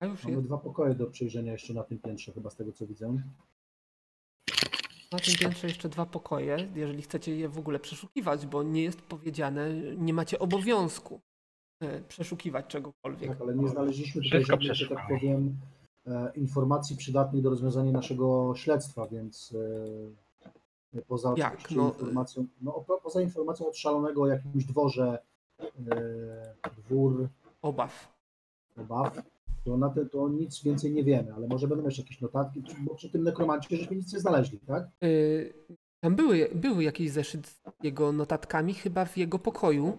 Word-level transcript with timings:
A 0.00 0.06
już 0.06 0.24
Mamy 0.24 0.36
jest. 0.36 0.46
dwa 0.48 0.58
pokoje 0.58 0.94
do 0.94 1.06
przejrzenia 1.06 1.52
jeszcze 1.52 1.74
na 1.74 1.82
tym 1.82 1.98
piętrze, 1.98 2.32
chyba 2.32 2.50
z 2.50 2.56
tego 2.56 2.72
co 2.72 2.86
widzę. 2.86 3.16
Na 5.12 5.18
tym 5.18 5.34
piętrze 5.40 5.66
jeszcze 5.66 5.88
dwa 5.88 6.06
pokoje, 6.06 6.68
jeżeli 6.74 7.02
chcecie 7.02 7.36
je 7.36 7.48
w 7.48 7.58
ogóle 7.58 7.78
przeszukiwać, 7.78 8.46
bo 8.46 8.62
nie 8.62 8.82
jest 8.82 9.02
powiedziane, 9.02 9.70
nie 9.96 10.14
macie 10.14 10.38
obowiązku 10.38 11.20
e, 11.80 12.00
przeszukiwać 12.00 12.66
czegokolwiek. 12.66 13.30
Tak, 13.30 13.40
ale 13.40 13.54
nie 13.54 13.68
znaleźliśmy 13.68 14.22
tutaj 14.22 14.40
Wszystko 14.40 14.52
żadnych, 14.56 14.74
że 14.74 14.88
tak 14.88 14.98
przeszukamy. 14.98 15.18
powiem, 15.20 15.56
e, 16.06 16.32
informacji 16.34 16.96
przydatnych 16.96 17.42
do 17.42 17.50
rozwiązania 17.50 17.92
naszego 17.92 18.52
śledztwa, 18.56 19.06
więc 19.06 19.54
e, 20.94 21.02
poza 21.02 21.34
Jak? 21.36 21.52
oczywiście 21.54 21.76
No, 21.76 21.88
informacją, 21.88 22.46
no, 22.60 22.72
poza 23.02 23.22
informacją 23.22 23.66
od 23.68 23.76
szalonego 23.76 24.22
o 24.22 24.26
jakimś 24.26 24.64
dworze, 24.64 25.18
e, 25.60 26.54
dwór 26.76 27.28
Obaw. 27.62 28.12
obaw, 28.76 29.22
to 29.64 29.76
na 29.76 29.90
te, 29.90 30.06
to 30.06 30.28
nic 30.28 30.62
więcej 30.62 30.92
nie 30.92 31.04
wiemy, 31.04 31.34
ale 31.34 31.46
może 31.46 31.68
będą 31.68 31.84
jeszcze 31.84 32.02
jakieś 32.02 32.20
notatki, 32.20 32.62
bo 32.80 32.94
przy 32.94 33.10
tym 33.10 33.22
nekromancie 33.22 33.76
żeśmy 33.76 33.96
nic 33.96 34.12
nie 34.12 34.20
znaleźli, 34.20 34.58
tak? 34.60 34.88
Y, 35.04 35.54
Tam 36.02 36.16
były, 36.16 36.48
były 36.54 36.84
jakieś 36.84 37.10
zeszyt 37.10 37.46
z 37.46 37.62
jego 37.82 38.12
notatkami, 38.12 38.74
chyba 38.74 39.04
w 39.04 39.16
jego 39.16 39.38
pokoju. 39.38 39.98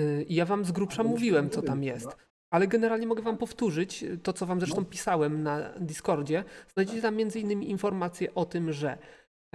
Y, 0.00 0.22
I 0.28 0.34
ja 0.34 0.44
wam 0.44 0.64
z 0.64 0.72
grubsza 0.72 1.02
mówiłem, 1.04 1.50
co 1.50 1.62
tam 1.62 1.82
jest. 1.84 2.16
Ale 2.52 2.66
generalnie 2.68 3.06
mogę 3.06 3.22
wam 3.22 3.38
powtórzyć 3.38 4.04
to, 4.22 4.32
co 4.32 4.46
wam 4.46 4.60
zresztą 4.60 4.80
No. 4.80 4.86
pisałem 4.86 5.42
na 5.42 5.78
Discordzie. 5.78 6.44
Znajdziecie 6.74 7.02
tam 7.02 7.16
między 7.16 7.40
innymi 7.40 7.70
informacje 7.70 8.34
o 8.34 8.44
tym, 8.44 8.72
że 8.72 8.98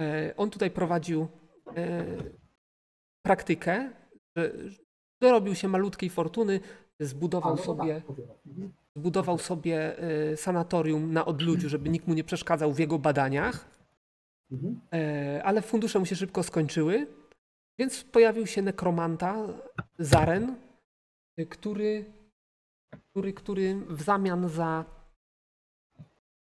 e, 0.00 0.34
on 0.36 0.50
tutaj 0.50 0.70
prowadził 0.70 1.26
e, 1.76 2.06
praktykę, 3.26 3.90
że 4.36 4.52
dorobił 5.22 5.54
się 5.54 5.68
malutkiej 5.68 6.10
fortuny, 6.10 6.60
zbudował 7.00 7.56
no 7.56 7.62
sobie 7.62 7.94
tak, 7.94 8.04
powiem. 8.04 8.28
Mhm. 8.46 8.72
zbudował 8.96 9.38
sobie 9.38 9.98
e, 9.98 10.36
sanatorium 10.36 11.12
na 11.12 11.24
odludziu, 11.24 11.68
żeby 11.68 11.88
nikt 11.88 12.06
mu 12.06 12.14
nie 12.14 12.24
przeszkadzał 12.24 12.72
w 12.72 12.78
jego 12.78 12.98
badaniach. 12.98 13.78
Mhm. 14.50 14.80
E, 14.92 15.42
ale 15.44 15.62
fundusze 15.62 15.98
mu 15.98 16.06
się 16.06 16.16
szybko 16.16 16.42
skończyły, 16.42 17.06
więc 17.78 18.04
pojawił 18.04 18.46
się 18.46 18.62
nekromanta, 18.62 19.46
Zaren, 19.98 20.56
y, 21.38 21.46
który, 21.46 22.04
który, 23.10 23.32
który 23.32 23.74
w 23.74 24.02
zamian 24.02 24.48
za 24.48 24.84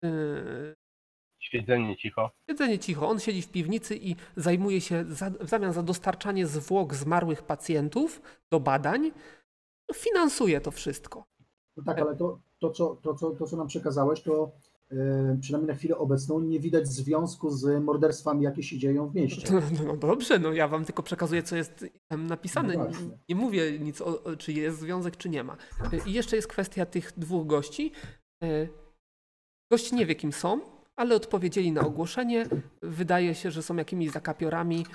y, 0.04 0.74
Siedzenie 1.40 1.96
cicho. 1.96 2.30
siedzenie 2.50 2.78
cicho, 2.78 3.08
on 3.08 3.20
siedzi 3.20 3.42
w 3.42 3.48
piwnicy 3.48 3.96
i 3.96 4.16
zajmuje 4.36 4.80
się 4.80 5.04
za, 5.04 5.30
w 5.30 5.48
zamian 5.48 5.72
za 5.72 5.82
dostarczanie 5.82 6.46
zwłok 6.46 6.94
zmarłych 6.94 7.42
pacjentów 7.42 8.22
do 8.50 8.60
badań, 8.60 9.12
finansuje 9.94 10.60
to 10.60 10.70
wszystko. 10.70 11.24
No 11.76 11.82
tak, 11.84 11.98
ale 11.98 12.16
to, 12.16 12.40
to, 12.58 12.70
co, 12.70 12.96
to, 13.02 13.14
co, 13.14 13.30
to, 13.30 13.46
co 13.46 13.56
nam 13.56 13.66
przekazałeś, 13.66 14.22
to 14.22 14.52
e, 14.90 15.38
przynajmniej 15.40 15.68
na 15.68 15.78
chwilę 15.78 15.98
obecną 15.98 16.40
nie 16.40 16.60
widać 16.60 16.88
związku 16.88 17.50
z 17.50 17.84
morderstwami, 17.84 18.42
jakie 18.44 18.62
się 18.62 18.78
dzieją 18.78 19.08
w 19.08 19.14
mieście. 19.14 19.52
No, 19.52 19.60
no 19.86 19.96
dobrze, 19.96 20.38
no 20.38 20.52
ja 20.52 20.68
wam 20.68 20.84
tylko 20.84 21.02
przekazuję, 21.02 21.42
co 21.42 21.56
jest 21.56 21.84
tam 22.08 22.26
napisane. 22.26 22.74
No 22.74 22.86
Nie, 23.28 23.34
mówię 23.34 23.78
nic 23.78 24.00
o, 24.00 24.22
o, 24.22 24.36
czy 24.36 24.52
jest 24.52 24.78
związek, 24.78 25.16
czy 25.16 25.28
nie 25.28 25.44
ma. 25.44 25.56
I 26.06 26.12
jeszcze 26.12 26.36
jest 26.36 26.48
kwestia 26.48 26.86
tych 26.86 27.12
dwóch 27.16 27.46
gości. 27.46 27.92
E, 28.42 28.68
Gość 29.72 29.92
nie 29.92 30.06
wie, 30.06 30.14
kim 30.14 30.32
są, 30.32 30.60
ale 30.96 31.14
odpowiedzieli 31.14 31.72
na 31.72 31.80
ogłoszenie. 31.80 32.46
Wydaje 32.82 33.34
się, 33.34 33.50
że 33.50 33.62
są 33.62 33.76
jakimiś 33.76 34.10
zakapiorami 34.10 34.86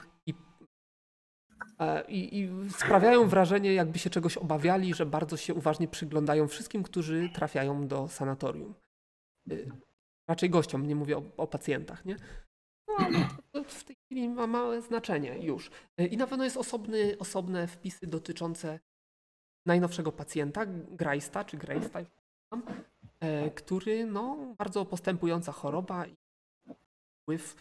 i, 1.80 1.84
e, 1.84 2.04
i, 2.08 2.40
i 2.40 2.70
sprawiają 2.70 3.28
wrażenie, 3.28 3.74
jakby 3.74 4.00
się 4.00 4.10
czegoś 4.10 4.38
obawiali, 4.38 4.94
że 4.94 5.06
bardzo 5.06 5.38
się 5.38 5.54
uważnie 5.54 5.88
przyglądają 5.88 6.48
wszystkim, 6.48 6.84
którzy 6.84 7.30
trafiają 7.34 7.88
do 7.88 8.08
sanatorium. 8.08 8.74
E, 9.52 9.56
Raczej 10.28 10.50
gościom, 10.50 10.88
nie 10.88 10.96
mówię 10.96 11.18
o, 11.18 11.24
o 11.38 11.48
pacjentach, 11.48 12.06
nie? 12.06 12.16
No, 13.54 13.64
w 13.64 13.84
tej 13.84 13.96
chwili 13.96 14.30
ma 14.30 14.48
małe 14.48 14.82
znaczenie 14.82 15.46
już. 15.46 15.72
E, 15.98 16.06
I 16.06 16.18
na 16.18 16.28
pewno 16.28 16.44
jest 16.44 16.58
osobny, 16.58 17.18
osobne 17.20 17.68
wpisy 17.68 18.08
dotyczące 18.08 18.80
najnowszego 19.66 20.12
pacjenta, 20.12 20.66
Grajsta 20.90 21.44
czy 21.44 21.58
Grejsta, 21.58 22.00
e, 23.20 23.52
który, 23.52 24.06
no, 24.06 24.56
bardzo 24.58 24.86
postępująca 24.86 25.52
choroba 25.52 26.06
i 26.08 26.16
wpływ 27.22 27.56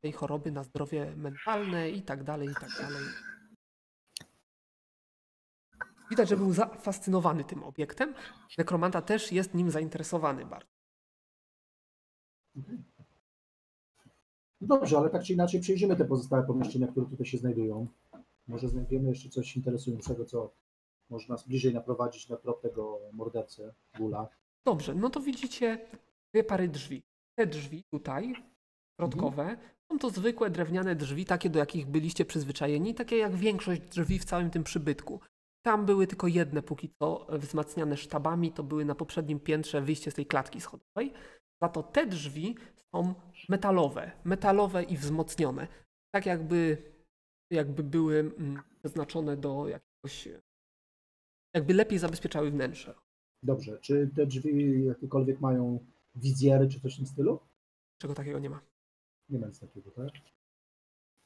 tej 0.00 0.12
choroby 0.12 0.50
na 0.50 0.62
zdrowie 0.62 1.16
mentalne 1.16 1.90
i 1.90 2.02
tak 2.02 2.24
dalej, 2.24 2.48
i 2.48 2.54
tak 2.54 2.70
dalej. 2.78 3.04
Widać, 6.10 6.28
że 6.28 6.36
był 6.36 6.52
zafascynowany 6.52 7.44
tym 7.44 7.62
obiektem. 7.62 8.14
Nekromanta 8.58 9.02
też 9.02 9.32
jest 9.32 9.54
nim 9.54 9.70
zainteresowany 9.70 10.46
bardzo. 10.46 10.74
Dobrze, 14.60 14.98
ale 14.98 15.10
tak 15.10 15.22
czy 15.22 15.32
inaczej 15.32 15.60
przejrzymy 15.60 15.96
te 15.96 16.04
pozostałe 16.04 16.46
pomieszczenia, 16.46 16.86
które 16.86 17.06
tutaj 17.06 17.26
się 17.26 17.38
znajdują. 17.38 17.86
Może 18.48 18.68
znajdziemy 18.68 19.08
jeszcze 19.08 19.28
coś 19.28 19.56
interesującego, 19.56 20.24
co 20.24 20.54
może 21.10 21.28
nas 21.28 21.48
bliżej 21.48 21.74
naprowadzić 21.74 22.28
na 22.28 22.36
trop 22.36 22.62
tego 22.62 23.00
mordercy, 23.12 23.74
Gula. 23.98 24.28
Dobrze, 24.64 24.94
no 24.94 25.10
to 25.10 25.20
widzicie 25.20 25.78
dwie 26.32 26.44
pary 26.44 26.68
drzwi. 26.68 27.02
Te 27.34 27.46
drzwi 27.46 27.84
tutaj, 27.90 28.34
środkowe, 28.96 29.56
są 29.88 29.98
to 29.98 30.10
zwykłe 30.10 30.50
drewniane 30.50 30.96
drzwi, 30.96 31.24
takie 31.24 31.50
do 31.50 31.58
jakich 31.58 31.86
byliście 31.86 32.24
przyzwyczajeni, 32.24 32.94
takie 32.94 33.16
jak 33.16 33.36
większość 33.36 33.80
drzwi 33.80 34.18
w 34.18 34.24
całym 34.24 34.50
tym 34.50 34.64
przybytku. 34.64 35.20
Tam 35.64 35.86
były 35.86 36.06
tylko 36.06 36.26
jedne 36.26 36.62
póki 36.62 36.90
co 36.98 37.26
wzmacniane 37.30 37.96
sztabami, 37.96 38.52
to 38.52 38.62
były 38.62 38.84
na 38.84 38.94
poprzednim 38.94 39.40
piętrze 39.40 39.80
wyjście 39.82 40.10
z 40.10 40.14
tej 40.14 40.26
klatki 40.26 40.60
schodowej. 40.60 41.12
Za 41.62 41.68
to 41.68 41.82
te 41.82 42.06
drzwi 42.06 42.54
są 42.94 43.14
metalowe, 43.48 44.12
metalowe 44.24 44.82
i 44.82 44.96
wzmocnione. 44.96 45.68
Tak 46.14 46.26
jakby, 46.26 46.82
jakby 47.50 47.82
były 47.82 48.18
mm, 48.18 48.62
przeznaczone 48.78 49.36
do 49.36 49.68
jakiegoś, 49.68 50.28
jakby 51.54 51.74
lepiej 51.74 51.98
zabezpieczały 51.98 52.50
wnętrze. 52.50 52.94
Dobrze, 53.42 53.78
czy 53.78 54.10
te 54.16 54.26
drzwi 54.26 54.84
jakiekolwiek 54.84 55.40
mają 55.40 55.86
wizjery, 56.14 56.68
czy 56.68 56.80
coś 56.80 56.94
w 56.94 56.96
tym 56.96 57.06
stylu? 57.06 57.40
Czego 57.98 58.14
takiego 58.14 58.38
nie 58.38 58.50
ma. 58.50 58.60
Nie 59.28 59.38
ma 59.38 59.46
nic 59.46 59.60
takiego, 59.60 59.90
tak? 59.90 60.10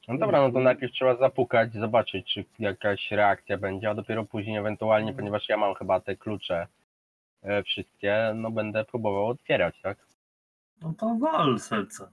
No 0.09 0.17
dobra, 0.17 0.41
no 0.41 0.51
to 0.51 0.59
najpierw 0.59 0.93
trzeba 0.93 1.15
zapukać, 1.15 1.73
zobaczyć, 1.73 2.33
czy 2.33 2.45
jakaś 2.59 3.11
reakcja 3.11 3.57
będzie, 3.57 3.89
a 3.89 3.95
dopiero 3.95 4.25
później 4.25 4.57
ewentualnie, 4.57 5.13
ponieważ 5.13 5.49
ja 5.49 5.57
mam 5.57 5.75
chyba 5.75 5.99
te 5.99 6.15
klucze 6.15 6.67
e, 7.43 7.63
wszystkie, 7.63 8.31
no 8.35 8.51
będę 8.51 8.85
próbował 8.85 9.27
otwierać, 9.27 9.81
tak? 9.81 10.07
No 10.81 10.93
to 10.97 11.15
wal 11.19 11.59
serce. 11.59 12.09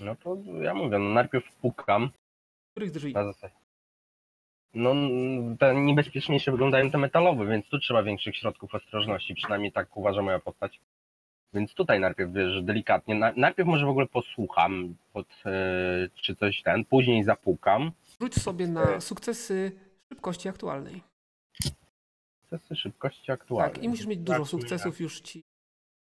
No 0.00 0.16
to 0.16 0.36
ja 0.62 0.74
mówię, 0.74 0.98
no 0.98 1.08
najpierw 1.08 1.54
pukam 1.54 2.10
Których 2.70 2.90
drzwi? 2.90 3.12
na 3.12 3.24
zasadzie. 3.24 3.54
No 4.74 4.94
te 5.58 5.74
niebezpieczniejsze 5.74 6.50
wyglądają 6.50 6.90
te 6.90 6.98
metalowe, 6.98 7.46
więc 7.46 7.68
tu 7.68 7.78
trzeba 7.78 8.02
większych 8.02 8.36
środków 8.36 8.74
ostrożności, 8.74 9.34
przynajmniej 9.34 9.72
tak 9.72 9.96
uważa 9.96 10.22
moja 10.22 10.38
postać. 10.38 10.80
Więc 11.54 11.74
tutaj 11.74 12.00
najpierw 12.00 12.32
wiesz, 12.32 12.62
delikatnie, 12.62 13.14
na, 13.14 13.32
najpierw 13.36 13.68
może 13.68 13.86
w 13.86 13.88
ogóle 13.88 14.06
posłucham, 14.06 14.96
pod, 15.12 15.26
e, 15.46 16.08
czy 16.14 16.36
coś 16.36 16.62
ten, 16.62 16.84
później 16.84 17.24
zapukam. 17.24 17.92
Rzuć 18.20 18.34
sobie 18.34 18.66
na 18.68 19.00
sukcesy 19.00 19.72
szybkości 20.08 20.48
aktualnej. 20.48 21.02
Testy 22.50 22.76
szybkości 22.76 23.32
aktualnej. 23.32 23.74
Tak, 23.74 23.84
i 23.84 23.88
musisz 23.88 24.06
mieć 24.06 24.20
dużo 24.20 24.38
Tak, 24.38 24.48
sukcesów, 24.48 25.00
już 25.00 25.20
ci 25.20 25.44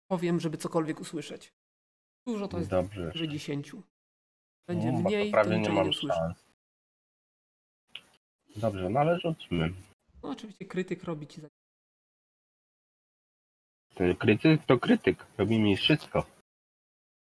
powiem, 0.07 0.39
żeby 0.39 0.57
cokolwiek 0.57 0.99
usłyszeć. 1.01 1.53
Dużo 2.27 2.47
to 2.47 2.57
jest 2.57 2.69
Dobrze. 2.69 3.11
że 3.15 3.27
10. 3.27 3.71
Będzie 4.67 4.91
No, 4.91 4.97
to 4.97 5.09
mniej, 5.09 5.25
to 5.25 5.31
prawie 5.31 5.49
nie 5.51 5.57
niczego 5.57 5.75
nie 5.75 5.81
mam 5.81 5.89
usłyszę. 5.89 6.13
szans. 6.15 6.45
Dobrze, 8.55 8.89
no 8.89 8.99
ale 8.99 9.19
rzućmy. 9.19 9.73
No 10.23 10.29
oczywiście 10.29 10.65
krytyk 10.65 11.03
robi 11.03 11.27
ci 11.27 11.41
za... 11.41 11.47
Ty, 13.95 14.15
Krytyk 14.15 14.65
to 14.65 14.79
krytyk, 14.79 15.25
robi 15.37 15.59
mi 15.59 15.77
wszystko. 15.77 16.25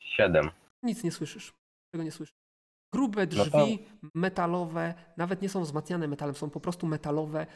Siedem. 0.02 0.50
Nic 0.82 1.04
nie 1.04 1.10
słyszysz. 1.12 1.52
Czego 1.92 2.04
nie 2.04 2.10
słyszysz. 2.12 2.34
Grube 2.94 3.26
No 3.26 3.44
to- 3.44 3.50
drzwi, 3.66 3.78
metalowe, 4.14 4.94
nawet 5.16 5.42
nie 5.42 5.48
są 5.48 5.62
wzmacniane 5.62 6.08
metalem, 6.08 6.34
są 6.34 6.50
po 6.50 6.60
prostu 6.60 6.86
metalowe. 6.86 7.46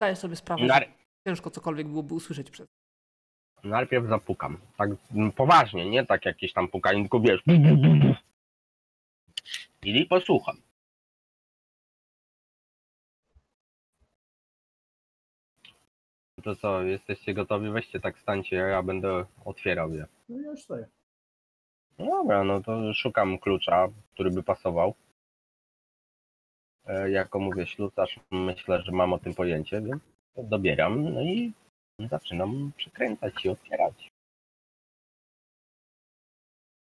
Zdajesz 0.00 0.18
sobie 0.18 0.36
sprawę, 0.36 0.62
Nar- 0.66 0.82
że 0.84 0.92
ciężko 1.26 1.50
cokolwiek 1.50 1.88
byłoby 1.88 2.14
usłyszeć 2.14 2.50
przez 2.50 2.68
najpierw 3.64 4.08
zapukam. 4.08 4.58
Tak 4.76 4.90
mm, 5.14 5.32
poważnie, 5.32 5.90
nie 5.90 6.06
tak 6.06 6.24
jakieś 6.24 6.52
tam 6.52 6.68
pukanie, 6.68 7.00
tylko 7.00 7.20
wiesz. 7.20 7.40
I 9.82 10.06
posłucham. 10.06 10.56
To 16.44 16.56
co, 16.56 16.82
jesteście 16.82 17.34
gotowi? 17.34 17.70
Weźcie 17.70 18.00
tak 18.00 18.18
stańcie, 18.18 18.56
ja 18.56 18.82
będę 18.82 19.24
otwierał 19.44 19.92
je. 19.92 20.06
No 20.28 20.40
ja 20.40 20.50
już 20.50 20.62
stoję. 20.62 20.88
No 21.98 22.06
dobra, 22.06 22.44
no 22.44 22.60
to 22.62 22.94
szukam 22.94 23.38
klucza, 23.38 23.88
który 24.14 24.30
by 24.30 24.42
pasował. 24.42 24.94
E, 26.86 27.10
jako 27.10 27.38
mówię 27.38 27.66
ślusarz, 27.66 28.20
myślę, 28.30 28.82
że 28.82 28.92
mam 28.92 29.12
o 29.12 29.18
tym 29.18 29.34
pojęcie, 29.34 29.80
więc 29.80 30.02
dobieram. 30.36 31.14
No 31.14 31.22
i 31.22 31.52
Zaczynam 32.08 32.72
przekręcać 32.76 33.44
i 33.44 33.48
otwierać. 33.48 34.08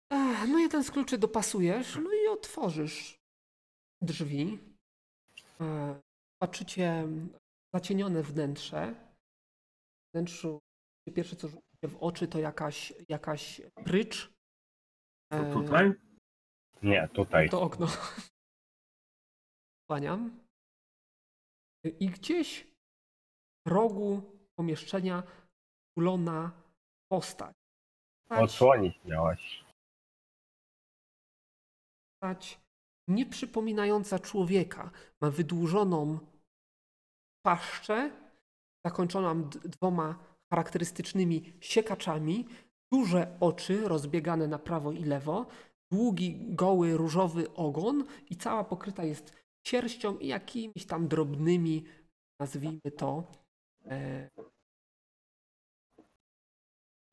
Ach, 0.09 0.47
No 0.49 0.59
jeden 0.59 0.83
z 0.83 0.91
kluczy 0.91 1.17
dopasujesz, 1.17 1.95
no 1.95 2.13
i 2.13 2.27
otworzysz 2.27 3.15
drzwi. 4.01 4.59
E, 5.61 5.95
Patrzycie 6.41 7.07
zacienione 7.73 8.23
wnętrze. 8.23 8.95
Wnętrzu 10.13 10.59
pierwsze 11.15 11.35
co 11.35 11.47
rzuci 11.47 11.67
się 11.81 11.87
w 11.87 11.97
oczy 12.03 12.27
to 12.27 12.39
jakaś, 12.39 12.93
jakaś 13.09 13.61
prycz. 13.85 14.31
To 15.31 15.37
E, 15.37 15.53
tutaj? 15.53 15.93
Nie, 16.83 17.07
tutaj. 17.07 17.49
To 17.49 17.61
okno. 17.61 17.87
Kłaniam. 19.89 20.39
I 21.99 22.09
gdzieś 22.09 22.67
w 23.65 23.69
rogu 23.69 24.21
pomieszczenia 24.55 25.23
kulona 25.97 26.51
postać. 27.11 27.55
Postać- 28.29 28.43
Odsłonić 28.43 28.99
miałaś. 29.05 29.65
postać 32.21 32.59
nieprzypominająca 33.07 34.19
człowieka. 34.19 34.91
Ma 35.21 35.31
wydłużoną 35.31 36.19
paszczę, 37.45 38.11
zakończoną 38.85 39.43
d- 39.43 39.59
dwoma 39.59 40.19
charakterystycznymi 40.49 41.53
siekaczami, 41.59 42.47
duże 42.91 43.37
oczy 43.39 43.87
rozbiegane 43.87 44.47
na 44.47 44.59
prawo 44.59 44.91
i 44.91 45.03
lewo, 45.03 45.45
długi, 45.91 46.55
goły, 46.55 46.97
różowy 46.97 47.53
ogon 47.53 48.05
i 48.29 48.35
cała 48.35 48.63
pokryta 48.63 49.03
jest 49.03 49.33
sierścią 49.67 50.17
i 50.17 50.27
jakimiś 50.27 50.85
tam 50.85 51.07
drobnymi, 51.07 51.85
nazwijmy 52.39 52.91
to, 52.97 53.31
e, 53.85 54.29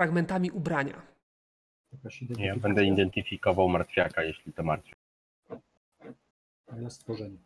fragmentami 0.01 0.51
ubrania. 0.51 1.03
Ja 2.39 2.57
będę 2.57 2.85
identyfikował 2.85 3.69
martwiaka, 3.69 4.23
jeśli 4.23 4.53
to 4.53 4.63
martwiak. 4.63 4.99
ja 6.83 6.91
stworzenie. 6.91 7.39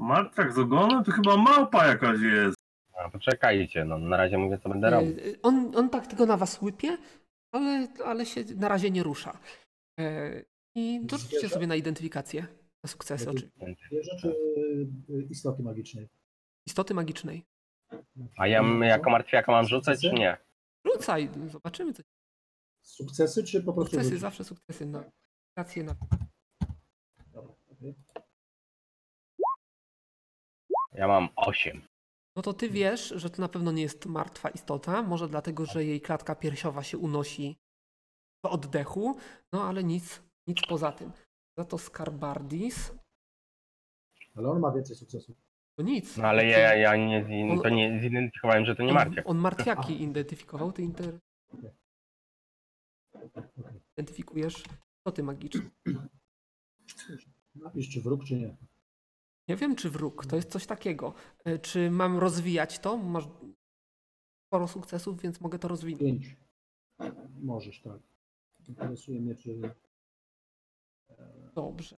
Martwiak 0.00 0.52
z 0.52 0.58
ogonem? 0.58 1.04
To 1.04 1.12
chyba 1.12 1.36
małpa 1.36 1.86
jakaś 1.86 2.20
jest. 2.20 2.56
A, 2.94 3.10
poczekajcie, 3.10 3.84
no 3.84 3.98
na 3.98 4.16
razie 4.16 4.38
mówię, 4.38 4.58
co 4.58 4.68
będę 4.68 4.86
E, 4.88 4.90
robił. 4.90 5.14
On, 5.42 5.76
on 5.76 5.90
tak 5.90 6.06
tylko 6.06 6.26
na 6.26 6.36
was 6.36 6.62
łypie, 6.62 6.98
ale, 7.54 7.88
ale 8.04 8.26
się 8.26 8.44
na 8.56 8.68
razie 8.68 8.90
nie 8.90 9.02
rusza. 9.02 9.38
E, 10.00 10.30
I 10.74 11.00
dorzućcie 11.06 11.48
sobie 11.48 11.66
na 11.66 11.76
identyfikację. 11.76 12.46
Na 12.84 12.88
sukcesy 12.88 13.24
Jakie- 13.26 13.48
oczywiście. 13.56 13.86
Zwierzę 13.90 14.16
czy 14.20 14.28
y, 14.28 15.22
istoty 15.30 15.62
magicznej? 15.62 16.08
Istoty 16.66 16.94
magicznej. 16.94 17.44
A 18.36 18.46
ja 18.46 18.60
m- 18.60 18.82
jako 18.82 19.10
martwiaka 19.10 19.52
mam 19.52 19.66
rzucać, 19.66 20.00
czy 20.00 20.12
nie? 20.12 20.36
Rzucaj, 20.86 21.28
zobaczymy 21.46 21.92
co. 21.94 22.02
Sukcesy 22.82 23.44
czy 23.44 23.62
po 23.62 23.72
prostu 23.72 23.90
Sukcesy, 23.90 24.04
rzucić? 24.08 24.20
zawsze 24.20 24.44
sukcesy. 24.44 24.86
Na 24.86 25.04
na 25.56 25.64
Dobra, 27.32 27.54
okej. 27.72 27.94
Ja 30.92 31.08
mam 31.08 31.28
8. 31.36 31.82
No 32.36 32.42
to 32.42 32.52
ty 32.52 32.68
wiesz, 32.70 33.08
że 33.16 33.30
to 33.30 33.42
na 33.42 33.48
pewno 33.48 33.72
nie 33.72 33.82
jest 33.82 34.06
martwa 34.06 34.48
istota, 34.48 35.02
może 35.02 35.28
dlatego, 35.28 35.66
że 35.66 35.84
jej 35.84 36.00
klatka 36.00 36.34
piersiowa 36.34 36.82
się 36.82 36.98
unosi 36.98 37.56
do 38.44 38.50
oddechu, 38.50 39.16
no 39.52 39.64
ale 39.68 39.84
nic, 39.84 40.22
nic 40.46 40.58
poza 40.68 40.92
tym. 40.92 41.12
Za 41.58 41.64
to 41.64 41.78
Skarbardis 41.78 42.94
Ale 44.36 44.50
on 44.50 44.60
ma 44.60 44.72
więcej 44.72 44.96
sukcesów. 44.96 45.36
to 45.76 45.82
nic. 45.82 46.16
No 46.16 46.28
ale 46.28 46.46
ja, 46.46 46.74
ja 46.76 46.96
nie, 46.96 47.24
zin- 47.24 47.62
to 47.62 47.68
nie 47.68 48.00
zidentyfikowałem, 48.00 48.64
że 48.64 48.76
to 48.76 48.82
nie 48.82 48.92
martwiak. 48.92 49.28
on 49.28 49.38
martwiaki 49.38 50.02
identyfikował, 50.02 50.72
ty 50.72 50.82
inter... 50.82 51.18
Identyfikujesz 53.96 54.64
istoty 54.98 55.22
magiczne. 55.22 55.60
Napisz 57.54 57.88
czy 57.90 58.00
wróg, 58.00 58.24
czy 58.24 58.34
nie. 58.36 58.56
Nie 59.50 59.56
wiem, 59.56 59.76
czy 59.76 59.90
wróg, 59.90 60.26
to 60.26 60.36
jest 60.36 60.50
coś 60.50 60.66
takiego. 60.66 61.14
E, 61.44 61.58
Czy 61.58 61.90
mam 61.90 62.18
rozwijać 62.18 62.78
to? 62.78 62.96
Masz 62.96 63.24
sporo 64.46 64.68
sukcesów, 64.68 65.20
więc 65.20 65.40
mogę 65.40 65.58
to 65.58 65.68
rozwinąć. 65.68 66.00
Pięć. 66.02 66.36
Możesz, 67.42 67.80
tak. 67.82 68.00
Interesuje 68.68 69.20
mnie, 69.20 69.34
czy... 69.34 69.60
Dobrze. 71.54 71.96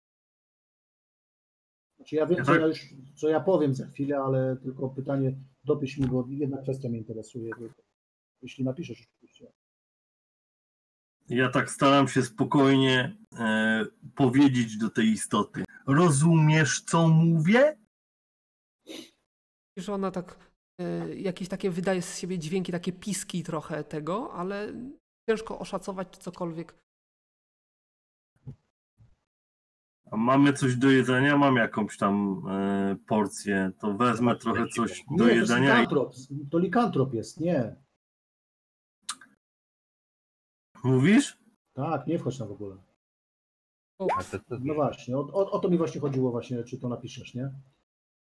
Znaczy 1.96 2.16
ja 2.16 2.26
wiem, 2.26 2.38
Ja 2.38 2.44
co 2.44 2.52
tak- 2.52 2.60
ja 2.60 2.66
już, 2.66 2.94
co 3.16 3.28
ja 3.28 3.40
powiem 3.40 3.74
za 3.74 3.86
chwilę, 3.86 4.18
ale 4.18 4.56
tylko 4.56 4.88
pytanie 4.88 5.32
dopisz 5.64 5.98
mi, 5.98 6.06
bo 6.06 6.26
jedna 6.28 6.62
kwestia 6.62 6.88
mnie 6.88 6.98
interesuje. 6.98 7.50
Jeśli 8.42 8.64
napiszesz 8.64 9.08
oczywiście. 9.10 9.52
Ja 11.28 11.48
tak 11.48 11.70
staram 11.70 12.08
się 12.08 12.22
spokojnie 12.22 13.16
e, 13.38 13.84
powiedzieć 14.14 14.78
do 14.78 14.90
tej 14.90 15.06
istoty. 15.06 15.64
Rozumiesz, 15.86 16.80
co 16.80 17.08
mówię? 17.08 17.78
Że 19.76 19.94
ona 19.94 20.10
tak, 20.10 20.50
e, 20.80 21.14
jakieś 21.14 21.48
takie 21.48 21.70
wydaje 21.70 22.02
z 22.02 22.18
siebie 22.18 22.38
dźwięki, 22.38 22.72
takie 22.72 22.92
piski 22.92 23.42
trochę 23.42 23.84
tego, 23.84 24.32
ale 24.32 24.72
ciężko 25.28 25.58
oszacować 25.58 26.08
czy 26.10 26.20
cokolwiek. 26.20 26.74
A 30.10 30.16
mamy 30.16 30.52
coś 30.52 30.76
do 30.76 30.90
jedzenia? 30.90 31.38
Mam 31.38 31.56
jakąś 31.56 31.96
tam 31.96 32.42
e, 32.48 32.96
porcję. 33.06 33.72
To 33.78 33.94
wezmę 33.94 34.36
trochę 34.36 34.68
coś 34.68 35.04
Nie, 35.10 35.16
do 35.18 35.24
to 35.24 35.30
jedzenia. 35.30 35.68
I... 35.68 35.80
likantrop. 35.80 36.14
To 36.50 36.58
likantrop 36.58 37.14
jest, 37.14 37.40
nie. 37.40 37.76
Mówisz? 40.84 41.38
Tak, 41.72 42.06
nie 42.06 42.18
wchodź 42.18 42.38
tam 42.38 42.48
w 42.48 42.52
ogóle. 42.52 42.76
No 44.60 44.74
właśnie, 44.74 45.16
o, 45.16 45.20
o, 45.20 45.50
o 45.50 45.58
to 45.58 45.68
mi 45.68 45.78
właśnie 45.78 46.00
chodziło 46.00 46.30
właśnie, 46.30 46.64
czy 46.64 46.78
to 46.78 46.88
napiszesz, 46.88 47.34
nie? 47.34 47.50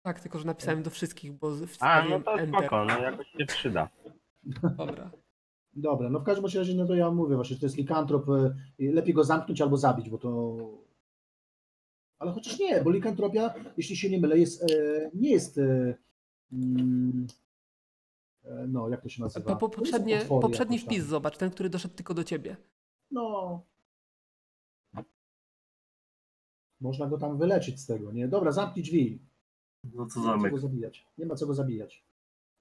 Tak, 0.01 0.19
tylko 0.19 0.39
że 0.39 0.45
napisałem 0.45 0.83
do 0.83 0.89
wszystkich, 0.89 1.33
bo 1.33 1.47
a, 1.47 1.51
no 1.51 1.67
wstawiłem 1.67 2.23
to 2.23 2.39
enter. 2.39 2.59
spoko, 2.59 2.85
no 2.85 2.99
jakoś 2.99 3.27
się 3.27 3.45
przyda. 3.45 3.89
Dobra. 4.77 5.11
Dobra, 5.73 6.09
no 6.09 6.19
w 6.19 6.23
każdym 6.23 6.45
razie, 6.45 6.73
no 6.73 6.85
to 6.85 6.95
ja 6.95 7.11
mówię 7.11 7.35
właśnie, 7.35 7.53
że 7.53 7.59
to 7.59 7.65
jest 7.65 7.77
likantrop, 7.77 8.29
e, 8.29 8.55
lepiej 8.79 9.13
go 9.13 9.23
zamknąć 9.23 9.61
albo 9.61 9.77
zabić, 9.77 10.09
bo 10.09 10.17
to... 10.17 10.57
Ale 12.19 12.31
chociaż 12.31 12.59
nie, 12.59 12.81
bo 12.81 12.91
likantropia, 12.91 13.53
jeśli 13.77 13.95
się 13.95 14.09
nie 14.09 14.19
mylę, 14.19 14.37
jest, 14.37 14.63
e, 14.63 15.09
nie 15.13 15.31
jest... 15.31 15.57
E, 15.57 15.95
mm, 16.51 17.27
e, 18.45 18.65
no, 18.67 18.89
jak 18.89 19.01
to 19.01 19.09
się 19.09 19.21
nazywa? 19.21 19.45
To 19.49 19.55
po, 19.55 19.69
To 19.69 19.77
poprzednie, 19.77 20.21
poprzedni 20.25 20.75
jakoś 20.75 20.85
tam. 20.85 20.95
wpis 20.95 21.05
zobacz, 21.05 21.37
ten, 21.37 21.49
który 21.49 21.69
doszedł 21.69 21.95
tylko 21.95 22.13
do 22.13 22.23
ciebie. 22.23 22.57
No. 23.11 23.61
Można 26.81 27.07
go 27.07 27.17
tam 27.17 27.37
wyleczyć 27.37 27.79
z 27.79 27.85
tego, 27.85 28.11
nie? 28.11 28.27
Dobra, 28.27 28.51
zamknij 28.51 28.83
drzwi. 28.83 29.19
No 29.93 30.05
co 30.05 30.19
Nie 30.19 30.25
ma 30.27 30.43
co 30.43 30.49
go 30.49 30.57
zabijać. 30.59 31.05
Nie 31.17 31.25
ma 31.25 31.35
co 31.35 31.47
go 31.47 31.53
zabijać. 31.53 32.03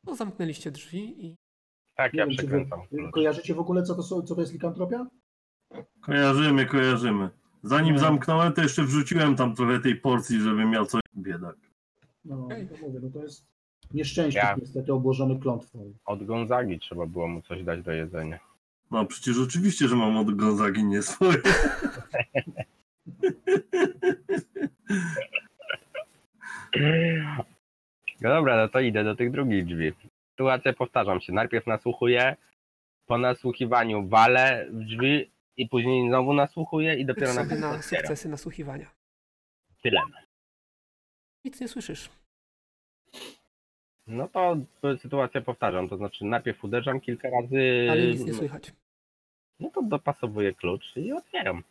No 0.05 0.15
zamknęliście 0.17 0.71
drzwi 0.71 1.27
i 1.27 1.37
Tak, 1.97 2.13
Nie 2.13 2.19
ja 2.21 2.27
wiem, 2.27 2.37
czy 2.37 2.43
wy 2.47 2.49
przekręcam. 2.49 2.81
kojarzycie 3.13 3.55
w 3.55 3.59
ogóle, 3.59 3.83
co 3.83 3.95
to, 3.95 4.03
są, 4.03 4.23
co 4.23 4.35
to 4.35 4.41
jest 4.41 4.53
likantropia? 4.53 5.07
Kojarzymy, 6.01 6.67
kojarzymy. 6.67 7.29
Zanim 7.63 7.95
No. 7.95 8.01
zamknąłem, 8.01 8.53
to 8.53 8.63
jeszcze 8.63 8.83
wrzuciłem 8.85 9.37
tam 9.37 9.55
trochę 9.55 9.81
tej 9.81 9.97
porcji, 9.97 10.41
żeby 10.41 10.65
miał 10.65 10.87
coś 10.87 11.01
biedak. 11.17 11.57
No, 12.25 12.45
Okej. 12.45 12.69
to 12.69 12.75
mówię, 12.87 13.01
no 13.03 13.11
to 13.11 13.23
jest 13.23 13.45
nieszczęście 13.95 14.39
Ja- 14.41 14.57
niestety 14.61 14.93
obłożony 14.93 15.41
klątwą. 15.41 15.93
Od 16.05 16.25
Gonzagi 16.25 16.79
trzeba 16.79 17.07
było 17.07 17.29
mu 17.29 17.43
coś 17.43 17.65
dać 17.65 17.83
do 17.83 17.93
jedzenia. 17.93 18.39
No 18.91 19.07
przecież 19.07 19.39
oczywiście, 19.39 19.89
że 19.89 19.97
mam 19.97 20.17
od 20.17 20.37
Gonzagi 20.37 20.85
nie 20.85 21.03
swoje. 21.03 21.39
No 28.21 28.31
dobra, 28.31 28.57
no 28.57 28.69
to 28.69 28.81
idę 28.81 29.05
do 29.05 29.17
tych 29.17 29.31
drugich 29.31 29.65
drzwi. 29.67 29.93
Sytuację 30.31 30.73
powtarzam 30.73 31.21
się. 31.21 31.33
Najpierw 31.33 31.67
nasłuchuję, 31.67 32.37
po 33.07 33.19
nasłuchiwaniu 33.19 34.09
walę 34.09 34.67
w 34.71 34.85
drzwi 34.85 35.31
i 35.57 35.69
później 35.69 36.09
znowu 36.09 36.33
nasłuchuję 36.35 36.95
i 36.95 37.05
dopiero 37.05 37.35
na 37.35 37.45
na 37.45 37.83
sukcesy 37.83 38.29
nasłuchiwania. 38.29 38.91
Tyle. 39.83 40.01
Nic 41.45 41.61
nie 41.61 41.69
słyszysz. 41.69 42.11
No 44.07 44.29
to 44.29 44.57
sytuację 44.99 45.41
powtarzam, 45.41 45.89
to 45.89 45.97
znaczy 45.97 46.25
najpierw 46.25 46.65
uderzam 46.65 47.01
kilka 47.01 47.29
razy, 47.31 47.89
Ale 47.91 48.07
nic 48.07 48.25
nie 48.25 48.35
słychać. 48.35 48.73
no 49.61 49.71
to 49.71 49.83
dopasowuję 49.83 50.55
klucz 50.55 50.97
i 50.97 51.13
otwieram. 51.13 51.63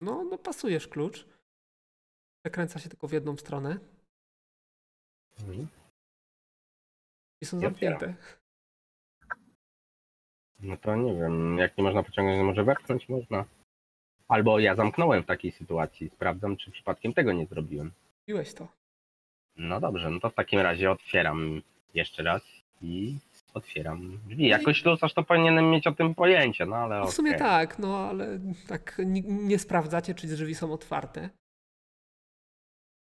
No, 0.00 0.24
no 0.24 0.38
pasujesz 0.38 0.88
klucz. 0.88 1.26
Przekręca 2.44 2.78
się 2.78 2.88
tylko 2.88 3.08
w 3.08 3.12
jedną 3.12 3.36
stronę 3.36 3.78
Mhm. 5.40 5.66
i 7.40 7.46
są 7.46 7.56
otwieram. 7.56 7.72
zamknięte. 8.00 8.14
No 10.60 10.76
to 10.76 10.96
nie 10.96 11.14
wiem, 11.14 11.58
jak 11.58 11.78
nie 11.78 11.84
można 11.84 12.02
pociągnąć, 12.02 12.38
to 12.40 12.44
może 12.44 12.64
wepchnąć 12.64 13.08
można. 13.08 13.44
Albo 14.28 14.58
ja 14.58 14.74
zamknąłem 14.74 15.22
w 15.22 15.26
takiej 15.26 15.52
sytuacji, 15.52 16.10
sprawdzam, 16.10 16.56
czy 16.56 16.70
przypadkiem 16.70 17.14
tego 17.14 17.32
nie 17.32 17.46
zrobiłem. 17.46 17.92
Piłeś 18.26 18.54
to. 18.54 18.68
No 19.56 19.80
dobrze, 19.80 20.10
no 20.10 20.20
to 20.20 20.30
w 20.30 20.34
takim 20.34 20.60
razie 20.60 20.90
otwieram 20.90 21.62
jeszcze 21.94 22.22
raz 22.22 22.42
i 22.82 23.18
otwieram 23.54 24.18
drzwi. 24.28 24.46
Jako 24.48 24.74
ślusarz 24.74 25.14
to 25.14 25.22
powinienem 25.22 25.70
mieć 25.70 25.86
o 25.86 25.92
tym 25.92 26.14
pojęcie, 26.14 26.66
no 26.66 26.76
ale 26.76 26.98
No 27.00 27.06
w 27.06 27.12
sumie 27.14 27.30
okej. 27.30 27.40
tak, 27.40 27.78
no 27.78 27.96
ale 27.98 28.38
tak 28.68 28.98
ni- 29.06 29.22
nie 29.26 29.58
sprawdzacie, 29.58 30.14
czy 30.14 30.26
drzwi 30.26 30.54
są 30.54 30.72
otwarte. 30.72 31.30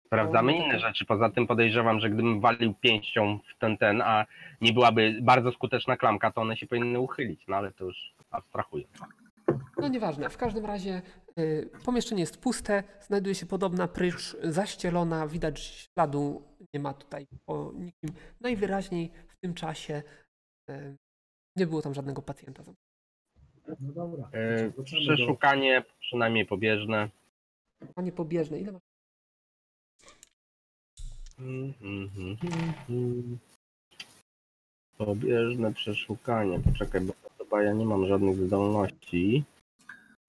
Sprawdzamy 0.07 0.52
No, 0.52 0.59
no 0.59 0.64
inne 0.64 0.78
rzeczy. 0.78 1.04
Poza 1.04 1.30
tym 1.30 1.47
podejrzewam, 1.47 2.00
że 2.00 2.11
gdybym 2.11 2.40
walił 2.40 2.75
pięścią 2.75 3.38
w 3.54 3.59
ten, 3.59 3.76
ten, 3.78 4.02
a 4.02 4.26
nie 4.61 4.73
byłaby 4.73 5.18
bardzo 5.23 5.52
skuteczna 5.52 5.97
klamka, 5.97 6.30
to 6.33 6.40
one 6.40 6.57
się 6.57 6.66
powinny 6.66 7.00
uchylić, 7.00 7.45
no 7.49 7.57
ale 7.57 7.73
to 7.73 7.85
już 7.85 8.14
abstrahuję. 8.30 8.85
No 9.78 9.88
nieważne, 9.88 10.30
w 10.30 10.37
każdym 10.37 10.66
razie 10.66 11.02
y, 11.38 11.71
pomieszczenie 11.85 12.21
jest 12.21 12.40
puste, 12.42 12.83
znajduje 13.00 13.35
się 13.35 13.47
podobna 13.47 13.88
prycz 13.88 14.37
zaścielona, 14.42 15.26
widać 15.26 15.61
śladu, 15.61 16.42
nie 16.75 16.80
ma 16.80 16.95
tutaj 16.95 17.26
po 17.47 17.73
nikim. 17.75 18.11
Najwyraźniej 18.40 19.11
w 19.28 19.37
tym 19.40 19.54
czasie 19.54 20.02
nie 21.56 21.66
było 21.66 21.82
tam 21.82 21.94
żadnego 21.94 22.22
pacjenta. 22.22 22.62
No 23.80 23.92
dobra. 23.92 24.30
Yy, 24.32 24.56
Wracamy 24.56 24.72
do- 24.76 24.82
przeszukanie 25.14 25.84
przynajmniej 26.00 26.46
pobieżne. 26.46 27.08
Panie 27.94 28.12
pobieżne, 28.12 28.60
ile 28.60 28.72
masz? 28.72 28.82
Mhm. 31.38 32.37
Pobieżne 34.96 35.72
przeszukanie. 35.75 36.60
Poczekaj, 36.60 37.00
bo 37.00 37.12
chyba 37.38 37.62
ja 37.62 37.72
nie 37.72 37.87
mam 37.87 38.06
żadnych 38.06 38.37
zdolności. 38.37 39.44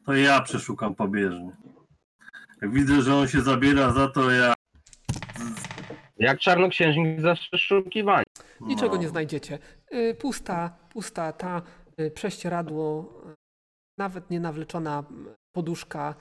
To 0.05 0.13
ja 0.13 0.41
przeszukam 0.41 0.96
pobieżnie. 0.96 1.51
Jak 2.62 2.72
widzę, 2.74 3.01
że 3.01 3.15
on 3.15 3.27
się 3.27 3.41
zabiera 3.41 3.93
za 3.93 4.08
to, 4.08 4.31
ja. 4.31 4.53
Jak 6.19 6.39
czarnoksiężnik 6.39 7.21
za 7.21 7.35
przeszukiwanie. 7.35 8.23
Niczego 8.61 8.97
nie 8.97 9.07
znajdziecie. 9.07 9.59
Y, 9.93 10.15
Pusta, 10.15 10.77
pusta 10.89 11.33
ta 11.33 11.61
y, 11.99 12.11
prześcieradło, 12.11 13.13
y, 13.29 13.33
nawet 13.97 14.29
nie 14.29 14.39
nawleczona 14.39 15.03
poduszka. 15.55 16.15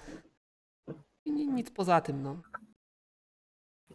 Nic 1.27 1.71
poza 1.71 2.01
tym, 2.01 2.23
no. 2.23 2.43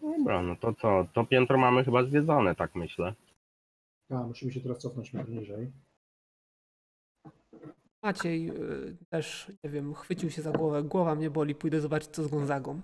Dobra, 0.02 0.42
no 0.42 0.56
to 0.56 0.74
co? 0.74 1.08
To 1.14 1.26
piętro 1.26 1.58
mamy 1.58 1.84
chyba 1.84 2.04
zwiedzone, 2.04 2.56
tak 2.56 2.76
myślę. 2.76 3.14
A, 4.10 4.24
musimy 4.24 4.52
się 4.52 4.62
teraz 4.62 4.78
cofnąć 4.78 5.14
niżej. 5.14 5.72
Maciej 8.04 8.50
y, 8.50 8.98
też, 9.10 9.52
nie 9.64 9.70
wiem, 9.70 9.94
chwycił 9.94 10.30
się 10.30 10.42
za 10.42 10.52
głowę. 10.52 10.84
Głowa 10.84 11.16
mnie 11.16 11.30
boli, 11.30 11.56
pójdę 11.56 11.82
zobaczyć, 11.82 12.10
co 12.10 12.24
z 12.24 12.28
Gonzagą. 12.28 12.82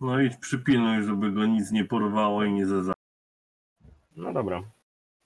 No 0.00 0.20
i 0.20 0.30
przypilnuj, 0.40 1.02
żeby 1.02 1.32
go 1.32 1.46
nic 1.46 1.70
nie 1.72 1.84
porwało 1.84 2.44
i 2.44 2.52
nie 2.52 2.66
zeza. 2.66 2.92
No 4.16 4.32
dobra. 4.32 4.62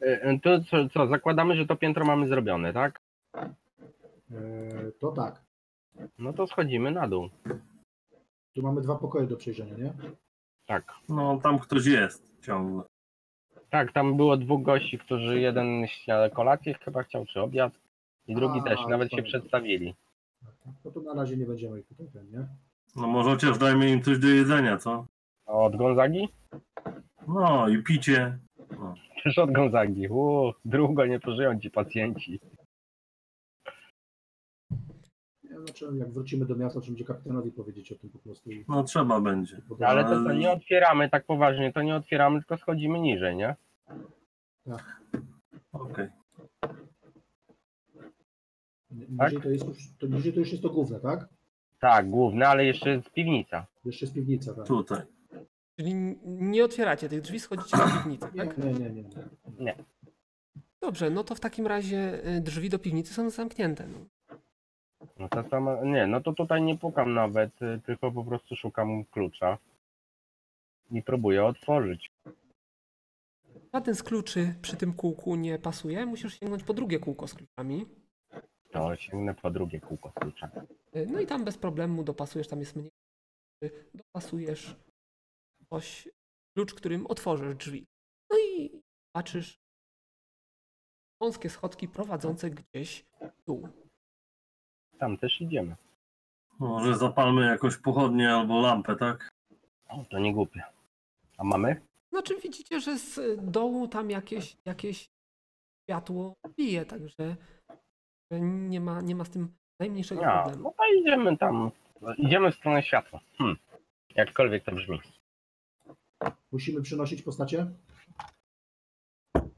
Y, 0.03 0.07
y, 0.07 0.41
To 0.43 0.61
co, 0.61 0.89
co, 0.89 1.07
zakładamy, 1.07 1.57
że 1.57 1.67
to 1.67 1.77
piętro 1.77 2.05
mamy 2.05 2.29
zrobione, 2.29 2.73
tak? 2.73 3.01
E, 3.37 3.51
to 5.01 5.13
tak. 5.13 5.43
No 6.19 6.33
to 6.33 6.47
schodzimy 6.47 6.91
na 6.91 7.09
dół. 7.09 7.29
Tu 8.55 8.63
mamy 8.63 8.81
dwa 8.81 8.95
pokoje 8.97 9.27
do 9.27 9.37
przejrzenia, 9.37 9.77
nie? 9.77 9.93
Tak. 10.67 10.93
No 11.09 11.41
tam 11.43 11.59
ktoś 11.59 11.87
jest 11.87 12.33
ciągle. 12.43 12.83
Tak, 13.71 13.93
tam 13.93 14.17
było 14.17 14.37
dwóch 14.37 14.63
gości, 14.63 14.99
którzy 14.99 15.41
jeden 15.41 15.85
śnia- 15.87 16.31
kolację 16.31 16.75
chyba 16.75 17.03
chciał, 17.03 17.27
czy 17.27 17.41
obiad, 17.41 17.73
i 18.27 18.35
drugi 18.35 18.61
A, 18.61 18.63
też, 18.63 18.79
nawet 18.89 19.11
się 19.13 19.23
przedstawili. 19.23 19.95
No 20.85 20.91
to 20.91 21.01
na 21.01 21.15
razie 21.15 21.37
nie 21.37 21.47
będziemy 21.47 21.81
ich 21.81 21.87
tutaj 21.87 22.07
ten, 22.13 22.31
nie? 22.31 22.47
No 22.97 23.07
może 23.07 23.31
chociaż 23.31 23.59
dajmy 23.59 23.91
im 23.91 24.03
coś 24.03 24.19
do 24.19 24.29
jedzenia, 24.29 24.77
co? 24.77 25.07
A 25.47 25.53
od 25.53 25.77
Gonzagi? 25.77 26.29
No 27.29 27.69
i 27.69 27.83
picie. 27.83 28.39
Też 29.25 29.39
od 29.39 29.53
Gonzagi. 29.53 30.09
Uuu, 30.09 30.53
długo 30.65 31.07
nie 31.07 31.21
pożyją 31.21 31.61
ci 31.61 31.71
pacjenci. 31.71 32.41
Nie, 35.45 35.59
Znaczy, 35.59 35.87
jak 35.95 36.13
wrócimy 36.13 36.47
do 36.47 36.57
miasta, 36.57 36.81
to 36.81 36.87
będzie 36.87 37.05
kapitanowi 37.05 37.51
powiedzieć 37.53 37.93
o 37.93 37.95
tym 37.95 38.11
po 38.11 38.19
prostu. 38.19 38.51
i 38.51 38.65
No 38.69 38.83
trzeba 38.85 39.21
będzie. 39.21 39.63
Ale 39.87 40.05
to 40.05 40.25
co, 40.25 40.33
nie 40.33 40.51
otwieramy 40.53 41.11
tak 41.11 41.25
poważnie, 41.25 41.73
to 41.73 41.83
nie 41.83 41.97
otwieramy, 41.97 42.39
tylko 42.39 42.57
schodzimy 42.57 43.01
niżej, 43.01 43.37
nie? 43.37 43.57
Okej. 45.73 46.09
Niżej 48.91 49.41
to, 49.43 49.51
jest 49.51 49.67
już, 49.69 49.79
to 49.99 50.07
niżej 50.07 50.33
to 50.33 50.41
już 50.41 50.51
jest 50.51 50.63
to 50.63 50.71
główne, 50.71 51.01
tak? 51.01 51.29
Tak, 51.83 52.11
główne, 52.11 52.49
ale 52.49 52.65
jeszcze 52.65 52.91
jest 52.91 53.11
piwnica. 53.11 53.67
Jeszcze 53.85 54.05
jest 54.05 54.15
piwnica, 54.15 54.55
tak? 54.55 54.67
Tutaj. 54.67 55.03
Czyli 55.77 55.95
nie 56.25 56.65
otwieracie 56.65 57.09
tych 57.09 57.21
drzwi, 57.21 57.41
schodzicie 57.41 57.77
do 57.77 57.85
piwnicy, 57.85 58.27
tak? 58.37 58.59
nie, 58.59 58.73
nie, 58.73 58.91
nie. 58.91 59.05
nie. 59.59 59.75
Dobrze, 60.81 61.11
no 61.11 61.25
to 61.25 61.35
w 61.35 61.41
takim 61.41 61.67
razie 61.67 62.27
y, 62.37 62.41
drzwi 62.41 62.71
do 62.71 62.79
piwnicy 62.79 63.15
są 63.15 63.31
zamknięte. 63.31 63.87
No. 63.87 63.99
No 65.19 65.29
to 65.29 65.49
sama, 65.49 65.85
nie, 65.85 66.07
no 66.07 66.21
to 66.21 66.33
tutaj 66.33 66.63
nie 66.63 66.79
pukam 66.79 67.15
nawet, 67.15 67.63
y, 67.63 67.81
tylko 67.87 68.13
po 68.13 68.25
prostu 68.25 68.57
szukam 68.57 69.05
klucza. 69.05 69.59
I 70.91 71.03
próbuję 71.03 71.45
otworzyć. 71.45 72.11
Żaden 73.75 73.95
z 73.95 74.03
kluczy 74.03 74.55
przy 74.63 74.77
tym 74.77 74.93
kółku 74.93 75.37
nie 75.37 75.59
pasuje, 75.59 76.07
musisz 76.07 76.41
sięgnąć 76.41 76.63
po 76.63 76.75
drugie 76.75 76.99
kółko 76.99 77.29
z 77.29 77.35
kluczami. 77.35 77.87
To 78.73 78.97
sięgnę 78.97 79.35
po 79.35 79.51
drugie 79.51 79.81
kółko 79.81 80.13
klucza. 80.13 80.51
Y, 80.97 81.07
No 81.11 81.21
i 81.21 81.27
tam 81.27 81.45
bez 81.45 81.59
problemu 81.59 82.05
dopasujesz, 82.05 82.49
tam 82.49 82.61
jest 82.61 82.77
mniej. 82.77 82.91
Dopasujesz 83.95 84.77
coś, 85.71 86.09
klucz, 86.57 86.75
którym 86.75 87.07
otworzysz 87.07 87.55
drzwi. 87.55 87.87
No 88.31 88.37
i 88.39 88.81
patrzysz 89.13 89.59
wąskie 91.21 91.51
schodki 91.51 91.89
prowadzące 91.89 92.51
gdzieś 92.51 93.05
w 93.21 93.45
dół. 93.47 93.69
Tam 94.99 95.19
też 95.19 95.41
idziemy. 95.41 95.77
Może 96.59 96.97
zapalmy 96.99 97.47
jakąś 97.47 97.77
pochodnię 97.77 98.31
albo 98.35 98.61
lampę, 98.61 98.97
tak? 98.97 99.29
O, 99.89 100.05
to 100.11 100.19
nie 100.19 100.33
głupie. 100.35 100.63
A 101.39 101.45
mamy? 101.45 101.81
Znaczy 102.11 102.41
widzicie, 102.41 102.81
że 102.81 102.99
z 102.99 103.21
dołu 103.51 103.89
tam 103.89 104.11
jakieś, 104.11 104.57
jakieś 104.65 105.11
światło 105.85 106.35
bije, 106.57 106.87
także 106.87 107.09
że 107.19 107.37
nie 108.41 108.81
ma, 108.81 109.01
nie 109.01 109.15
ma 109.17 109.25
z 109.25 109.31
tym 109.31 109.53
najmniejszego 109.81 110.23
Ja, 110.23 110.43
problemu. 110.43 110.63
no 110.65 110.71
to 110.71 110.95
idziemy 111.01 111.37
tam. 111.37 111.71
Idziemy 112.19 112.53
w 112.53 112.55
stronę 112.55 112.83
światła. 112.83 113.21
Hmm. 113.39 113.57
Jakkolwiek 114.15 114.65
to 114.65 114.73
brzmi. 114.73 115.01
Musimy 116.53 116.83
przynosić 116.83 117.23
postacie? 117.23 117.67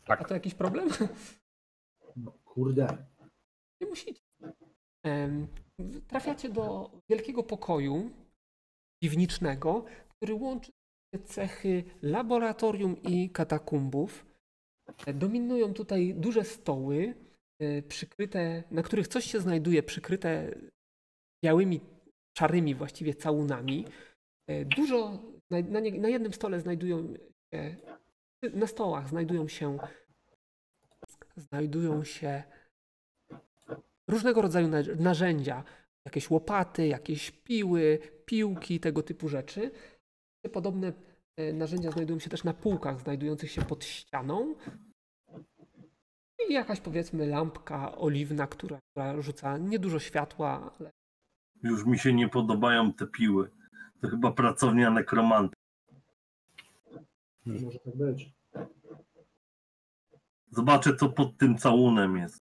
A 0.06 0.24
to 0.24 0.34
jakiś 0.34 0.54
problem? 0.54 0.88
No, 2.16 2.32
kurde. 2.44 3.06
Nie 3.80 3.86
musicie. 3.86 4.20
Trafiacie 6.08 6.48
do 6.48 6.90
wielkiego 7.08 7.42
pokoju 7.42 8.10
piwniczego, 9.02 9.84
który 10.08 10.34
łączy 10.34 10.72
cechy 11.24 11.84
laboratorium 12.02 13.02
i 13.02 13.30
katakumbów. 13.30 14.26
E, 15.06 15.14
Dominują 15.14 15.74
tutaj 15.74 16.14
duże 16.14 16.44
stoły, 16.44 17.14
przykryte, 17.88 18.62
na 18.70 18.82
których 18.82 19.08
coś 19.08 19.24
się 19.24 19.40
znajduje, 19.40 19.82
przykryte 19.82 20.54
białymi, 21.44 21.80
szarymi 22.38 22.74
właściwie 22.74 23.14
całunami. 23.14 23.86
E, 24.46 24.64
Dużo, 24.64 25.22
na, 25.50 25.60
na, 25.60 25.80
nie- 25.80 26.00
na 26.00 26.08
jednym 26.08 26.32
stole 26.32 26.60
znajdują 26.60 27.14
się, 27.54 27.76
na 28.54 28.66
stołach 28.66 29.08
znajdują 29.08 29.48
się, 29.48 29.78
znajdują 31.36 32.04
się 32.04 32.42
różnego 34.10 34.42
rodzaju 34.42 34.68
na- 34.68 34.82
narzędzia, 34.98 35.64
jakieś 36.04 36.30
łopaty, 36.30 36.86
jakieś 36.86 37.30
piły, 37.30 37.98
piłki, 38.26 38.80
tego 38.80 39.02
typu 39.02 39.28
rzeczy. 39.28 39.70
Podobne 40.52 40.92
e, 41.36 41.52
narzędzia 41.52 41.90
znajdują 41.90 42.18
się 42.18 42.30
też 42.30 42.44
na 42.44 42.54
półkach 42.54 43.00
znajdujących 43.00 43.50
się 43.50 43.62
pod 43.62 43.84
ścianą. 43.84 44.54
I 46.48 46.52
jakaś 46.52 46.80
powiedzmy 46.80 47.26
lampka 47.26 47.96
oliwna, 47.96 48.46
która, 48.46 48.78
która 48.90 49.22
rzuca 49.22 49.58
niedużo 49.58 49.98
światła, 49.98 50.72
ale 50.78 50.90
Już 51.62 51.84
mi 51.86 51.98
się 51.98 52.12
nie 52.12 52.28
podobają 52.28 52.92
te 52.92 53.06
piły. 53.06 53.50
To 54.00 54.08
chyba 54.08 54.32
pracownia 54.32 54.90
nekromanta. 54.90 55.54
Może 57.46 57.78
tak 57.78 57.96
być. 57.96 58.32
Zobaczę, 60.50 60.96
co 60.96 61.08
pod 61.08 61.36
tym 61.36 61.58
całunem 61.58 62.16
jest. 62.16 62.38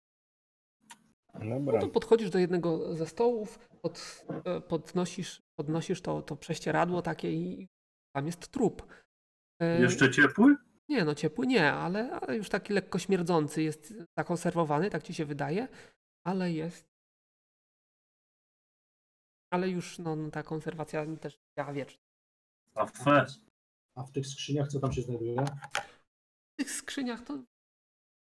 no 1.40 1.60
Dobra. 1.60 1.82
to 1.82 1.88
podchodzisz 1.88 2.30
do 2.30 2.40
jednego 2.40 2.96
ze 2.96 3.06
stołów, 3.08 3.60
pod, 3.82 4.26
e, 4.46 4.62
podnosisz, 4.62 5.42
podnosisz 5.56 6.02
to, 6.02 6.22
to 6.22 6.36
prześcieradło 6.36 7.02
takie 7.02 7.32
i 7.32 7.68
tam 8.16 8.26
jest 8.26 8.48
trup. 8.48 8.88
E, 9.60 9.82
Jeszcze 9.82 10.12
ciepły? 10.12 10.56
Nie, 10.90 11.06
no 11.06 11.16
ciepły 11.16 11.48
nie, 11.48 11.74
ale, 11.74 12.12
ale 12.12 12.38
już 12.38 12.50
taki 12.50 12.74
lekko 12.74 13.00
śmierdzący 13.00 13.64
jest 13.64 13.94
zakonserwowany, 14.18 14.90
tak 14.90 15.04
ci 15.04 15.14
się 15.14 15.26
wydaje, 15.26 15.68
ale 16.24 16.52
jest. 16.52 16.88
Ale 19.54 19.70
już 19.70 20.00
no, 20.00 20.16
no, 20.16 20.32
ta 20.32 20.44
konserwacja 20.44 21.06
też 21.22 21.40
działa 21.58 21.74
wiecznie. 21.74 22.04
A 22.76 22.86
fe. 22.86 23.26
A 23.96 24.04
w 24.04 24.12
tych 24.12 24.28
skrzyniach 24.28 24.68
co 24.68 24.80
tam 24.80 24.94
się 24.94 25.02
znajduje? 25.02 25.46
W 26.54 26.58
tych 26.58 26.72
skrzyniach 26.72 27.22
to 27.24 27.44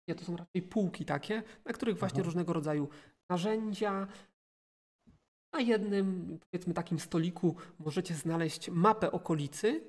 nie, 0.08 0.14
to 0.14 0.24
są 0.24 0.36
raczej 0.36 0.62
półki 0.62 1.04
takie, 1.04 1.42
na 1.64 1.72
których 1.72 1.98
właśnie 1.98 2.20
Aha. 2.20 2.24
różnego 2.24 2.52
rodzaju 2.52 2.88
narzędzia. 3.30 4.06
Na 5.52 5.60
jednym, 5.60 6.38
powiedzmy, 6.40 6.74
takim 6.74 6.98
stoliku 6.98 7.56
możecie 7.78 8.14
znaleźć 8.14 8.70
mapę 8.70 9.12
okolicy. 9.12 9.84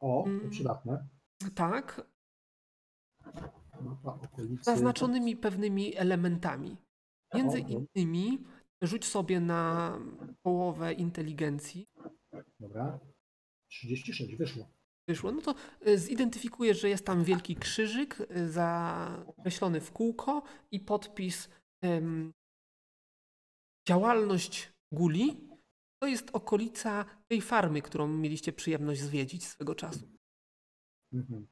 O, 0.00 0.22
to 0.24 0.30
Mm. 0.30 0.50
przydatne. 0.50 1.08
Tak, 1.54 2.06
zaznaczonymi 4.62 5.36
pewnymi 5.36 5.96
elementami. 5.96 6.76
Między 7.34 7.60
innymi 7.60 8.44
rzuć 8.82 9.04
sobie 9.04 9.40
na 9.40 9.92
połowę 10.42 10.92
inteligencji. 10.92 11.86
Dobra. 12.60 13.00
36, 13.68 14.36
wyszło. 14.36 14.68
Wyszło, 15.08 15.32
no 15.32 15.40
to 15.42 15.54
y, 15.86 15.98
zidentyfikujesz, 15.98 16.80
że 16.80 16.88
jest 16.88 17.06
tam 17.06 17.24
wielki 17.24 17.56
krzyżyk 17.56 18.20
y, 18.20 18.50
zakreślony 18.50 19.80
w 19.80 19.92
kółko 19.92 20.42
i 20.70 20.80
podpis 20.80 21.48
em, 21.82 22.32
działalność 23.88 24.72
guli. 24.92 25.48
To 26.02 26.08
jest 26.08 26.30
okolica 26.32 27.04
tej 27.28 27.40
farmy, 27.40 27.82
którą 27.82 28.08
mieliście 28.08 28.52
przyjemność 28.52 29.00
zwiedzić 29.00 29.46
swego 29.46 29.74
czasu. 29.74 30.15
Mhm. 31.16 31.46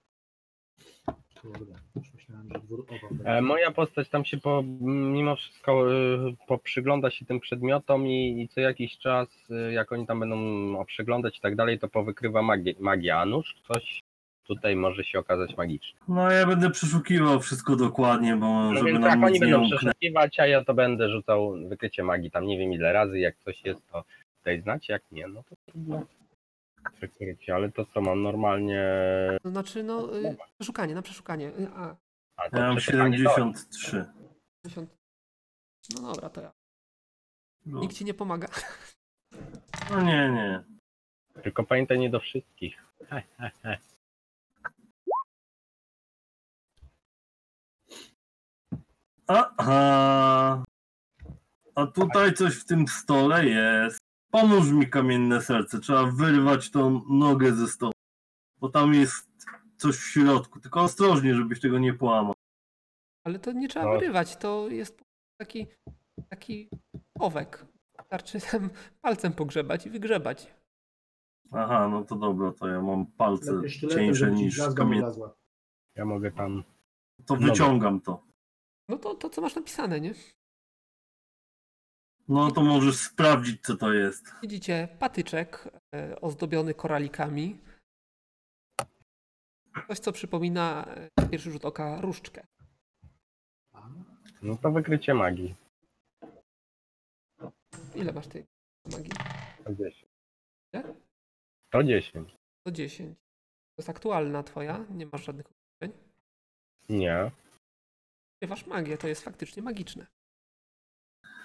Kurde, 1.43 1.75
już 1.97 2.15
myślałem, 2.15 2.49
że 2.53 2.61
dwór 2.61 2.87
owa. 2.89 3.31
E, 3.31 3.43
moja 3.43 3.71
postać 3.71 4.09
tam 4.09 4.25
się 4.25 4.37
po, 4.37 4.63
mimo 4.81 5.37
wszystko 5.37 5.93
y, 5.93 6.37
poprzygląda 6.47 7.11
się 7.11 7.25
tym 7.25 7.41
przedmiotom 7.41 8.07
i, 8.07 8.43
i 8.43 8.49
co 8.49 8.61
jakiś 8.61 8.99
czas, 8.99 9.29
y, 9.51 9.73
jak 9.73 9.93
oni 9.93 10.07
tam 10.07 10.21
będą 10.21 10.85
przeglądać 10.85 11.39
i 11.39 11.41
tak 11.41 11.57
dalej, 11.57 11.79
to 11.79 11.89
powykrywa 11.89 12.43
magię, 12.43 12.75
magię. 12.81 13.17
A 13.17 13.27
nuż 13.27 13.55
coś 13.73 14.01
tutaj 14.47 14.77
może 14.77 15.05
się 15.05 15.19
okazać 15.19 15.57
magiczne. 15.57 16.01
No 16.09 16.31
ja 16.31 16.47
będę 16.47 16.71
przeszukiwał 16.71 17.41
wszystko 17.41 17.77
dokładnie, 17.77 18.37
bo 18.37 18.47
No 18.47 18.75
żeby 18.75 18.93
więc 18.93 19.01
nam 19.01 19.19
nic 19.19 19.25
oni 19.25 19.35
nie 19.35 19.41
będą 19.41 19.77
przeszukiwać, 19.77 20.41
a 20.41 20.47
ja 20.47 20.65
to 20.65 20.75
będę 20.75 21.11
rzucał 21.11 21.55
wykrycie 21.69 22.03
magii 22.03 22.31
tam 22.31 22.47
nie 22.47 22.59
wiem 22.59 22.73
ile 22.73 22.93
razy, 22.93 23.19
jak 23.19 23.37
coś 23.39 23.65
jest 23.65 23.87
to 23.93 24.05
tutaj 24.39 24.61
znacie, 24.61 24.93
jak 24.93 25.03
nie, 25.13 25.29
no 25.29 25.43
to 25.43 25.57
trudno. 25.67 26.03
Przekrycie, 26.93 27.55
ale 27.55 27.73
to 27.73 27.87
co 27.87 28.01
mam 28.01 28.23
normalnie. 28.23 28.85
To 29.43 29.51
znaczy, 29.51 29.83
no, 29.83 30.17
y, 30.19 30.37
przeszukanie, 30.59 30.95
na 30.95 31.03
przeszukanie. 31.03 31.49
Y, 31.49 31.69
A, 31.75 31.97
A 32.37 32.51
to 32.51 32.57
Ja 32.59 32.67
mam 32.67 32.77
przeszukanie 32.77 33.25
to- 33.25 33.31
73. 33.31 34.05
50. 34.63 34.91
No 35.95 36.13
dobra, 36.13 36.31
to 36.31 36.41
ja. 36.41 36.53
No, 37.67 37.81
Nikt 37.81 37.97
ci 37.97 38.05
nie 38.05 38.15
pomaga. 38.15 38.49
no 39.91 40.03
nie, 40.03 40.29
nie. 40.29 40.65
Tylko 41.43 41.65
pamiętaj 41.65 41.99
nie 41.99 42.11
do 42.11 42.21
wszystkich. 42.21 42.85
Aha. 49.27 50.65
A 51.75 51.87
tutaj 51.87 52.35
coś 52.35 52.55
w 52.61 52.65
tym 52.67 52.89
stole 52.89 53.47
jest. 53.47 53.99
Pomóż 54.35 54.71
mi 54.71 54.91
kamienne 54.91 55.43
serce. 55.43 55.81
Trzeba 55.81 56.07
wyrwać 56.07 56.71
tą 56.71 57.01
nogę 57.09 57.53
ze 57.53 57.69
stołu. 57.69 57.93
Bo 58.61 58.69
tam 58.69 58.95
jest 58.95 59.29
coś 59.77 59.97
w 59.97 60.07
środku. 60.13 60.61
Tylko 60.61 60.81
ostrożnie, 60.83 61.35
żebyś 61.35 61.61
tego 61.61 61.79
nie 61.79 61.95
połamał. 61.95 62.35
Ale 63.25 63.39
to 63.39 63.53
nie 63.53 63.69
trzeba 63.69 63.85
No. 63.85 63.93
wyrywać, 63.93 64.37
to 64.37 64.69
jest 64.69 65.03
taki, 65.41 65.67
taki 66.31 66.69
owek. 67.19 67.67
Wystarczy 67.99 68.41
tam 68.41 68.71
palcem 69.03 69.33
pogrzebać 69.33 69.87
i 69.87 69.91
wygrzebać. 69.91 70.55
Aha, 71.53 71.89
no 71.89 72.05
to 72.05 72.17
dobra, 72.17 72.53
to 72.53 72.69
ja 72.69 72.83
mam 72.83 73.07
palce 73.07 73.53
Lepiej 73.53 73.71
cieńsze 73.91 74.31
niż 74.33 74.61
wlazła. 74.61 75.35
Ja 75.97 76.05
mogę 76.05 76.33
tam. 76.33 76.65
To 77.27 77.35
Dobra. 77.35 77.49
wyciągam 77.49 78.01
to. 78.01 78.23
No 78.89 78.99
to, 78.99 79.15
to 79.15 79.31
co 79.31 79.41
masz 79.43 79.55
napisane, 79.57 80.01
nie? 80.01 80.15
No 82.29 82.51
to 82.51 82.63
możesz 82.63 82.97
sprawdzić, 82.97 83.63
co 83.63 83.77
to 83.77 83.93
jest. 83.93 84.33
Widzicie 84.43 84.89
patyczek 84.99 85.69
e, 85.95 86.21
ozdobiony 86.21 86.75
koralikami. 86.75 87.61
Coś, 89.89 89.99
co 89.99 90.13
przypomina 90.13 90.85
e, 90.87 91.09
na 91.17 91.29
pierwszy 91.29 91.51
rzut 91.51 91.65
oka 91.65 92.01
różdżkę. 92.01 92.47
No 94.43 94.57
to 94.57 94.73
wykrycie 94.73 95.15
magii. 95.15 95.55
Ile 97.95 98.13
masz 98.13 98.27
tej 98.27 98.45
magii? 98.93 99.11
110. 99.61 100.07
Ile? 100.73 100.95
110. 101.69 102.37
To 102.67 102.71
10. 102.73 103.19
To 103.19 103.81
jest 103.81 103.89
aktualna 103.91 104.43
twoja, 104.43 104.85
nie 104.91 105.07
masz 105.07 105.25
żadnych 105.25 105.47
ograniczeń. 105.47 106.05
Nie. 106.89 107.31
Śpiewasz 108.37 108.67
magię, 108.67 108.99
to 108.99 109.09
jest 109.09 109.23
faktycznie 109.23 109.63
magiczne. 109.63 110.07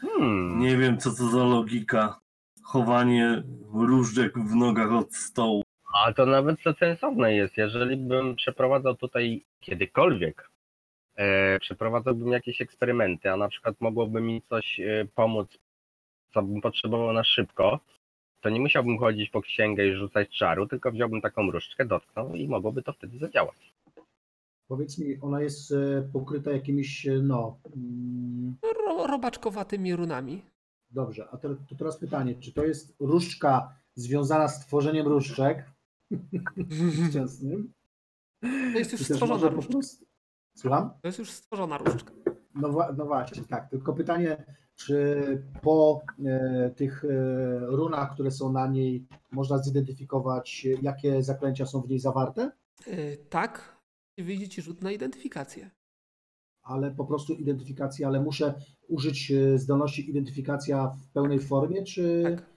Hmm. 0.01 0.59
Nie 0.59 0.77
wiem, 0.77 0.97
co 0.97 1.09
to 1.09 1.23
za 1.29 1.43
logika. 1.43 2.19
Chowanie 2.63 3.43
różdżek 3.73 4.39
w 4.39 4.55
nogach 4.55 4.91
od 4.91 5.15
stołu. 5.15 5.63
A 5.93 6.13
to 6.13 6.25
nawet 6.25 6.63
to 6.63 6.73
sensowne 6.73 7.33
jest. 7.33 7.57
Jeżeli 7.57 7.97
bym 7.97 8.35
przeprowadzał 8.35 8.95
tutaj 8.95 9.45
kiedykolwiek, 9.59 10.49
e, 11.15 11.59
przeprowadzałbym 11.59 12.27
jakieś 12.27 12.61
eksperymenty, 12.61 13.31
a 13.31 13.37
na 13.37 13.47
przykład 13.49 13.75
mogłoby 13.79 14.21
mi 14.21 14.41
coś 14.41 14.79
e, 14.79 15.05
pomóc, 15.15 15.57
co 16.33 16.41
bym 16.41 16.61
potrzebował 16.61 17.13
na 17.13 17.23
szybko, 17.23 17.79
to 18.41 18.49
nie 18.49 18.59
musiałbym 18.59 18.97
chodzić 18.97 19.29
po 19.29 19.41
księgę 19.41 19.87
i 19.87 19.95
rzucać 19.95 20.29
czaru, 20.29 20.67
tylko 20.67 20.91
wziąłbym 20.91 21.21
taką 21.21 21.51
różdżkę, 21.51 21.85
dotknął 21.85 22.35
i 22.35 22.47
mogłoby 22.47 22.83
to 22.83 22.93
wtedy 22.93 23.17
zadziałać. 23.17 23.73
Powiedz 24.69 24.97
mi, 24.97 25.19
ona 25.21 25.41
jest 25.41 25.71
e, 25.71 26.09
pokryta 26.13 26.51
jakimiś, 26.51 27.07
e, 27.07 27.11
no. 27.21 27.59
mm, 27.75 28.55
No, 28.63 28.69
Ro, 28.73 29.07
robaczkowatymi 29.07 29.95
runami. 29.95 30.45
Dobrze, 30.91 31.27
a 31.31 31.37
te, 31.37 31.55
to 31.69 31.75
teraz 31.77 31.97
pytanie, 31.97 32.35
czy 32.39 32.53
to 32.53 32.65
jest 32.65 32.95
różdżka 32.99 33.75
związana 33.95 34.47
z 34.47 34.65
tworzeniem 34.65 35.07
różdżek 35.07 35.71
ciasnym? 37.13 37.73
To 38.41 38.79
jest 38.79 38.91
już 38.91 39.01
Czy 39.07 39.13
stworzona 39.13 39.49
różdżka. 39.49 39.71
prostu... 39.73 40.05
Słucham? 40.57 40.89
To 41.01 41.07
jest 41.07 41.19
już 41.19 41.31
stworzona 41.31 41.77
różdżka. 41.77 42.13
No, 42.55 42.69
no 42.97 43.05
właśnie, 43.05 43.43
tak. 43.43 43.69
Tylko 43.69 43.93
pytanie, 43.93 44.45
czy 44.75 45.15
po 45.61 46.01
e, 46.25 46.69
tych 46.75 47.05
e, 47.05 47.07
runach, 47.59 48.13
które 48.13 48.31
są 48.31 48.51
na 48.51 48.67
niej, 48.67 49.07
można 49.31 49.57
zidentyfikować, 49.57 50.67
jakie 50.81 51.23
zaklęcia 51.23 51.65
są 51.65 51.81
w 51.81 51.89
niej 51.89 51.99
zawarte? 51.99 52.51
E, 52.87 53.17
Tak, 53.17 53.78
i 54.19 54.23
wyjdzie 54.23 54.49
ci 54.49 54.61
rzut 54.61 54.81
na 54.81 54.91
identyfikację. 54.91 55.71
Ale 56.61 56.91
po 56.91 57.05
prostu 57.05 57.33
identyfikacja, 57.33 58.07
ale 58.07 58.21
muszę 58.21 58.61
użyć 58.87 59.31
e, 59.31 59.59
zdolności 59.59 60.09
identyfikacja 60.09 60.87
w 60.87 61.11
pełnej 61.11 61.39
formie, 61.39 61.83
czy... 61.83 62.23
Tak, 62.23 62.49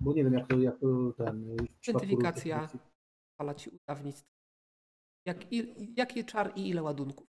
Bo 0.00 0.12
nie 0.12 0.24
wiem, 0.24 0.32
jak 0.32 0.48
to, 0.48 0.58
jak 0.58 0.78
to 0.80 1.12
ten... 1.16 1.56
przypadku 1.80 2.06
Identyfikacja. 2.06 2.68
pozwala 3.38 3.54
ci 3.54 3.70
ujawnić. 3.70 4.16
Jak, 5.26 5.52
i, 5.52 5.74
jaki 5.96 6.24
czar 6.24 6.52
i 6.56 6.68
ile 6.68 6.82
ładunków. 6.82 7.26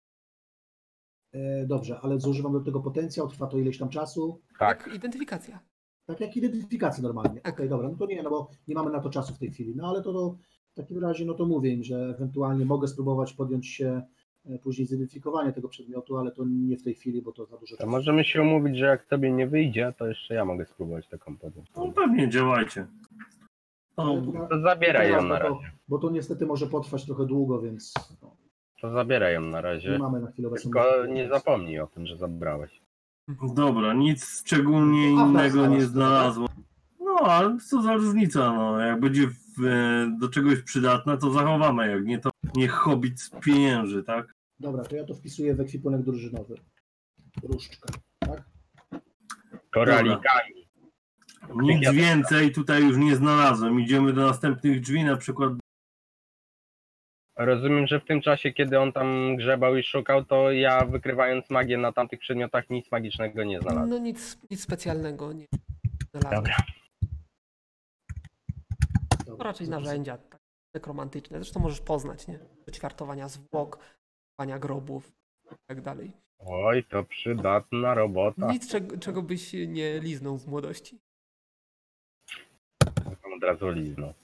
E, 1.33 1.66
Dobrze, 1.66 2.00
ale 2.00 2.20
zużywam 2.20 2.53
do 2.53 2.61
tego 2.61 2.81
potencjał, 2.81 3.29
trwa 3.29 3.46
to 3.46 3.59
ileś 3.59 3.79
tam 3.79 3.88
czasu. 3.88 4.42
Tak. 4.59 4.90
identyfikacja. 4.94 5.61
Tak 6.07 6.20
jak 6.20 6.37
identyfikacja 6.37 7.03
normalnie. 7.03 7.40
Tak. 7.40 7.55
Okej, 7.55 7.68
dobra, 7.68 7.88
no 7.88 7.96
to 7.96 8.07
nie, 8.07 8.22
no 8.22 8.31
bo 8.31 8.50
nie 8.68 8.74
mamy 8.74 8.90
na 8.90 9.00
to 9.00 9.11
czasu 9.11 9.35
w 9.35 9.38
tej 9.38 9.50
chwili. 9.50 9.76
No 9.76 9.88
ale 9.88 10.03
to, 10.03 10.12
to 10.12 10.38
w 10.72 10.74
takim 10.74 10.98
razie, 10.98 11.24
no 11.24 11.35
to 11.35 11.46
mówię 11.46 11.70
im, 11.70 11.83
że 11.85 12.14
ewentualnie 12.16 12.64
mogę 12.64 12.88
spróbować 12.88 13.33
podjąć 13.33 13.66
się 13.66 14.02
e, 14.46 14.59
później 14.59 14.87
zidentyfikowania 14.87 15.52
tego 15.52 15.68
przedmiotu, 15.68 16.16
ale 16.16 16.33
to 16.33 16.44
nie 16.46 16.76
w 16.76 16.83
tej 16.83 16.94
chwili, 16.94 17.22
bo 17.22 17.33
to 17.33 17.46
za 17.46 17.56
dużo 17.56 17.76
To 17.76 17.80
czasu. 17.83 17.90
możemy 17.90 18.24
się 18.24 18.42
umówić, 18.42 18.76
że 18.78 18.85
jak 18.87 19.06
tobie 19.06 19.33
nie 19.33 19.46
wyjdzie, 19.46 19.92
to 19.98 20.06
jeszcze 20.06 20.35
ja 20.35 20.44
mogę 20.44 20.66
spróbować 20.66 21.09
taką 21.09 21.37
podjąć. 21.37 21.68
No 21.76 21.92
pewnie, 21.92 22.28
działajcie. 22.28 22.87
No, 23.98 24.22
to 24.50 24.61
zabieraj 24.61 25.11
ją 25.12 25.22
na 25.22 25.35
bo 25.35 25.40
to- 25.40 25.48
razie. 25.54 25.70
Bo 25.88 25.98
to 25.98 26.11
niestety 26.11 26.46
może 26.46 26.66
potrwać 26.66 27.04
trochę 27.06 27.26
długo, 27.26 27.61
więc 27.61 27.94
no, 28.22 28.37
To 28.80 28.90
zabieraj 28.92 29.35
ją 29.35 29.40
na 29.40 29.56
nie 29.59 29.62
razie. 29.62 29.98
mamy 29.98 30.20
na 30.20 30.30
chwilę 30.30 30.48
obecną. 30.48 30.70
Tylko 30.70 31.06
nie 31.06 31.28
zapomnij 31.28 31.80
o 31.80 31.87
tym, 31.87 32.06
że 32.06 32.16
zabrałeś. 32.16 32.80
dobra, 33.54 33.94
nic 33.94 34.40
szczególnie 34.40 35.11
innego 35.11 35.66
nie 35.66 35.80
znalazł, 35.80 35.87
znalazło. 35.92 36.48
No, 37.00 37.12
ale 37.26 37.59
co 37.59 37.83
za 37.83 37.94
różnica, 37.94 38.52
no. 38.52 38.78
Jak 38.80 39.00
będzie 39.00 39.26
w, 39.26 39.50
do 40.18 40.29
czegoś 40.29 40.62
przydatne, 40.62 41.18
to 41.18 41.31
zachowamy. 41.31 41.90
Jak 41.90 42.05
nie, 42.05 42.18
to 42.18 42.31
niech 42.57 42.70
hobbit 42.70 43.20
z 43.20 43.31
pienięży, 43.31 44.03
tak? 44.03 44.35
Dobra, 44.61 44.85
to 44.85 44.96
ja 44.96 45.05
to 45.05 45.14
wpisuję 45.14 45.55
w 45.55 45.61
ekwipunek 45.61 46.03
drużynowy. 46.03 46.55
Różdżka, 47.42 47.88
tak? 48.18 48.42
Koralikami. 49.70 50.68
Nic 51.55 51.90
więcej 51.90 52.53
tutaj 52.53 52.83
już 52.83 52.96
nie 52.96 53.16
znalazłem. 53.16 53.81
Idziemy 53.81 54.12
do 54.12 54.27
następnych 54.27 54.81
drzwi, 54.81 55.05
na 55.05 55.16
przykład 55.16 55.53
Rozumiem, 57.37 57.87
że 57.87 58.01
w 58.01 58.05
tym 58.05 58.20
czasie, 58.20 58.53
kiedy 58.53 58.79
on 58.79 58.92
tam 58.92 59.37
grzebał 59.37 59.77
i 59.77 59.83
szukał, 59.83 60.25
to 60.25 60.53
ja 60.53 60.85
wykrywając 60.85 61.51
magię 61.51 61.79
na 61.79 61.92
tamtych 61.92 62.20
przedmiotach 62.20 62.70
nic 62.70 62.92
magicznego 62.92 63.44
nie 63.44 63.61
znalazłem. 63.61 63.90
No 63.90 63.99
nic, 63.99 64.38
nic 64.51 64.61
specjalnego 64.61 65.33
nie 65.33 65.46
znalazłem. 66.14 66.42
Dobra. 66.42 66.57
To 69.37 69.45
raczej 69.45 69.69
narzędzia. 69.69 70.19
Tak. 70.19 70.40
nekromantyczne. 70.75 71.38
Zresztą 71.38 71.61
możesz 71.61 71.81
poznać, 71.81 72.29
nie? 72.29 72.38
Ćwiartowania 72.73 73.29
zwłok, 73.29 73.79
kopania 74.37 74.59
grobów 74.59 75.12
i 75.53 75.55
tak 75.69 75.81
dalej. 75.81 76.12
Oj, 76.38 76.85
to 76.85 77.05
przydatna 77.05 77.95
robota. 77.95 78.53
Nic, 78.53 78.71
czego, 78.71 78.99
czego 78.99 79.23
byś 79.23 79.53
nie 79.53 80.01
liznął 80.01 80.38
w 80.38 80.47
młodości. 80.47 80.99
Tam 83.23 83.33
Od 83.37 83.43
razu 83.43 83.71
lizną. 83.71 84.14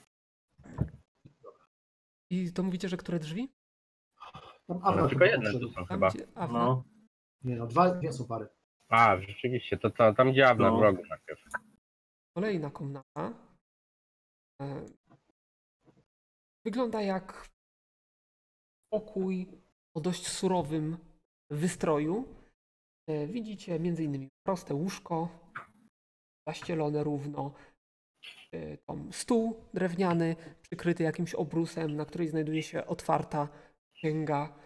I 2.31 2.53
to 2.53 2.63
mówicie, 2.63 2.89
że 2.89 2.97
które 2.97 3.19
drzwi? 3.19 3.49
Tam 4.67 4.79
Ale 4.83 4.83
Awra 4.83 5.09
tylko 5.09 5.09
chyba 5.09 5.27
jedne 5.27 5.53
tu 5.53 5.69
są 5.69 5.75
Tam, 5.75 5.87
chyba. 5.87 6.09
gdzie 6.11 6.27
Awna. 6.35 6.59
No, 6.59 6.85
Nie 7.45 7.57
no, 7.57 7.67
dwa, 7.67 7.91
dwie 7.95 8.13
są 8.13 8.25
pary. 8.27 8.49
A, 8.89 9.17
rzeczywiście, 9.21 9.77
to, 9.77 9.91
to 9.91 10.15
tam 10.15 10.33
gdzie 10.33 10.49
Awna 10.49 10.71
No. 10.71 10.79
w 10.79 10.83
rogu 10.83 11.03
najpierw. 11.09 11.41
Kolejna 12.37 12.71
komnata. 12.71 13.33
E, 14.63 14.87
Wygląda 16.65 17.03
jak 17.03 17.49
pokój 18.93 19.49
o 19.95 20.01
dość 20.01 20.29
surowym 20.29 20.99
wystroju. 21.51 22.29
E, 23.09 23.27
Widzicie 23.27 23.75
m.in. 23.75 24.29
proste 24.47 24.75
łóżko, 24.75 25.29
zaścielone 26.49 27.05
równo, 27.05 27.55
e, 28.53 28.77
tam 28.77 29.13
stół 29.13 29.65
drewniany, 29.75 30.37
przykryty 30.63 31.03
jakimś 31.03 31.35
obrusem, 31.35 31.97
na 31.97 32.05
której 32.05 32.29
znajduje 32.29 32.63
się 32.63 32.87
otwarta 32.87 33.49
księga. 33.95 34.59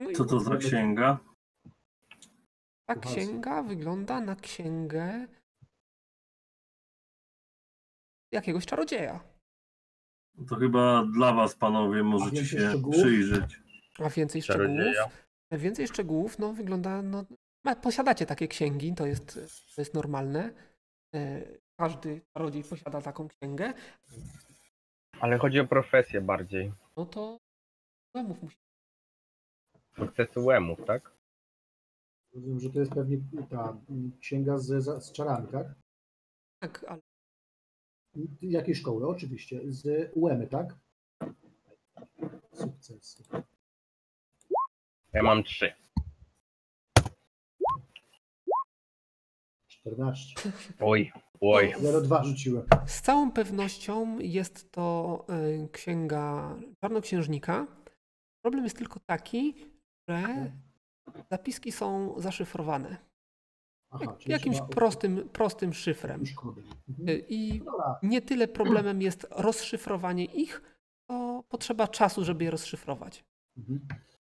No 0.00 0.10
co 0.14 0.24
to 0.24 0.40
za 0.40 0.56
księga? 0.56 1.18
Ta 2.86 2.94
księga 2.94 3.62
wygląda 3.62 4.20
na 4.20 4.36
księgę 4.36 5.28
jakiegoś 8.32 8.66
czarodzieja. 8.66 9.20
To 10.48 10.56
chyba 10.56 11.04
dla 11.14 11.32
was, 11.32 11.54
panowie, 11.54 12.02
możecie 12.02 12.44
się 12.46 12.58
szczegółów? 12.68 12.96
przyjrzeć. 12.96 13.60
A 13.98 14.10
więcej 14.10 14.42
szczegółów? 14.42 14.68
Czarodzieja. 14.70 15.08
Więcej 15.52 15.88
szczegółów, 15.88 16.38
no 16.38 16.52
wygląda, 16.52 17.02
no, 17.02 17.24
posiadacie 17.82 18.26
takie 18.26 18.48
księgi, 18.48 18.94
to 18.94 19.06
jest, 19.06 19.34
to 19.74 19.80
jest 19.82 19.94
normalne. 19.94 20.52
E, 21.14 21.42
Każdy 21.80 22.20
czarodziej 22.36 22.64
posiada 22.64 23.02
taką 23.02 23.28
księgę, 23.28 23.72
Ale 25.20 25.38
chodzi 25.38 25.60
o 25.60 25.66
profesję 25.66 26.20
bardziej. 26.20 26.72
no 26.96 27.06
to 27.06 27.38
mów 28.14 28.42
musi. 28.42 28.56
Łemów, 30.36 30.78
tak? 30.86 31.16
Rozumiem, 32.34 32.60
że 32.60 32.70
to 32.70 32.80
jest 32.80 32.92
pewnie 32.92 33.18
ta 33.50 33.76
księga 34.20 34.58
z, 34.58 34.66
z, 34.84 35.04
z 35.04 35.12
czarami, 35.12 35.48
tak? 35.48 35.66
Tak, 36.62 36.84
ale 36.88 37.00
Jakiej 38.42 38.74
szkoły? 38.74 39.08
Oczywiście. 39.08 39.60
Z 39.64 40.10
UEMy, 40.14 40.46
tak? 40.46 40.74
Sukces. 42.52 43.22
Ja 45.12 45.22
mam 45.22 45.44
trzy. 45.44 45.72
14. 49.68 50.50
Oj, 50.80 51.12
oj. 51.40 51.74
0,2 51.78 52.24
rzuciłem. 52.24 52.66
z 52.86 53.00
całą 53.02 53.32
pewnością 53.32 54.18
jest 54.18 54.72
to 54.72 55.26
e, 55.28 55.68
księga 55.68 56.56
czarnoksiężnika. 56.80 57.66
Problem 58.44 58.64
jest 58.64 58.76
tylko 58.76 59.00
taki, 59.00 59.54
że 60.08 60.22
zapiski 61.30 61.72
są 61.72 62.14
zaszyfrowane. 62.20 63.09
Aha, 63.90 64.16
jakimś 64.26 64.56
prostym, 64.70 65.28
prostym 65.32 65.72
szyfrem. 65.72 66.20
Mhm. 66.88 67.08
Y, 67.08 67.24
I 67.28 67.58
Dobra, 67.58 67.98
nie 68.02 68.22
tyle 68.22 68.48
problemem 68.48 69.02
jest 69.02 69.26
rozszyfrowanie 69.30 70.24
ich, 70.24 70.62
to 71.08 71.44
potrzeba 71.48 71.88
czasu, 71.88 72.24
żeby 72.24 72.44
je 72.44 72.50
rozszyfrować. 72.50 73.24
Mhm. 73.58 73.80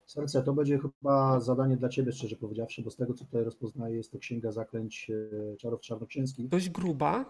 Serce, 0.06 0.42
to 0.42 0.52
będzie 0.52 0.78
chyba 0.78 1.40
zadanie 1.40 1.76
dla 1.76 1.88
Ciebie, 1.88 2.12
szczerze 2.12 2.36
powiedziawszy, 2.36 2.82
bo 2.82 2.90
z 2.90 2.96
tego, 2.96 3.14
co 3.14 3.24
tutaj 3.24 3.44
rozpoznaję, 3.44 3.96
jest 3.96 4.12
to 4.12 4.18
Księga 4.18 4.52
Zaklęć 4.52 5.10
e, 5.10 5.56
Czarów 5.56 5.80
Czarnoksięskich. 5.80 6.48
Dość 6.48 6.70
gruba. 6.70 7.24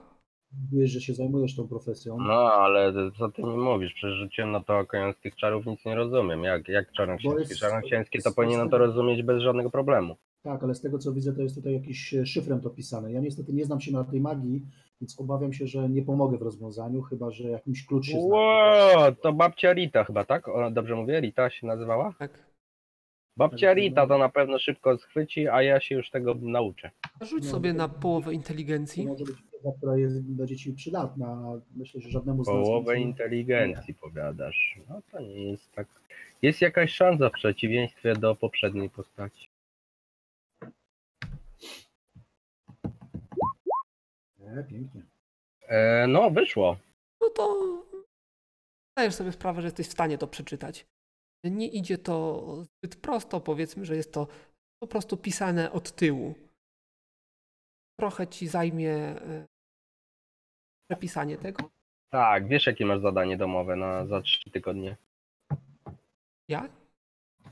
Wiesz, 0.73 0.91
że 0.91 1.01
się 1.01 1.15
zajmujesz 1.15 1.57
tą 1.57 1.69
profesją. 1.69 2.17
No, 2.19 2.53
ale 2.53 2.93
co 3.19 3.29
ty 3.29 3.43
mi 3.43 3.57
mówisz? 3.57 3.93
Przecież 3.95 4.19
rzuciłem 4.19 4.53
na 4.53 4.61
to 4.61 4.79
oko, 4.79 4.97
ja 4.97 5.13
z 5.13 5.17
tych 5.21 5.37
czarów 5.37 5.67
nic 5.67 5.85
nie 5.85 5.95
rozumiem. 5.95 6.45
Jak, 6.45 6.69
jak 6.69 6.93
czarnoksięskie? 6.93 7.41
jest- 7.41 7.57
Czarnoksięskie 7.61 8.19
to 8.23 8.29
jest- 8.29 8.37
powinienem 8.37 8.71
to 8.71 8.79
rozumieć 8.79 9.23
bez 9.23 9.43
żadnego 9.43 9.71
problemu. 9.71 10.17
Tak, 10.45 10.63
ale 10.63 10.75
z 10.75 10.81
tego, 10.81 10.99
co 10.99 11.13
widzę, 11.13 11.33
to 11.33 11.43
jest 11.43 11.55
tutaj 11.55 11.73
jakiś 11.73 12.15
e, 12.15 12.27
szyfrem 12.27 12.61
to 12.61 12.71
pisane. 12.71 13.13
Ja 13.13 13.21
niestety 13.21 13.53
nie 13.53 13.65
znam 13.65 13.81
się 13.81 13.93
na 13.93 14.05
tej 14.05 14.21
magii, 14.21 14.63
więc 15.01 15.21
obawiam 15.21 15.53
się, 15.53 15.67
że 15.67 15.89
nie 15.89 16.03
pomogę 16.03 16.39
w 16.39 16.43
rozwiązaniu, 16.43 17.03
chyba 17.03 17.31
że 17.31 17.49
jakimś 17.49 17.87
klucz 17.87 18.07
się 18.07 18.21
zna. 18.21 18.35
Ło, 18.37 19.13
to 19.23 19.33
babcia 19.33 19.73
Rita 19.73 20.05
chyba, 20.05 20.25
tak? 20.25 20.49
O, 20.49 20.71
dobrze 20.71 20.95
mówię? 20.97 21.21
Rita 21.21 21.51
się 21.51 21.67
nazywała? 21.67 22.15
Tak. 22.19 22.31
Babcia 23.37 23.73
Rita 23.75 24.07
to 24.07 24.19
na 24.19 24.29
pewno 24.29 24.59
szybko 24.59 24.99
schwyci, 24.99 25.49
a 25.49 25.63
ja 25.63 25.81
się 25.81 25.95
już 25.95 26.11
tego 26.11 26.35
nauczę. 26.35 26.91
Rzuć 27.21 27.47
sobie 27.47 27.71
to- 27.73 27.79
na 27.79 27.89
połowę 27.89 28.25
To 28.25 28.31
inteligencji. 28.33 29.07
może 29.07 29.25
być 29.25 29.37
wiedza, 29.53 29.71
która 29.79 29.97
jest, 29.97 30.23
będzie 30.23 30.57
Ci 30.57 30.73
przydatna. 30.73 31.27
a 31.27 31.61
Myślę, 31.77 32.01
że 32.01 32.11
żadnemu 32.11 32.45
z 32.45 32.47
nas 32.49 32.57
Połowę 32.57 32.97
nie- 32.99 33.03
inteligencji 33.05 33.95
powiadasz. 33.95 34.79
No 34.89 35.01
to 35.13 35.21
nie 35.21 35.51
jest 35.51 35.73
tak. 35.73 35.87
Jest 36.43 36.61
jakaś 36.61 36.91
szansa 36.93 37.29
w 37.29 37.33
przeciwieństwie 37.33 38.13
do 38.17 38.35
poprzedniej 38.37 38.91
postaci. 38.91 39.49
Nie, 44.45 44.65
pięknie. 44.65 45.03
E, 45.69 46.07
no, 46.07 46.31
wyszło. 46.31 46.77
No 47.21 47.31
to 47.31 47.65
zdajesz 48.97 49.15
sobie 49.15 49.33
sprawę, 49.33 49.63
że 49.63 49.67
jesteś 49.67 49.89
w 49.89 49.93
stanie 49.93 50.19
to 50.19 50.27
przeczytać. 50.27 50.87
Nie 51.45 51.69
idzie 51.69 51.99
to 51.99 52.45
zbyt 52.65 52.97
prosto, 52.97 53.41
powiedzmy, 53.41 53.85
że 53.85 53.97
jest 53.97 54.13
to 54.13 54.27
po 54.83 54.87
prostu 54.89 55.17
pisane 55.17 55.73
od 55.73 55.93
tyłu. 55.93 56.35
Trochę 58.01 58.27
ci 58.27 58.49
zajmie 58.49 58.93
e, 58.93 59.47
przepisanie 60.91 61.37
tego. 61.37 61.71
Tak, 62.13 62.49
wiesz 62.49 62.67
jakie 62.67 62.87
masz 62.87 63.01
zadanie 63.01 63.37
domowe 63.37 63.77
na 63.77 64.07
za 64.07 64.23
trzy 64.23 64.51
tygodnie. 64.51 64.97
Ja? 66.49 66.69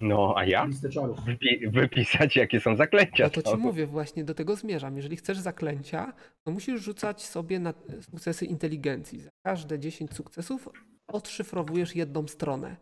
No, 0.00 0.34
a 0.36 0.44
ja? 0.44 0.64
Listę 0.64 0.88
czarów. 0.90 1.18
Wypi- 1.18 1.70
wypisać 1.72 2.36
jakie 2.36 2.60
są 2.60 2.76
zaklęcia. 2.76 3.24
No 3.24 3.30
to 3.30 3.42
ci 3.42 3.56
mówię, 3.56 3.86
właśnie 3.86 4.24
do 4.24 4.34
tego 4.34 4.56
zmierzam. 4.56 4.96
Jeżeli 4.96 5.16
chcesz 5.16 5.38
zaklęcia, 5.38 6.12
to 6.44 6.50
musisz 6.52 6.80
rzucać 6.82 7.22
sobie 7.22 7.58
na 7.58 7.74
sukcesy 8.10 8.44
inteligencji. 8.46 9.20
Za 9.20 9.30
każde 9.46 9.78
10 9.78 10.14
sukcesów 10.14 10.68
odszyfrowujesz 11.08 11.96
jedną 11.96 12.28
stronę. 12.28 12.76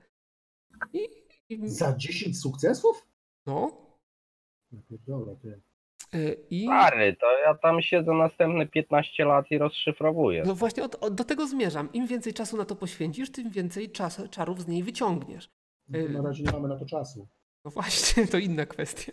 I, 0.93 0.99
i 1.49 1.69
Za 1.69 1.97
10 1.97 2.41
sukcesów? 2.41 3.07
no. 3.47 3.87
Ty. 5.43 5.61
e, 6.15 6.33
I 6.51 6.65
Stary, 6.67 7.17
to 7.21 7.27
ja 7.39 7.55
tam 7.55 7.83
siedzę 7.83 8.13
następne 8.13 8.67
15 8.67 9.25
lat 9.25 9.51
i 9.51 9.59
rozszyfrowuję. 9.59 10.43
no 10.47 10.55
właśnie 10.55 10.85
od, 10.85 10.95
od, 10.95 11.15
do 11.15 11.25
tego 11.25 11.47
zmierzam. 11.47 11.93
Im 11.93 12.07
więcej 12.07 12.33
czasu 12.35 12.57
na 12.57 12.65
to 12.65 12.77
poświęcisz, 12.77 13.33
tym 13.33 13.51
więcej 13.51 13.91
czas, 13.91 14.23
czarów 14.31 14.61
z 14.61 14.69
niej 14.69 14.83
wyciągniesz. 14.83 15.49
No 15.91 15.99
to 16.17 16.23
Na 16.23 16.29
razie 16.29 16.45
nie 16.45 16.53
mamy 16.53 16.69
na 16.69 16.77
to 16.79 16.87
czasu. 16.87 17.27
No 17.65 17.71
właśnie, 17.71 18.27
to 18.27 18.39
inna 18.39 18.67
kwestia. 18.67 19.13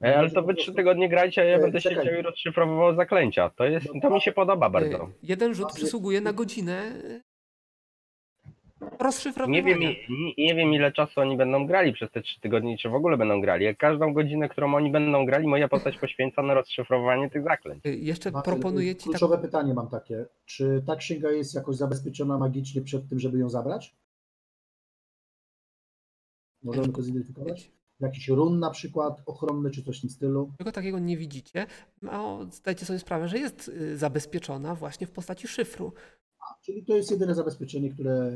Ej, 0.00 0.14
ale 0.14 0.30
to 0.30 0.42
wy 0.42 0.54
trzy 0.54 0.74
tygodnie 0.74 1.08
grajcie, 1.08 1.42
a 1.42 1.44
ja 1.44 1.56
E, 1.56 1.60
będę 1.60 1.80
czekaj. 1.80 2.04
siedział 2.04 2.20
i 2.20 2.22
rozszyfrowywał 2.22 2.94
zaklęcia. 2.96 3.50
To 3.50 3.64
jest, 3.64 3.86
to 4.02 4.10
mi 4.10 4.20
się 4.20 4.32
podoba 4.32 4.70
bardzo. 4.70 4.96
E, 5.04 5.08
Jeden 5.22 5.54
rzut 5.54 5.72
przysługuje 5.72 6.20
na 6.20 6.32
godzinę 6.32 6.72
e, 6.82 7.20
rozszyfrowania. 9.00 9.52
Nie 9.52 9.62
wiem, 9.62 9.82
i- 9.82 9.96
nie, 10.36 10.46
nie 10.46 10.54
wiem 10.54 10.74
ile 10.74 10.92
czasu 10.92 11.20
oni 11.20 11.36
będą 11.36 11.66
grali 11.66 11.92
przez 11.92 12.10
te 12.10 12.22
trzy 12.22 12.40
tygodnie, 12.40 12.78
czy 12.78 12.88
w 12.88 12.94
ogóle 12.94 13.16
będą 13.16 13.40
grali. 13.40 13.64
Jak 13.64 13.76
każdą 13.76 14.12
godzinę, 14.12 14.48
którą 14.48 14.74
oni 14.74 14.90
będą 14.90 15.26
grali, 15.26 15.46
moja 15.46 15.68
postać 15.68 15.98
poświęca 15.98 16.42
na 16.42 16.54
rozszyfrowanie 16.54 17.30
tych 17.30 17.42
zaklęć. 17.44 17.86
E, 17.86 17.90
Jeszcze 17.90 18.32
proponuję 18.44 18.94
ci 18.96 19.00
tak, 19.04 19.10
Kluczowe 19.10 19.38
pytanie 19.38 19.74
mam 19.74 19.88
takie. 19.88 20.24
Czy 20.46 20.82
ta 20.86 20.96
księga 20.96 21.30
jest 21.30 21.54
jakoś 21.54 21.76
zabezpieczona 21.76 22.38
magicznie 22.38 22.82
przed 22.82 23.08
tym, 23.08 23.18
żeby 23.18 23.38
ją 23.38 23.48
zabrać? 23.48 23.94
Możemy 26.62 26.88
to 26.88 27.02
zidentyfikować? 27.02 27.72
Jakiś 28.00 28.28
run 28.28 28.58
na 28.58 28.70
przykład 28.70 29.22
ochronny, 29.26 29.70
czy 29.70 29.82
coś 29.82 29.98
w 29.98 30.00
tym 30.00 30.10
stylu? 30.10 30.52
Czego 30.58 30.72
takiego 30.72 30.98
nie 30.98 31.16
widzicie, 31.16 31.66
no, 32.02 32.46
zdajcie 32.50 32.86
sobie 32.86 32.98
sprawę, 32.98 33.28
że 33.28 33.38
jest 33.38 33.68
y, 33.68 33.96
zabezpieczona 33.98 34.74
właśnie 34.74 35.06
w 35.06 35.10
postaci 35.10 35.48
szyfru. 35.48 35.92
Czyli 36.62 36.84
to 36.84 36.96
jest 36.96 37.10
jedyne 37.10 37.34
zabezpieczenie, 37.34 37.90
które 37.90 38.30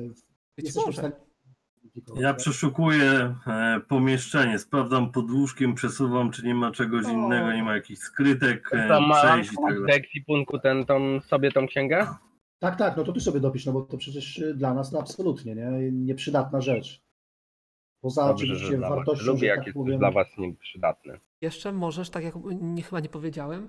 Być 0.57 0.67
jesteśmy 0.67 0.83
w 0.83 0.87
może. 0.87 0.99
stanie 0.99 1.15
Ja 2.23 2.29
tak? 2.29 2.37
przeszukuję 2.37 3.35
e, 3.47 3.81
pomieszczenie, 3.89 4.59
sprawdzam 4.59 5.13
pod 5.13 5.31
łóżkiem, 5.31 5.75
przesuwam, 5.75 6.31
czy 6.31 6.47
nie 6.47 6.55
ma 6.55 6.71
czegoś 6.71 7.05
innego, 7.07 7.53
nie 7.53 7.63
ma 7.63 7.75
jakichś 7.75 8.01
skrytek, 8.01 8.69
e, 8.73 8.89
To 8.89 9.01
ma 9.01 9.15
przejść 9.23 9.53
i 9.53 9.57
tak 9.57 9.75
dalej. 9.81 9.97
ekwipunku 9.97 10.59
ten, 10.59 10.87
tą, 10.87 11.21
sobie 11.21 11.53
tą 11.53 11.67
księgę? 11.67 12.07
Tak, 12.59 12.77
tak, 12.79 12.97
no 12.97 13.05
to 13.05 13.13
ty 13.13 13.21
sobie 13.21 13.41
dopisz, 13.41 13.67
no 13.67 13.73
bo 13.73 13.83
to 13.83 13.97
przecież 13.97 14.43
dla 14.55 14.75
nas 14.75 14.91
to 14.91 15.01
absolutnie 15.01 15.55
nie, 15.55 15.93
nieprzydatna 15.93 16.61
rzecz. 16.61 17.03
Poza 18.03 18.29
Dobrze, 18.29 18.47
że 18.47 18.53
oczywiście 18.53 18.77
dla 18.77 18.88
was. 18.88 18.97
wartością, 18.99 19.27
Lubię 19.27 19.41
że 19.41 19.47
jak 19.47 19.57
tak 19.57 19.67
jest 19.67 19.77
powiem, 19.77 19.99
dla 19.99 20.11
was 20.11 20.27
nieprzydatny. 20.38 21.21
Jeszcze 21.41 21.73
możesz, 21.73 22.11
tak 22.11 22.25
jak 22.25 22.35
nie, 22.61 22.83
chyba 22.83 23.01
nie 23.01 23.09
powiedziałem, 23.09 23.69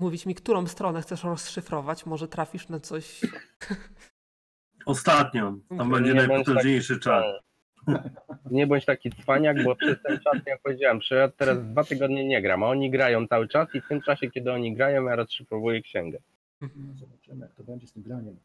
mówić 0.00 0.26
mi, 0.26 0.34
którą 0.34 0.66
stronę 0.66 1.02
chcesz 1.02 1.24
rozszyfrować. 1.24 2.06
Może 2.06 2.28
trafisz 2.28 2.68
na 2.68 2.80
coś. 2.80 3.20
Ostatnią. 4.86 5.60
Tam 5.78 5.90
będzie 5.90 6.14
najpotężniejszy 6.14 7.00
czar. 7.00 7.24
Nie 8.50 8.66
bądź 8.66 8.84
taki 8.84 9.10
cwaniak, 9.10 9.64
bo 9.64 9.76
przez 9.76 10.02
ten 10.02 10.18
czas, 10.20 10.46
jak 10.46 10.62
powiedziałem, 10.62 11.00
że 11.00 11.14
ja 11.14 11.28
teraz 11.28 11.70
dwa 11.70 11.84
tygodnie 11.84 12.24
nie 12.28 12.42
gram, 12.42 12.62
a 12.62 12.66
oni 12.66 12.90
grają 12.90 13.26
cały 13.26 13.48
czas 13.48 13.74
i 13.74 13.80
w 13.80 13.88
tym 13.88 14.02
czasie, 14.02 14.30
kiedy 14.30 14.52
oni 14.52 14.74
grają, 14.74 15.04
ja 15.04 15.16
rozszyfrowuję 15.16 15.82
księgę. 15.82 16.18
Zobaczymy, 16.94 17.40
jak 17.40 17.54
to 17.54 17.64
będzie 17.64 17.86
z 17.86 17.92
tym 17.92 18.02
graniem. 18.02 18.36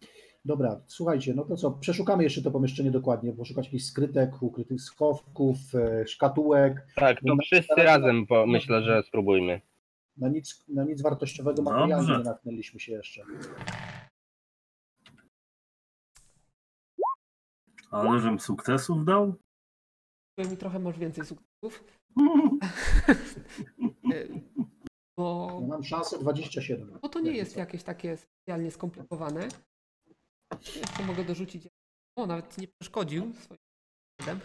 Dobra, 0.46 0.82
słuchajcie, 0.88 1.34
no 1.34 1.46
to 1.46 1.56
co, 1.56 1.72
przeszukamy 1.72 2.24
jeszcze 2.24 2.42
to 2.42 2.52
pomieszczenie 2.52 2.92
dokładnie, 2.92 3.34
poszukać 3.34 3.66
jakichś 3.66 3.84
skrytek, 3.86 4.42
ukrytych 4.44 4.82
schowków, 4.82 5.58
e, 5.76 6.08
szkatułek. 6.08 6.88
Tak, 6.96 7.18
to 7.20 7.22
No, 7.26 7.36
wszyscy 7.44 7.74
na- 7.78 7.84
razem 7.84 8.28
po, 8.28 8.48
myślę, 8.48 8.82
że 8.84 9.04
spróbujmy. 9.08 9.62
Na 10.18 10.30
nic, 10.30 10.64
na 10.68 10.84
nic 10.84 11.02
wartościowego 11.02 11.56
Dobrze. 11.64 11.74
materiału 11.80 12.04
nie 12.18 12.24
natknęliśmy 12.24 12.80
się 12.80 12.92
jeszcze. 12.92 13.24
Ale 17.92 18.20
żem 18.20 18.40
sukcesów 18.40 19.06
dał? 19.06 19.34
mi 20.52 20.58
trochę 20.58 20.80
masz 20.80 21.00
więcej 21.00 21.26
sukcesów. 21.26 21.84
E, 24.14 24.28
Bo, 25.18 25.58
Ja 25.62 25.68
mam 25.68 25.84
szansę 25.84 26.20
27. 26.20 27.00
bo 27.02 27.10
to 27.10 27.20
nie 27.20 27.32
jest 27.32 27.58
jakieś 27.58 27.84
takie 27.84 28.18
specjalnie 28.18 28.72
skomplikowane. 28.72 29.48
Jeszcze 30.76 31.04
mogę 31.06 31.24
dorzucić. 31.24 31.68
O, 32.16 32.26
nawet 32.26 32.58
nie 32.58 32.68
przeszkodził 32.68 33.34
swoim. 33.34 34.40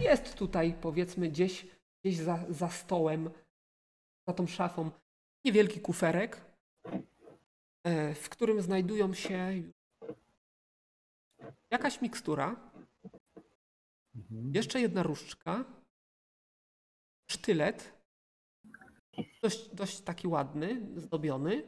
Jest 0.00 0.34
tutaj, 0.34 0.74
powiedzmy, 0.80 1.28
gdzieś, 1.28 1.66
gdzieś 2.04 2.16
za, 2.16 2.44
za 2.48 2.68
stołem, 2.68 3.30
za 4.28 4.34
tą 4.34 4.46
szafą, 4.46 4.90
niewielki 5.44 5.80
kuferek, 5.80 6.40
e, 7.84 8.14
w 8.14 8.28
którym 8.28 8.62
znajdują 8.62 9.14
się 9.14 9.62
jakaś 11.70 12.00
mikstura, 12.00 12.56
Mhm. 14.16 14.52
Jeszcze 14.54 14.80
jedna 14.80 15.02
różdżka. 15.02 15.64
Sztylet. 17.30 17.92
Dość, 19.42 19.68
dość 19.74 20.00
taki 20.00 20.28
ładny, 20.28 20.86
zdobiony. 20.96 21.62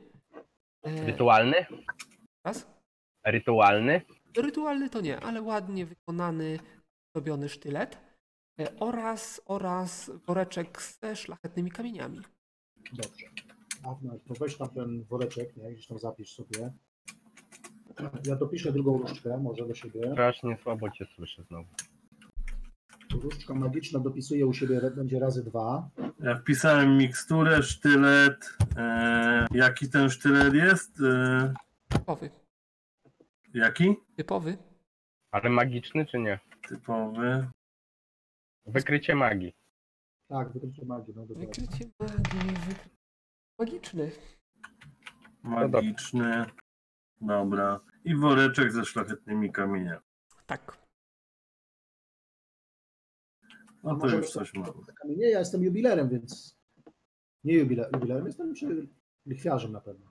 E, 0.83 1.07
Rytualny? 1.07 1.67
raz. 2.45 2.78
Rytualny? 3.31 4.01
Rytualny 4.37 4.91
to 4.91 5.01
nie, 5.01 5.21
ale 5.21 5.43
ładnie 5.43 5.87
wykonany, 5.87 6.59
zdobiony 7.11 7.49
sztylet. 7.49 7.99
E, 8.61 8.79
oraz, 8.81 9.41
oraz 9.47 10.11
woreczek 10.27 10.83
ze 10.83 11.17
szlachetnymi 11.17 11.71
kamieniami. 11.71 12.21
Dobrze. 12.93 13.27
Awna, 13.85 14.13
to 14.29 14.35
weź 14.41 14.57
tam 14.57 14.69
ten 14.69 15.05
woreczek, 15.05 15.57
nie? 15.57 15.73
gdzieś 15.73 15.87
tam 15.87 15.99
zapisz 15.99 16.35
sobie. 16.35 16.73
Ja 18.27 18.37
dopiszę 18.37 18.73
drugą 18.73 18.99
różdżkę, 18.99 19.39
może 19.39 19.67
do 19.67 19.75
siebie. 19.75 20.13
Strasznie 20.13 20.57
słabo 20.63 20.91
cię 20.91 21.07
słyszę 21.17 21.43
znowu. 21.43 21.69
Różdżka 23.23 23.55
magiczna 23.55 24.01
dopisuje 24.01 24.47
u 24.47 24.53
siebie, 24.53 24.81
będzie 24.97 25.19
razy 25.19 25.45
dwa. 25.45 25.91
Ja 26.21 26.39
wpisałem 26.39 26.97
miksturę, 26.97 27.63
sztylet. 27.63 28.57
E, 28.77 29.47
jaki 29.53 29.91
ten 29.91 30.11
sztylet 30.11 30.55
jest? 30.55 31.01
E, 31.01 31.55
Typowy. 31.89 32.31
Jaki? 33.59 33.97
Typowy. 34.17 34.59
Ale 35.31 35.51
magiczny 35.51 36.07
czy 36.07 36.19
nie? 36.19 36.41
Typowy. 36.69 37.51
Wykrycie 38.67 39.15
magii. 39.15 39.55
Tak, 40.29 40.53
wykrycie 40.53 40.85
magii. 40.85 41.15
No, 41.17 41.27
dokładnie. 41.27 41.47
Wykrycie 41.47 41.91
magii. 42.01 42.55
Wykry... 42.69 42.91
Magiczny. 43.59 44.11
Magiczny. 45.43 46.45
Dobra. 47.21 47.81
I 48.05 48.17
woreczek 48.17 48.73
ze 48.73 48.85
szlachetnymi 48.85 49.53
kamieniami. 49.53 50.01
Tak. 50.47 50.79
No 53.83 53.97
to 53.97 54.09
już 54.09 54.31
coś 54.31 54.55
mam. 54.55 54.85
Nie, 55.05 55.31
ja 55.31 55.39
jestem 55.39 55.63
jubilerem, 55.63 56.09
więc 56.09 56.59
nie 57.45 57.55
jubiler, 57.55 57.91
jubilerem, 57.95 58.27
jestem 58.27 58.55
czy 58.55 58.89
lichwiarzem 59.27 59.73
na 59.73 59.81
pewno. 59.81 60.11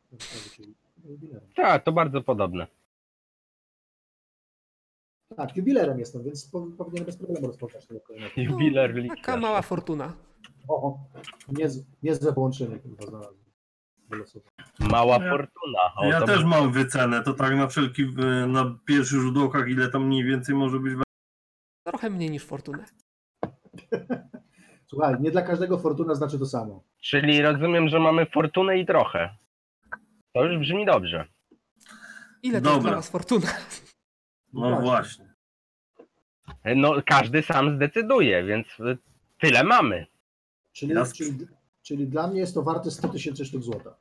Tak, 1.56 1.84
to 1.84 1.92
bardzo 1.92 2.22
podobne. 2.22 2.68
Tak, 5.36 5.58
jubilerem 5.58 6.00
jestem, 6.00 6.24
więc 6.24 6.50
po, 6.52 6.68
powinienem 6.78 7.06
bez 7.06 7.18
problemu 7.18 7.48
rozpocząć 7.48 7.86
tego 7.88 8.00
kolejnego. 8.02 8.34
Jubiler 8.42 8.96
No. 9.06 9.16
Taka 9.16 9.38
mała 9.38 9.62
fortuna. 9.62 10.14
O, 10.68 11.00
niez, 11.48 11.86
niezłe 12.04 12.34
połączenie 12.34 12.80
chyba 12.80 13.06
znalazłem. 13.06 13.44
Mała 14.80 15.14
Ja- 15.24 15.30
fortuna. 15.32 15.80
O, 15.96 16.06
Ja 16.06 16.22
też 16.22 16.44
mam 16.44 16.72
wycenę. 16.72 17.24
To 17.24 17.34
tak 17.34 17.56
na 17.56 17.68
wszelki, 17.68 18.04
e, 18.04 18.48
na 18.48 18.78
pierwszych 18.86 19.20
rzut 19.20 19.38
oka, 19.38 19.68
ile 19.68 19.90
tam 19.92 20.06
mniej 20.08 20.24
więcej 20.24 20.56
może 20.56 20.80
być. 20.80 20.94
Trochę 21.84 22.10
mniej 22.10 22.30
niż 22.30 22.44
fortunę. 22.46 22.86
Słuchaj, 24.90 25.16
nie 25.20 25.32
dla 25.32 25.42
każdego 25.42 25.78
fortuna 25.78 26.16
znaczy 26.16 26.40
to 26.40 26.46
samo. 26.46 26.84
Czyli 27.02 27.42
rozumiem, 27.42 27.90
że 27.90 28.00
mamy 28.00 28.26
fortunę 28.26 28.80
i 28.80 28.86
trochę. 28.86 29.30
To 30.34 30.44
już 30.46 30.58
brzmi 30.60 30.86
dobrze. 30.86 31.28
Ile 32.44 32.62
to 32.62 32.70
jest 32.70 32.78
Dobra. 32.78 32.90
dla 32.92 32.96
was 32.96 33.10
fortuna? 33.10 33.48
No 34.54 34.82
właśnie. 34.82 35.34
No, 36.76 36.96
każdy 37.06 37.42
sam 37.42 37.76
zdecyduje, 37.76 38.44
więc 38.44 38.68
y, 38.80 38.98
tyle 39.40 39.64
mamy. 39.64 40.06
Czyli, 40.72 40.94
Ja- 40.94 41.06
czyli, 41.06 41.48
czyli 41.82 42.08
dla 42.08 42.28
mnie 42.28 42.40
jest 42.40 42.54
to 42.54 42.64
warte 42.64 42.92
100 42.92 43.08
tysięcy 43.08 43.46
sztuk 43.46 43.64
złota. 43.64 43.96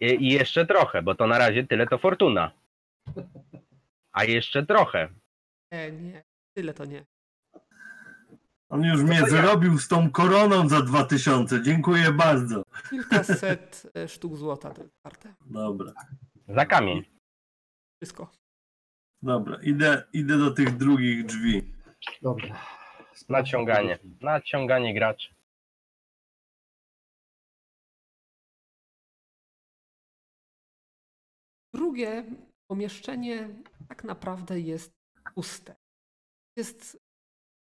I, 0.00 0.06
I 0.06 0.28
jeszcze 0.32 0.66
trochę, 0.66 1.02
bo 1.02 1.14
to 1.14 1.26
na 1.26 1.38
razie 1.38 1.66
tyle 1.66 1.86
to 1.86 1.98
fortuna. 1.98 2.52
A 4.12 4.24
jeszcze 4.24 4.66
trochę. 4.66 5.08
Nie, 5.72 5.92
nie. 5.92 6.22
Tyle 6.56 6.74
to 6.74 6.84
nie. 6.84 7.04
On 8.68 8.84
już 8.84 9.02
mnie 9.02 9.20
to 9.20 9.26
ja. 9.26 9.42
zrobił 9.42 9.78
z 9.78 9.88
tą 9.88 10.10
koroną 10.10 10.68
za 10.68 10.82
2000. 10.82 11.62
Dziękuję 11.62 12.12
bardzo. 12.12 12.62
Kilkaset 12.90 13.92
e, 13.94 14.08
sztuk 14.08 14.36
złota 14.36 14.70
to 14.70 14.82
jest 14.82 14.94
warte. 15.04 15.34
Dobra. 15.40 15.92
Za 16.48 16.66
kamień. 16.66 17.04
Wszystko. 18.02 18.30
Dobra. 19.22 19.58
Idę, 19.62 20.04
idę 20.12 20.38
do 20.38 20.50
tych 20.50 20.76
drugich 20.76 21.26
drzwi. 21.26 21.74
Dobrze. 22.22 22.54
Naciąganie. 23.28 23.98
Naciąganie 24.20 24.94
graczy. 24.94 25.34
Drugie 31.74 32.24
pomieszczenie 32.70 33.48
tak 33.88 34.04
naprawdę 34.04 34.60
jest 34.60 34.92
puste. 35.34 35.76
Jest 36.56 36.98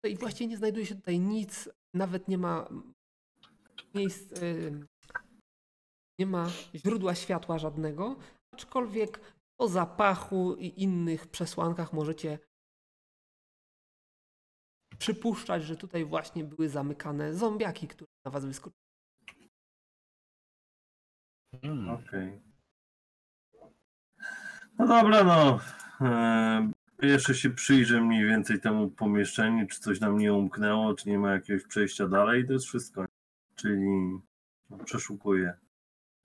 i 0.05 0.17
właściwie 0.17 0.49
nie 0.51 0.57
znajduje 0.57 0.87
się 0.87 0.95
tutaj 0.95 1.21
nic, 1.21 1.69
nawet 1.95 2.29
nie 2.29 2.39
ma 2.39 2.69
miejsc, 3.95 4.43
y, 4.43 4.87
nie 6.19 6.27
ma 6.27 6.47
źródła 6.75 7.15
światła 7.15 7.59
żadnego, 7.59 8.17
aczkolwiek 8.53 9.34
po 9.57 9.69
zapachu 9.69 10.55
i 10.55 10.83
innych 10.83 11.27
przesłankach 11.27 11.93
możecie 11.93 12.39
przypuszczać, 14.99 15.65
że 15.65 15.77
tutaj 15.77 16.05
właśnie 16.05 16.45
były 16.45 16.69
zamykane 16.69 17.35
zombiaki, 17.35 17.89
które 17.89 18.11
na 18.25 18.31
was 18.31 18.45
wyskoczyły. 18.45 18.85
Mm. 21.63 21.89
Okej. 21.91 22.43
No 24.79 24.87
dobra, 24.87 25.25
no. 25.25 25.61
E, 26.01 26.71
jeszcze 27.03 27.35
się 27.35 27.51
przyjrzę 27.51 28.01
mniej 28.01 28.25
więcej 28.27 28.61
temu 28.61 28.91
pomieszczeniu, 28.91 29.67
czy 29.67 29.81
coś 29.81 30.01
nam 30.01 30.19
nie 30.19 30.35
umknęło, 30.35 30.95
czy 30.95 31.09
nie 31.09 31.19
ma 31.19 31.33
jakiegoś 31.33 31.67
przejścia 31.67 32.09
dalej. 32.09 32.47
To 32.47 32.53
jest 32.53 32.67
wszystko. 32.67 33.07
Czyli 33.55 33.87
no, 34.71 34.79
przeszukuję 34.85 35.53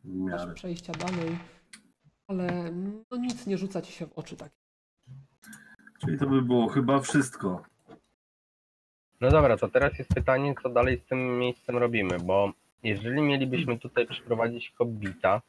w 0.03 0.13
Masz 0.13 0.39
miarę. 0.41 0.53
przejścia 0.53 0.93
dalej, 0.93 1.39
ale 2.29 2.71
no 3.11 3.17
nic 3.17 3.47
nie 3.47 3.57
rzuca 3.57 3.81
ci 3.81 3.91
się 3.91 4.05
w 4.05 4.13
oczy 4.13 4.35
tak. 4.35 4.51
Czyli 6.01 6.19
to 6.19 6.27
by 6.27 6.41
było 6.41 6.67
chyba 6.67 6.99
wszystko. 6.99 7.63
No 9.21 9.29
dobra, 9.29 9.57
to 9.57 9.69
teraz 9.69 9.99
jest 9.99 10.13
pytanie, 10.13 10.55
co 10.63 10.69
dalej 10.69 11.01
z 11.05 11.09
tym 11.09 11.39
miejscem 11.39 11.77
robimy, 11.77 12.19
bo 12.19 12.51
jeżeli 12.83 13.21
mielibyśmy 13.21 13.79
tutaj 13.79 14.07
przyprowadzić 14.07 14.73
hobbita, 14.77 15.41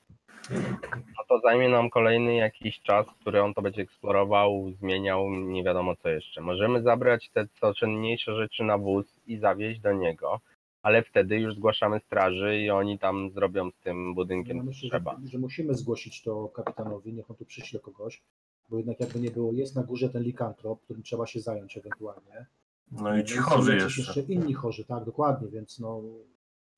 no 0.90 1.24
to 1.28 1.40
zajmie 1.40 1.68
nam 1.68 1.90
kolejny 1.90 2.34
jakiś 2.34 2.80
czas, 2.80 3.06
który 3.20 3.42
on 3.42 3.54
to 3.54 3.62
będzie 3.62 3.82
eksplorował, 3.82 4.72
zmieniał, 4.80 5.30
nie 5.30 5.64
wiadomo 5.64 5.96
co 5.96 6.08
jeszcze. 6.08 6.40
Możemy 6.40 6.82
zabrać 6.82 7.30
te 7.30 7.46
co 7.60 7.74
cenniejsze 7.74 8.34
rzeczy 8.34 8.64
na 8.64 8.78
wóz 8.78 9.06
i 9.26 9.38
zawieźć 9.38 9.80
do 9.80 9.92
niego, 9.92 10.40
ale 10.82 11.02
wtedy 11.02 11.36
już 11.38 11.54
zgłaszamy 11.54 12.00
straży 12.06 12.58
i 12.60 12.70
oni 12.70 12.98
tam 12.98 13.30
zrobią 13.30 13.70
z 13.70 13.78
tym 13.84 14.08
Ja 14.08 14.14
budynkiem 14.14 14.58
co 14.58 14.64
myślę, 14.64 14.88
trzeba. 14.90 15.16
że, 15.24 15.28
że 15.28 15.38
musimy 15.38 15.74
zgłosić 15.74 16.22
to 16.22 16.48
kapitanowi, 16.48 17.12
niech 17.12 17.30
on 17.30 17.36
tu 17.36 17.44
przyśle 17.44 17.80
kogoś, 17.80 18.22
bo 18.68 18.76
jednak 18.76 19.00
jakby 19.00 19.20
nie 19.20 19.30
było, 19.30 19.52
jest 19.52 19.76
na 19.76 19.82
górze 19.82 20.08
ten 20.08 20.22
likantrop, 20.22 20.82
którym 20.82 21.02
trzeba 21.02 21.26
się 21.26 21.40
zająć 21.40 21.76
ewentualnie. 21.76 22.46
No 22.92 23.18
i 23.18 23.24
ci 23.24 23.34
są 23.34 23.42
chorzy 23.42 23.76
jacyś 23.76 23.98
jeszcze. 23.98 24.20
inni 24.20 24.54
chorzy, 24.54 24.84
tak, 24.84 25.04
dokładnie, 25.04 25.48
więc 25.48 25.78
no 25.78 26.02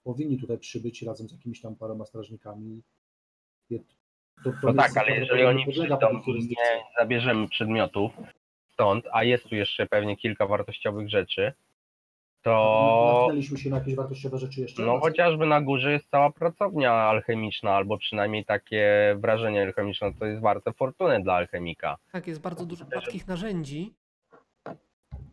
powinni 0.04 0.38
tutaj 0.40 0.58
przybyć 0.58 1.02
razem 1.02 1.28
z 1.28 1.32
jakimiś 1.32 1.60
tam 1.60 1.76
paroma 1.76 2.04
strażnikami. 2.04 2.82
Je- 3.70 3.78
To, 4.44 4.50
to 4.50 4.56
No 4.62 4.72
miejsce 4.72 4.94
tak, 4.94 5.04
ale 5.08 5.16
jeżeli 5.16 5.44
oni 5.44 5.64
podlega 5.64 5.96
przyjdą 5.96 6.22
pod 6.24 6.34
nie 6.36 6.82
zabierzemy 6.98 7.48
przedmiotów 7.48 8.12
stąd, 8.72 9.04
a 9.12 9.24
jest 9.24 9.44
tu 9.44 9.54
jeszcze 9.54 9.86
pewnie 9.86 10.16
kilka 10.16 10.46
wartościowych 10.46 11.08
rzeczy, 11.10 11.52
to 12.42 13.16
Natknęliśmy 13.18 13.58
się 13.58 13.70
na 13.70 13.78
jakieś 13.78 13.94
wartościowe 13.94 14.38
rzeczy 14.38 14.60
jeszcze? 14.60 14.82
no 14.82 15.00
chociażby 15.00 15.46
na 15.46 15.60
górze 15.60 15.92
jest 15.92 16.10
cała 16.10 16.30
pracownia 16.30 16.92
alchemiczna, 16.92 17.70
albo 17.70 17.98
przynajmniej 17.98 18.44
takie 18.44 19.16
wrażenie 19.18 19.62
alchemiczne, 19.62 20.14
to 20.14 20.26
jest 20.26 20.42
warte 20.42 20.72
fortuny 20.72 21.22
dla 21.22 21.34
alchemika. 21.34 21.96
Tak, 22.12 22.26
jest 22.26 22.40
bardzo 22.40 22.66
dużo 22.66 22.84
rzadkich 22.94 23.28
narzędzi. 23.28 23.94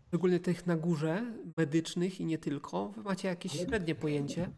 Szczególnie 0.08 0.40
tych 0.40 0.68
na 0.68 0.76
górze, 0.76 1.22
medycznych 1.58 2.20
i 2.20 2.26
nie 2.26 2.38
tylko. 2.38 2.90
Wy 2.90 3.04
macie 3.04 3.28
jakieś 3.28 3.52
średnie 3.52 3.96
pojęcie. 3.96 4.50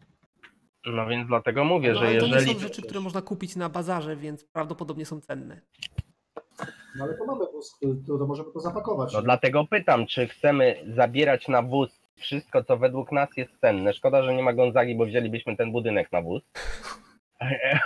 No 0.86 1.06
więc 1.06 1.28
dlatego 1.28 1.64
mówię, 1.64 1.92
No, 1.92 1.98
że 2.00 2.06
ale 2.06 2.20
to 2.20 2.26
nie 2.26 2.32
jeżeli 2.32 2.54
są 2.54 2.60
rzeczy, 2.60 2.82
które 2.82 3.00
można 3.00 3.22
kupić 3.22 3.56
na 3.56 3.68
bazarze, 3.68 4.16
więc 4.16 4.44
prawdopodobnie 4.44 5.06
są 5.06 5.20
cenne. 5.20 5.60
No 6.96 7.04
ale 7.04 7.14
to 7.14 7.26
mamy 7.26 7.44
wóz, 7.52 7.78
to, 8.06 8.18
to 8.18 8.26
możemy 8.26 8.52
to 8.52 8.60
zapakować. 8.60 9.12
No 9.12 9.22
dlatego 9.22 9.66
pytam, 9.66 10.06
czy 10.06 10.28
chcemy 10.28 10.84
zabierać 10.86 11.48
na 11.48 11.62
wóz 11.62 12.01
wszystko, 12.22 12.64
co 12.64 12.76
według 12.76 13.12
nas 13.12 13.28
jest 13.36 13.60
cenne. 13.60 13.92
Szkoda, 13.94 14.22
że 14.22 14.34
nie 14.34 14.42
ma 14.42 14.52
Gonzagi, 14.52 14.94
bo 14.94 15.06
wzięlibyśmy 15.06 15.56
ten 15.56 15.72
budynek 15.72 16.12
na 16.12 16.22
wóz. 16.22 16.42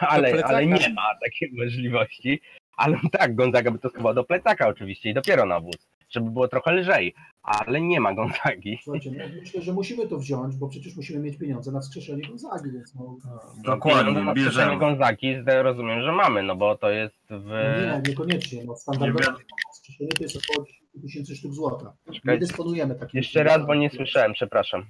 Ale, 0.01 0.45
ale 0.45 0.67
nie 0.67 0.93
ma 0.95 1.15
takiej 1.25 1.53
możliwości. 1.53 2.41
Ale 2.77 2.99
tak, 3.13 3.35
Gonzaga 3.35 3.71
by 3.71 3.79
to 3.79 3.91
schował 3.91 4.15
do 4.15 4.25
plecaka 4.25 4.69
oczywiście 4.69 5.11
i 5.11 5.15
dopiero 5.15 5.47
na 5.47 5.61
wóz, 5.61 5.77
żeby 6.11 6.31
było 6.31 6.49
trochę 6.49 6.73
lżej. 6.73 7.15
Ale 7.43 7.81
nie 7.81 8.01
ma 8.01 8.15
Gonzagi. 8.15 8.79
Słuchajcie, 8.83 9.11
no, 9.11 9.25
myślę, 9.41 9.63
że 9.63 9.73
musimy 9.73 10.09
to 10.09 10.19
wziąć, 10.19 10.57
bo 10.57 10.69
przecież 10.69 10.97
musimy 10.97 11.19
mieć 11.21 11.39
pieniądze 11.39 11.73
na 11.73 11.81
wskrzeszenie 11.81 12.29
Gonzagi, 12.29 12.71
więc 12.73 12.95
no, 12.95 13.17
Dokładnie, 13.65 14.13
na 14.13 14.35
wskrzeszenie 14.35 14.35
bierzemy. 14.35 14.79
Gonzagi 14.79 15.37
rozumiem, 15.47 16.03
że 16.03 16.13
mamy, 16.13 16.43
no 16.43 16.57
bo 16.57 16.77
to 16.77 16.91
jest 16.91 17.27
w... 17.31 17.51
no 17.87 17.97
nie, 17.97 18.03
niekoniecznie. 18.09 18.65
No, 18.65 18.77
standardowe 18.77 19.25
Nie 19.31 19.73
wskrzeszenie 19.73 20.11
to 20.11 20.23
jest 20.23 20.37
około 20.37 20.67
10 20.67 20.86
tysięcy 21.03 21.37
sztuk 21.37 21.53
złota. 21.55 21.97
Nie 22.25 22.39
dysponujemy 22.39 22.95
takim. 22.95 23.19
Jeszcze 23.19 23.43
raz, 23.43 23.67
bo 23.67 23.75
nie 23.75 23.91
słyszałem, 23.91 24.33
przepraszam. 24.33 24.87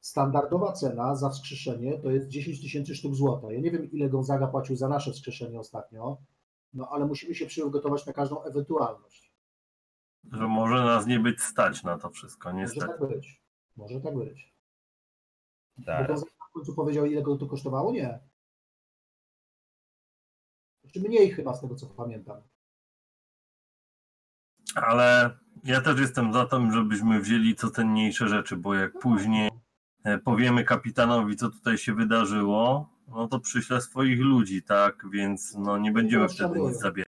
Standardowa 0.00 0.72
cena 0.72 1.16
za 1.16 1.30
wskrzeszenie 1.30 1.98
to 1.98 2.10
jest 2.10 2.28
10 2.28 2.60
tysięcy 2.62 2.94
sztuk 2.94 3.14
złota. 3.14 3.52
Ja 3.52 3.60
nie 3.60 3.70
wiem, 3.70 3.90
ile 3.90 4.08
Gonzaga 4.08 4.46
płacił 4.46 4.76
za 4.76 4.88
nasze 4.88 5.12
wskrzeszenie 5.12 5.60
ostatnio, 5.60 6.18
no 6.72 6.88
ale 6.90 7.06
musimy 7.06 7.34
się 7.34 7.46
przygotować 7.46 8.06
na 8.06 8.12
każdą 8.12 8.42
ewentualność. 8.42 9.32
Że 10.32 10.48
może 10.48 10.74
nas 10.84 11.06
nie 11.06 11.20
być 11.20 11.42
stać 11.42 11.82
na 11.82 11.98
to 11.98 12.10
wszystko, 12.10 12.48
Może 12.52 12.62
niestety. 12.62 12.86
tak 12.98 13.08
być. 13.08 13.42
Może 13.76 14.00
tak 14.00 14.16
być. 14.18 14.54
Bo 15.76 15.84
Zaraz. 15.84 16.08
Gonzaga 16.08 16.44
w 16.50 16.52
końcu 16.52 16.74
powiedział, 16.74 17.06
ile 17.06 17.22
go 17.22 17.36
to 17.36 17.46
kosztowało? 17.46 17.92
Nie. 17.92 18.18
Czy 20.92 21.00
mniej 21.00 21.30
chyba 21.30 21.54
z 21.54 21.60
tego, 21.60 21.74
co 21.74 21.86
pamiętam. 21.86 22.42
Ale 24.74 25.30
ja 25.68 25.80
też 25.80 26.00
jestem 26.00 26.32
za 26.32 26.46
tym, 26.46 26.72
żebyśmy 26.72 27.20
wzięli 27.20 27.54
co 27.54 27.70
cenniejsze 27.70 28.28
rzeczy, 28.28 28.56
bo 28.56 28.74
jak 28.74 28.98
później 28.98 29.50
e, 30.04 30.18
powiemy 30.18 30.64
kapitanowi, 30.64 31.36
co 31.36 31.50
tutaj 31.50 31.78
się 31.78 31.94
wydarzyło, 31.94 32.88
no 33.08 33.28
to 33.28 33.40
przyśle 33.40 33.80
swoich 33.80 34.20
ludzi, 34.20 34.62
tak? 34.62 35.04
Więc 35.12 35.54
no 35.54 35.78
nie 35.78 35.92
będziemy 35.92 36.26
to 36.26 36.32
wtedy 36.32 36.60
nic 36.60 36.78
zabierać. 36.78 37.08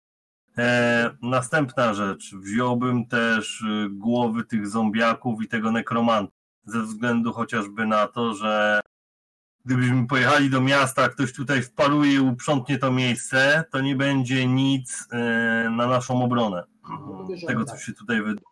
E, 0.59 1.11
następna 1.23 1.95
rzecz. 1.95 2.35
Wziąłbym 2.35 3.07
też 3.07 3.61
y, 3.61 3.89
głowy 3.91 4.45
tych 4.45 4.69
zombiaków 4.69 5.43
i 5.43 5.49
tego 5.49 5.73
nekromanta. 5.73 6.33
Ze 6.65 6.83
względu 6.83 7.33
chociażby 7.33 7.87
na 7.87 8.07
to, 8.07 8.35
że 8.35 8.81
gdybyśmy 9.65 10.07
pojechali 10.07 10.51
do 10.51 10.61
miasta, 10.61 11.09
ktoś 11.09 11.33
tutaj 11.33 11.63
wparuje 11.63 12.15
i 12.15 12.21
uprzątnie 12.21 12.79
to 12.79 12.93
miejsce, 12.93 13.65
to 13.73 13.81
nie 13.81 13.97
będzie 13.97 14.47
nic 14.47 15.09
e, 15.13 15.17
na 15.71 15.87
naszą 15.87 16.25
obronę. 16.25 16.65
Tego, 17.47 17.65
co 17.65 17.73
tak. 17.73 17.81
się 17.81 17.93
tutaj 17.93 18.23
wydarzy. 18.23 18.45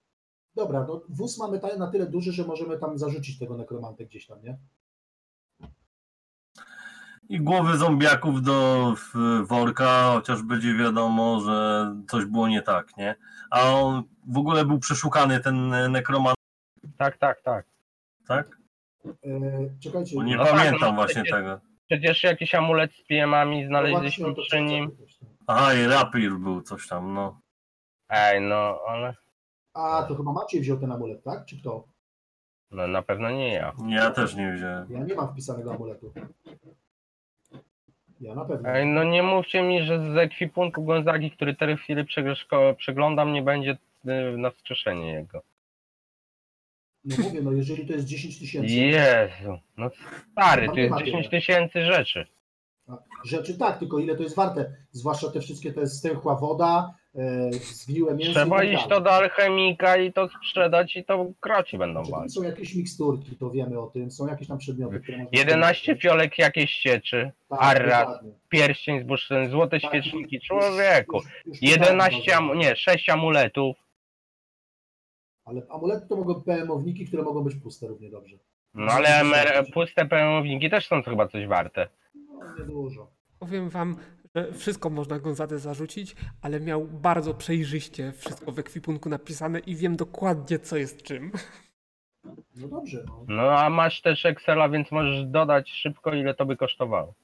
Dobra, 0.54 0.84
no 0.88 1.02
wóz 1.08 1.38
mamy 1.38 1.60
na 1.78 1.90
tyle 1.90 2.06
duży, 2.06 2.32
że 2.32 2.44
możemy 2.44 2.78
tam 2.78 2.98
zarzucić 2.98 3.38
tego 3.38 3.56
nekromantę 3.56 4.04
gdzieś 4.04 4.26
tam, 4.26 4.42
nie? 4.42 4.58
I 7.28 7.40
głowy 7.40 7.76
zombiaków 7.76 8.42
do 8.42 8.94
worka, 9.42 10.10
chociaż 10.14 10.42
będzie 10.42 10.74
wiadomo, 10.74 11.40
że 11.40 11.86
coś 12.10 12.24
było 12.24 12.48
nie 12.48 12.62
tak, 12.62 12.96
nie? 12.96 13.16
A 13.50 13.72
on 13.72 14.02
w 14.26 14.38
ogóle 14.38 14.64
był 14.64 14.78
przeszukany, 14.78 15.40
ten 15.40 15.68
nekromant, 15.92 16.36
Tak, 16.96 17.18
tak, 17.18 17.42
tak. 17.42 17.66
tak? 18.26 18.58
E, 19.06 19.10
czekajcie. 19.82 20.16
Bo 20.16 20.22
nie 20.22 20.36
No 20.36 20.44
tak, 20.44 20.52
pamiętam 20.52 20.80
no 20.80 20.92
właśnie 20.92 21.22
przecież- 21.22 21.30
tego. 21.32 21.60
Przecież 21.86 22.22
jakiś 22.22 22.54
amulet 22.54 22.92
z 22.94 23.02
PM-ami 23.02 23.62
no 23.62 23.68
znaleźliśmy 23.68 24.02
właśnie 24.24 24.26
o 24.26 24.34
to 24.34 24.42
przy 24.42 24.60
nim. 24.62 24.90
no. 25.00 25.28
Aha, 25.46 25.74
i 25.74 25.86
rapier 25.86 26.32
był 26.32 26.62
coś 26.62 26.88
tam, 26.88 27.14
no. 27.14 27.40
Ej, 28.08 28.40
no, 28.40 28.78
ale 28.88 29.14
A, 29.74 30.02
to 30.08 30.14
chyba 30.16 30.32
Maciej 30.32 30.60
wziął 30.60 30.78
ten 30.78 30.92
amulet, 30.92 31.24
tak? 31.24 31.44
Czy 31.46 31.60
kto? 31.60 31.84
no, 32.70 32.86
na 32.86 33.02
pewno 33.02 33.30
nie 33.30 33.52
ja. 33.54 33.72
Ja 33.88 34.10
też 34.10 34.34
nie 34.34 34.52
wziąłem. 34.52 34.86
Ja 34.90 34.98
nie 34.98 35.14
mam 35.14 35.32
wpisanego 35.32 35.74
amuletu. 35.74 36.12
Ja 38.20 38.34
na 38.34 38.44
pewno. 38.44 38.68
Ej, 38.68 38.86
no 38.86 39.04
nie 39.04 39.22
mówcie 39.22 39.62
mi, 39.62 39.82
że 39.82 40.14
z 40.14 40.16
ekwipunku 40.16 40.84
Gonzagi, 40.84 41.30
który 41.30 41.54
teraz 41.56 41.80
chwilę 41.80 42.04
przegrzeszko- 42.04 42.74
przeglądam, 42.74 43.32
nie 43.32 43.42
będzie 43.42 43.76
y, 44.34 44.38
na 44.38 44.50
wskrzeszenie 44.50 45.12
jego. 45.12 45.42
No 47.04 47.16
mówię, 47.24 47.40
no 47.42 47.52
jeżeli 47.52 47.86
to 47.86 47.92
jest 47.92 48.06
10 48.06 48.38
tysięcy 48.38 48.74
Jezu, 48.74 49.58
no 49.76 49.90
stary, 50.32 50.68
nie 50.68 50.80
jest 50.82 50.90
ma 50.90 50.98
10 51.02 51.28
tyle. 51.28 51.40
tysięcy 51.40 51.84
rzeczy. 51.84 52.26
rzeczy, 53.24 53.58
tak, 53.58 53.78
tylko 53.78 53.98
ile 53.98 54.16
to 54.16 54.22
jest 54.22 54.36
warte? 54.36 54.74
Zwłaszcza 54.92 55.30
te 55.30 55.40
wszystkie, 55.40 55.72
to 55.72 55.80
jest 55.80 55.96
stęchła 55.98 56.34
woda, 56.36 56.94
e, 57.14 57.50
zgniłe 57.52 58.14
mięso. 58.14 58.32
Trzeba 58.32 58.56
tak 58.56 58.64
iść 58.66 58.74
dalej. 58.74 58.88
to 58.88 59.00
do 59.00 59.10
alchemika 59.12 59.96
i 59.96 60.12
to 60.12 60.28
sprzedać 60.28 60.96
i 60.96 61.04
to 61.04 61.26
kroci 61.40 61.78
będą 61.78 62.04
Znaczy, 62.04 62.28
są 62.28 62.42
jakieś 62.42 62.74
miksturki, 62.74 63.36
to 63.36 63.50
wiemy 63.50 63.78
o 63.80 63.86
tym, 63.86 64.10
są 64.10 64.26
jakieś 64.26 64.48
tam 64.48 64.58
przedmioty, 64.58 65.00
które 65.00 65.18
można 65.18 65.38
11 65.38 65.96
fiolek 65.96 66.38
jakieś 66.38 66.70
sieczy, 66.70 67.30
Tak, 67.48 67.58
arras, 67.62 68.00
dokładnie. 68.06 68.32
pierścień 68.48 69.00
z 69.02 69.06
bursztynu, 69.06 69.50
złote 69.50 69.80
Tak, 69.80 69.90
świeczniki, 69.90 70.40
człowieku. 70.40 71.16
już- 71.46 71.62
już 71.62 71.70
11, 71.72 72.30
tak, 72.30 72.40
amu- 72.40 72.56
nie, 72.56 72.76
6 72.76 73.08
amuletów. 73.08 73.76
Ale 75.48 75.62
amulety 75.70 76.06
to 76.08 76.16
mogą 76.16 76.42
PM-owniki, 76.42 77.06
które 77.06 77.22
mogą 77.22 77.44
być 77.44 77.54
puste 77.54 77.86
równie 77.86 78.10
dobrze. 78.10 78.36
No 78.74 78.92
ale 78.92 79.08
emer- 79.08 79.72
puste 79.72 80.06
pełnowniki 80.06 80.70
też 80.70 80.86
są 80.86 81.02
chyba 81.02 81.28
coś 81.28 81.46
warte. 81.46 81.88
No, 82.14 82.58
niedużo. 82.58 83.10
Powiem 83.38 83.68
wam, 83.70 83.96
że 84.34 84.52
wszystko 84.52 84.90
można 84.90 85.18
Gonzadę 85.18 85.58
zarzucić, 85.58 86.16
ale 86.42 86.60
miał 86.60 86.84
bardzo 86.84 87.34
przejrzyście 87.34 88.12
wszystko 88.12 88.52
w 88.52 88.58
ekwipunku 88.58 89.08
napisane 89.08 89.58
i 89.58 89.76
wiem 89.76 89.96
dokładnie, 89.96 90.58
co 90.58 90.76
jest 90.76 91.02
czym. 91.02 91.32
No 92.56 92.68
dobrze, 92.68 93.04
no. 93.06 93.24
No 93.28 93.58
a 93.58 93.70
masz 93.70 94.02
też 94.02 94.26
Excela, 94.26 94.68
więc 94.68 94.90
możesz 94.90 95.24
dodać 95.26 95.70
szybko, 95.70 96.14
ile 96.14 96.34
to 96.34 96.46
by 96.46 96.56
kosztowało. 96.56 97.14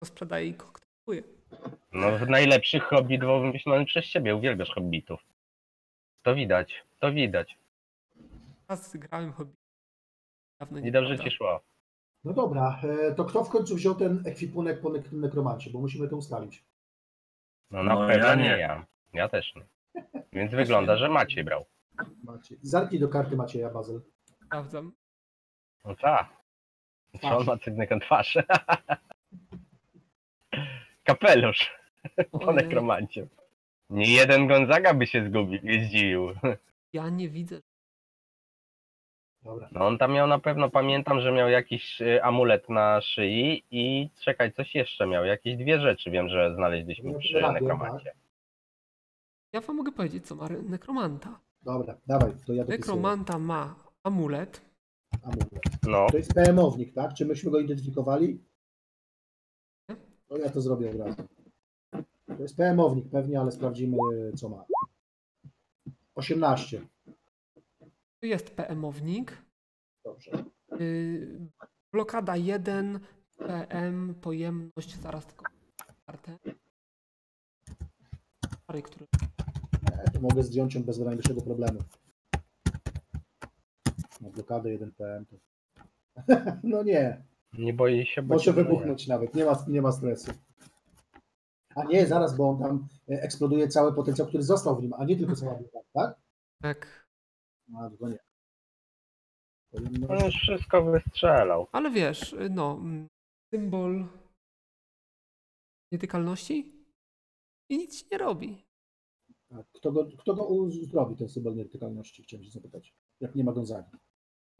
To 0.00 0.06
sprzedaje 0.06 0.46
i 0.46 0.54
koktuje. 0.54 1.22
No 1.92 2.18
w 2.18 2.28
najlepszych 2.28 2.82
hobbit 2.82 3.20
był 3.20 3.40
wymyślony 3.40 3.84
przez 3.84 4.04
ciebie, 4.06 4.36
uwielbiasz 4.36 4.70
hobbitów. 4.74 5.20
To 6.26 6.34
widać, 6.34 6.84
to 7.00 7.12
widać. 7.12 7.58
Raz 8.68 8.96
grałem 8.96 9.32
hobby. 9.32 9.52
Dawno 10.60 10.78
I 10.78 10.92
dobrze 10.92 11.08
prawda? 11.14 11.24
ci 11.24 11.30
szło. 11.36 11.60
No 12.24 12.32
dobra, 12.32 12.80
e, 12.82 13.14
to 13.14 13.24
kto 13.24 13.44
w 13.44 13.50
końcu 13.50 13.74
wziął 13.74 13.94
ten 13.94 14.22
ekwipunek 14.26 14.80
po 14.80 14.90
nek- 14.90 15.12
nekromancie, 15.12 15.70
bo 15.70 15.80
musimy 15.80 16.08
to 16.08 16.16
ustalić. 16.16 16.64
No 17.70 17.82
na 17.82 17.94
No, 17.94 18.06
pewno 18.06 18.26
ja 18.26 18.34
nie. 18.34 18.42
nie. 18.42 18.58
ja. 18.58 18.86
Ja 19.12 19.28
też 19.28 19.54
nie. 19.54 19.64
Więc 20.32 20.52
wygląda, 20.52 20.96
że 20.96 21.08
Maciej 21.08 21.44
brał. 21.44 21.64
Macie. 22.24 22.56
Zerknij 22.62 23.00
do 23.00 23.08
karty 23.08 23.36
Macieja, 23.36 23.70
Bazel. 23.70 24.00
Sprawdzam. 24.46 24.92
No 25.84 25.96
tak. 25.96 26.26
Co 27.20 27.36
on 27.38 27.46
ma 27.46 27.58
cygnek 27.58 27.90
twarz? 28.02 28.38
Kapelusz 31.04 31.72
po 32.30 32.38
Ojej. 32.46 32.56
nekromancie. 32.56 33.26
Nie 33.90 34.12
jeden 34.14 34.46
Gonzaga 34.46 34.94
by 34.94 35.06
się 35.06 35.24
zgubił, 35.28 35.60
nie 35.62 35.84
zdziwił. 35.84 36.28
Ja 36.92 37.08
nie 37.10 37.28
widzę. 37.28 37.60
Dobra. 39.42 39.68
No 39.72 39.86
on 39.86 39.98
tam 39.98 40.12
miał 40.12 40.26
na 40.26 40.38
pewno, 40.38 40.70
pamiętam, 40.70 41.20
że 41.20 41.32
miał 41.32 41.48
jakiś 41.48 42.00
y, 42.00 42.22
amulet 42.22 42.68
na 42.68 43.00
szyi 43.00 43.64
i 43.70 44.10
czekaj, 44.20 44.52
coś 44.52 44.74
jeszcze 44.74 45.06
miał. 45.06 45.24
Jakieś 45.24 45.56
dwie 45.56 45.80
rzeczy 45.80 46.10
wiem, 46.10 46.28
że 46.28 46.54
znaleźliśmy 46.54 47.12
No, 47.12 47.18
przy 47.18 47.34
radio, 47.40 47.52
nekromancie. 47.52 48.12
Ja 49.52 49.60
wam 49.60 49.76
mogę 49.76 49.92
powiedzieć, 49.92 50.26
co 50.26 50.34
ma 50.34 50.48
nekromanta. 50.48 51.40
Dobra, 51.62 51.96
dawaj, 52.06 52.30
to 52.30 52.52
ja 52.52 52.64
dopisuję. 52.64 52.78
Nekromanta 52.78 53.38
ma 53.38 53.74
amulet. 54.02 54.60
Amulet. 55.22 55.50
No, 55.82 56.06
To 56.10 56.16
jest 56.16 56.34
PM-ownik, 56.34 56.94
tak? 56.94 57.14
Czy 57.14 57.26
myśmy 57.26 57.50
go 57.50 57.60
identyfikowali? 57.60 58.38
To 60.28 60.36
ja 60.38 60.50
to 60.50 60.60
zrobię 60.60 60.90
od 60.90 60.96
razu. 60.96 61.22
To 62.26 62.42
jest 62.42 62.56
PM-ownik 62.56 63.10
pewnie, 63.10 63.40
ale 63.40 63.52
sprawdzimy, 63.52 63.96
co 64.36 64.48
ma. 64.48 64.64
18. 66.14 66.80
Tu 68.20 68.26
jest 68.26 68.50
PM-ownik. 68.50 69.42
Dobrze. 70.04 70.44
Y, 70.80 71.38
blokada 71.92 72.36
1, 72.36 73.00
PM, 73.38 74.14
pojemność, 74.14 75.00
zaraz 75.00 75.26
tylko 75.26 75.44
kartę. 76.06 76.38
Pary, 78.66 78.82
który 78.82 79.06
Nie, 79.82 80.12
to 80.12 80.20
mogę 80.20 80.42
zdjąć 80.42 80.74
ją 80.74 80.82
bez 80.82 80.98
najmniejszego 80.98 81.42
problemu. 81.42 81.78
Na 84.20 84.30
blokadę 84.30 84.70
1 84.70 84.92
PM 84.92 85.26
to... 85.26 85.36
no 86.62 86.82
nie, 86.82 87.22
Nie 87.58 87.72
boi 87.72 88.06
się, 88.06 88.22
bo 88.22 88.34
może 88.34 88.52
wybuchnąć 88.52 89.06
nawet, 89.06 89.34
nie 89.34 89.44
ma, 89.44 89.64
nie 89.68 89.82
ma 89.82 89.92
stresu. 89.92 90.32
A 91.76 91.84
nie, 91.84 92.06
zaraz, 92.06 92.36
bo 92.36 92.48
on 92.50 92.58
tam 92.58 92.88
e, 93.08 93.22
eksploduje 93.22 93.68
cały 93.68 93.94
potencjał, 93.94 94.28
który 94.28 94.42
został 94.42 94.76
w 94.76 94.82
nim, 94.82 94.92
a 94.92 95.04
nie 95.04 95.16
tylko 95.16 95.36
cała 95.36 95.58
tak? 95.94 96.20
tak. 96.62 97.06
No, 97.68 97.90
to 97.90 98.08
nie. 98.08 98.18
On 100.08 100.24
już 100.24 100.34
wszystko 100.34 100.84
wystrzelał. 100.84 101.66
Ale 101.72 101.90
wiesz, 101.90 102.32
y, 102.32 102.50
no, 102.50 102.72
mm, 102.72 103.08
symbol 103.54 104.06
nietykalności 105.92 106.72
i 107.70 107.78
nic 107.78 108.02
ci 108.02 108.08
nie 108.12 108.18
robi. 108.18 108.64
Tak. 109.48 109.66
Kto 109.72 109.92
go, 109.92 110.06
kto 110.18 110.34
go 110.34 110.46
u- 110.48 110.70
zrobi, 110.70 111.16
ten 111.16 111.28
symbol 111.28 111.54
nietykalności, 111.56 112.22
chciałem 112.22 112.44
się 112.44 112.50
zapytać. 112.50 112.94
Jak 113.20 113.34
nie 113.34 113.44
ma 113.44 113.52
Gonzagi. 113.52 113.96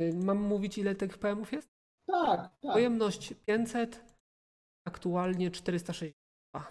Y, 0.00 0.12
Mam 0.24 0.38
mówić, 0.38 0.78
ile 0.78 0.94
tych 0.94 1.18
PM-ów 1.18 1.52
jest? 1.52 1.68
Tak, 2.06 2.40
tak. 2.40 2.72
Pojemność 2.72 3.34
500, 3.46 4.04
aktualnie 4.86 5.50
462. 5.50 6.70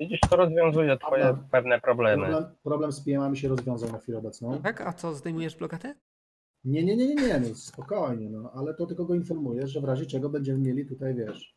Widzisz, 0.00 0.20
to 0.30 0.36
rozwiązuje 0.36 0.96
twoje 0.98 1.24
Dobra. 1.24 1.44
pewne 1.50 1.80
problemy. 1.80 2.26
Problem, 2.26 2.54
problem 2.62 2.92
z 2.92 3.00
PM-ami 3.04 3.36
się 3.36 3.48
rozwiązał 3.48 3.92
na 3.92 3.98
chwilę 3.98 4.18
obecną. 4.18 4.62
Tak? 4.62 4.80
A 4.80 4.92
co, 4.92 5.14
zdejmujesz 5.14 5.56
blokadę? 5.56 5.94
Nie, 6.64 6.84
nie, 6.84 6.96
nie, 6.96 7.06
nie, 7.06 7.14
nie, 7.14 7.40
no 7.40 7.54
spokojnie, 7.54 8.30
no, 8.30 8.50
ale 8.54 8.74
to 8.74 8.86
tylko 8.86 9.04
go 9.04 9.14
informuję, 9.14 9.66
że 9.66 9.80
w 9.80 9.84
razie 9.84 10.06
czego 10.06 10.28
będziemy 10.28 10.58
mieli 10.58 10.86
tutaj, 10.86 11.14
wiesz, 11.14 11.54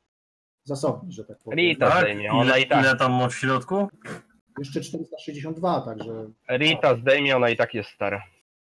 zasobnik, 0.64 1.12
że 1.12 1.26
tak 1.26 1.38
powiem. 1.44 1.58
Rita 1.60 1.90
Tak? 1.90 2.00
zdejmie, 2.02 2.32
ona 2.32 2.44
Ile, 2.44 2.62
i 2.62 2.68
tak. 2.68 2.84
ile 2.84 2.96
tam 2.96 3.12
ma 3.14 3.28
w 3.30 3.36
środku? 3.36 3.88
Jeszcze 4.60 4.82
462, 4.82 5.82
także, 5.82 6.30
Rita 6.50 6.96
zdejmie, 6.96 7.36
ona 7.36 7.50
i 7.50 7.56
tak 7.58 7.74
jest 7.74 7.90
stara. 7.90 8.24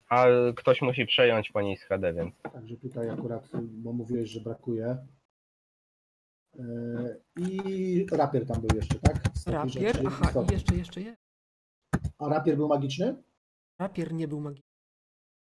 A 0.10 0.26
ktoś 0.56 0.82
musi 0.82 1.06
przejąć 1.06 1.52
po 1.52 1.62
niej 1.62 1.78
schedę, 1.78 2.14
więc. 2.14 2.36
także 2.54 2.78
tutaj 2.78 3.10
akurat, 3.10 3.50
bo 3.54 3.94
mówiłeś, 3.94 4.30
że 4.30 4.42
brakuje. 4.42 4.98
Yy, 6.54 7.22
I 7.38 8.06
rapier 8.12 8.46
tam 8.48 8.62
był 8.62 8.78
jeszcze, 8.78 9.00
tak? 9.00 9.22
Z 9.38 9.48
Rapier? 9.48 9.96
rzeczy 9.96 10.04
Aha, 10.08 10.32
i 10.50 10.54
jeszcze, 10.54 10.76
jeszcze 10.76 11.02
jest. 11.02 11.22
A 12.18 12.30
rapier 12.30 12.56
był 12.58 12.68
magiczny? 12.68 13.24
Rapier 13.80 14.14
nie 14.14 14.28
był 14.28 14.42
magiczny. 14.42 14.70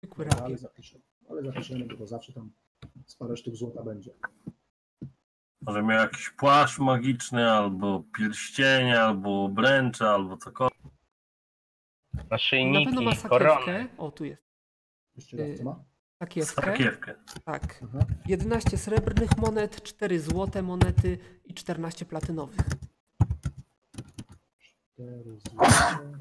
Zwykły 0.03 0.25
No, 0.25 0.31
ale 0.31 0.41
rapier. 0.41 0.57
zapiszę. 0.57 0.99
Ale 1.29 1.43
zapiszemy, 1.43 1.85
bo 1.85 1.95
to 1.97 2.07
zawsze 2.07 2.33
tam 2.33 2.51
sporo 3.05 3.35
sztuk 3.35 3.55
złota 3.55 3.83
będzie. 3.83 4.11
Może 5.61 5.83
miał 5.83 5.99
jakiś 5.99 6.29
płaszcz 6.29 6.79
magiczny, 6.79 7.51
albo 7.51 8.03
pierścienie, 8.17 9.01
albo 9.01 9.43
obręcze, 9.45 10.09
albo 10.09 10.37
cokolwiek. 10.37 10.79
Na 12.13 12.21
Na 12.79 12.85
pewno 12.85 13.01
ma 13.01 13.15
sakiewkę. 13.15 13.87
O, 13.97 14.11
tu 14.11 14.25
jest. 14.25 14.43
Jeszcze 15.15 15.37
raz, 15.37 15.57
co 15.57 15.63
ma? 15.63 15.83
Sakiewkę. 16.19 16.61
Sakiewkę. 16.61 17.13
Tak. 17.45 17.83
Aha. 17.83 18.05
11 18.25 18.77
srebrnych 18.77 19.37
monet, 19.37 19.83
4 19.83 20.19
złote 20.19 20.61
monety 20.61 21.17
i 21.45 21.53
14 21.53 22.05
platynowych. 22.05 22.61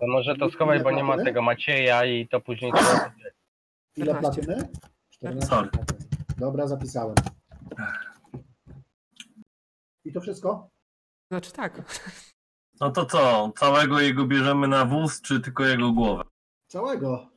To 0.00 0.06
może 0.08 0.36
to 0.36 0.50
schowaj, 0.50 0.82
bo 0.82 0.90
nie 0.90 1.04
ma 1.04 1.24
tego 1.24 1.42
Macieja 1.42 2.04
i 2.04 2.28
to 2.28 2.40
później 2.40 2.72
trzeba 2.72 3.08
będzie. 3.08 3.32
Ile 3.96 4.06
14. 4.14 4.42
platyny? 4.42 4.68
14 5.10 5.46
Sorry. 5.48 5.70
platyny. 5.70 5.98
Dobra, 6.38 6.66
zapisałem. 6.66 7.14
I 10.04 10.12
to 10.12 10.20
wszystko? 10.20 10.70
Znaczy 11.30 11.52
tak. 11.52 11.82
No 12.80 12.90
to 12.90 13.06
co? 13.06 13.52
Całego 13.58 14.00
jego 14.00 14.26
bierzemy 14.26 14.68
na 14.68 14.84
wóz, 14.84 15.20
czy 15.20 15.40
tylko 15.40 15.64
jego 15.64 15.92
głowę? 15.92 16.22
Całego. 16.66 17.30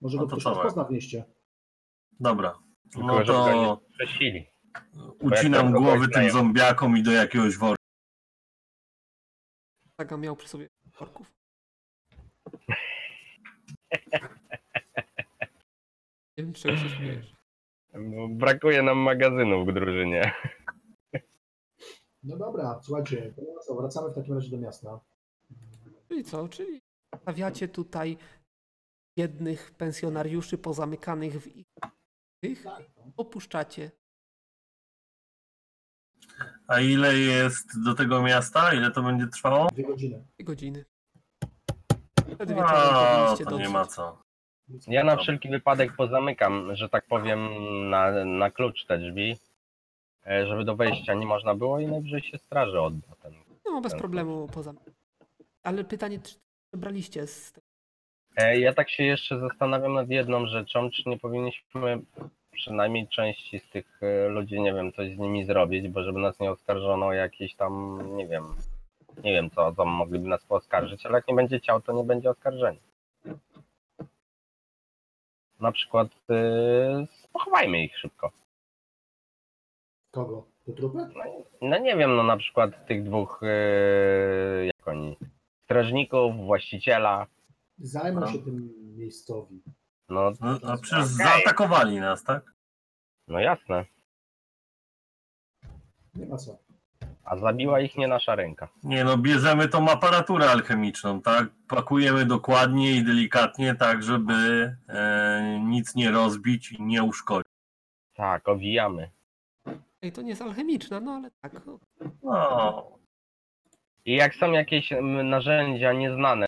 Może 0.00 0.16
No 0.16 0.22
go 0.22 0.28
to 0.28 0.36
ktoś 0.36 0.42
całego. 0.44 0.62
rozpozna 0.62 0.84
w 0.84 0.90
mieście. 0.90 1.24
Dobra. 2.20 2.58
Tylko, 2.92 3.06
No 3.06 3.24
to 3.24 3.80
przesili. 3.92 4.46
ucinam 5.20 5.72
głowy 5.72 6.08
tym 6.08 6.30
zombiakom 6.30 6.96
i 6.96 7.02
do 7.02 7.12
jakiegoś 7.12 7.56
worka. 7.56 7.82
Saga 10.00 10.16
miał 10.16 10.36
przy 10.36 10.48
sobie 10.48 10.68
orków. 10.98 11.32
Nie 16.38 16.44
wiem, 16.44 16.52
czego 16.52 16.76
się 16.76 16.88
śmiejesz. 16.88 17.34
Bo 17.94 18.28
Brakuje 18.28 18.82
nam 18.82 18.98
magazynów 18.98 19.68
w 19.68 19.72
drużynie. 19.72 20.32
No 22.22 22.36
dobra, 22.36 22.80
słuchajcie, 22.82 23.32
to 23.36 23.42
no 23.54 23.60
co, 23.60 23.74
wracamy 23.74 24.10
w 24.10 24.14
takim 24.14 24.34
razie 24.34 24.50
do 24.50 24.58
miasta. 24.58 25.00
Czyli 26.08 26.24
co? 26.24 26.48
Czyli 26.48 26.80
stawiacie 27.22 27.68
tutaj 27.68 28.16
biednych 29.18 29.70
pensjonariuszy 29.70 30.58
pozamykanych 30.58 31.42
w 31.42 31.56
ich 31.56 31.66
tych, 32.48 32.64
opuszczacie. 33.16 33.90
A 36.68 36.80
ile 36.80 37.14
jest 37.14 37.84
do 37.84 37.94
tego 37.94 38.22
miasta? 38.22 38.74
Ile 38.74 38.90
to 38.90 39.02
będzie 39.02 39.26
trwało? 39.26 39.66
Dwie 39.66 39.84
godziny. 39.84 40.24
Dwie 40.34 40.44
godziny. 40.44 40.84
Wieczorem 42.28 42.58
A, 42.58 43.16
powinniście 43.16 43.44
to 43.44 43.50
dotrzeć. 43.50 43.68
nie 43.68 43.72
ma 43.72 43.84
co. 43.86 44.22
Ja 44.86 45.04
na 45.04 45.16
wszelki 45.16 45.48
wypadek 45.48 45.96
pozamykam, 45.96 46.76
że 46.76 46.88
tak 46.88 47.06
powiem, 47.06 47.40
na, 47.90 48.24
na 48.24 48.50
klucz 48.50 48.86
te 48.86 48.98
drzwi, 48.98 49.36
e, 50.26 50.46
żeby 50.46 50.64
do 50.64 50.76
wejścia 50.76 51.14
nie 51.14 51.26
można 51.26 51.54
było 51.54 51.80
i 51.80 51.86
najwyżej 51.86 52.22
się 52.22 52.38
straży 52.38 52.80
odda. 52.80 53.16
Ten. 53.22 53.34
No, 53.64 53.80
bez 53.80 53.94
problemu 53.94 54.48
poza. 54.48 54.74
Ale 55.62 55.84
pytanie, 55.84 56.20
czy 56.20 56.36
braliście 56.72 57.26
z 57.26 57.52
tego? 57.52 57.63
Ja 58.36 58.72
tak 58.72 58.90
się 58.90 59.04
jeszcze 59.04 59.40
zastanawiam 59.40 59.94
nad 59.94 60.10
jedną 60.10 60.46
rzeczą, 60.46 60.90
czy 60.90 61.02
nie 61.06 61.18
powinniśmy 61.18 61.98
przynajmniej 62.52 63.08
części 63.08 63.58
z 63.58 63.70
tych 63.70 64.02
e, 64.02 64.28
ludzi, 64.28 64.60
nie 64.60 64.74
wiem, 64.74 64.92
coś 64.92 65.14
z 65.14 65.18
nimi 65.18 65.44
zrobić, 65.44 65.88
bo 65.88 66.02
żeby 66.02 66.18
nas 66.18 66.40
nie 66.40 66.50
oskarżono 66.50 67.06
o 67.06 67.12
jakieś 67.12 67.54
tam, 67.54 68.00
nie 68.16 68.26
wiem, 68.26 68.44
nie 69.24 69.32
wiem 69.32 69.50
co, 69.50 69.74
co 69.74 69.84
mogliby 69.84 70.28
nas 70.28 70.44
poskarżyć, 70.44 71.06
ale 71.06 71.14
jak 71.14 71.28
nie 71.28 71.34
będzie 71.34 71.60
ciał, 71.60 71.80
to 71.80 71.92
nie 71.92 72.04
będzie 72.04 72.30
oskarżenia. 72.30 72.80
Na 75.60 75.72
przykład 75.72 76.08
yy, 76.28 77.06
pochowajmy 77.32 77.84
ich 77.84 77.98
szybko. 77.98 78.30
Kogo? 80.10 80.44
Do 80.66 80.72
trupy? 80.72 80.98
No 81.62 81.78
nie 81.78 81.96
wiem, 81.96 82.16
no 82.16 82.22
na 82.22 82.36
przykład 82.36 82.86
tych 82.86 83.04
dwóch, 83.04 83.40
yy, 83.42 84.66
jak 84.66 84.88
oni, 84.88 85.16
strażników, 85.64 86.36
właściciela, 86.36 87.26
Zajmą 87.78 88.20
No. 88.20 88.26
się 88.32 88.38
tym 88.38 88.72
miejscowi. 88.96 89.62
no, 90.08 90.32
No, 90.40 90.58
a 90.72 90.76
przecież 90.76 91.04
Okej. 91.04 91.26
zaatakowali 91.26 92.00
nas, 92.00 92.24
tak? 92.24 92.54
no 93.28 93.40
jasne, 93.40 93.84
Nie 96.14 96.26
ma 96.26 96.36
co. 96.36 96.58
a 97.24 97.36
zabiła 97.36 97.80
ich 97.80 97.96
nie 97.96 98.08
nasza 98.08 98.34
ręka. 98.34 98.68
Nie 98.82 99.04
no, 99.04 99.18
bierzemy 99.18 99.68
tą 99.68 99.88
aparaturę 99.90 100.50
alchemiczną, 100.50 101.22
tak? 101.22 101.48
Pakujemy 101.68 102.26
dokładnie 102.26 102.92
i 102.96 103.04
delikatnie, 103.04 103.74
tak 103.74 104.02
żeby 104.02 104.32
e, 104.88 105.60
nic 105.64 105.94
nie 105.94 106.10
rozbić 106.10 106.72
i 106.72 106.82
nie 106.82 107.02
uszkodzić. 107.02 107.52
Tak, 108.14 108.48
owijamy. 108.48 109.10
Ej, 110.02 110.12
to 110.12 110.22
nie 110.22 110.28
jest 110.30 110.42
alchemiczna, 110.42 111.00
no 111.00 111.12
ale 111.12 111.30
tak. 111.42 111.66
No. 111.66 111.78
No, 112.22 112.98
I 114.04 114.16
jak 114.16 114.34
są 114.34 114.52
jakieś 114.52 114.92
mm, 114.92 115.28
narzędzia 115.28 115.92
nieznane, 115.92 116.46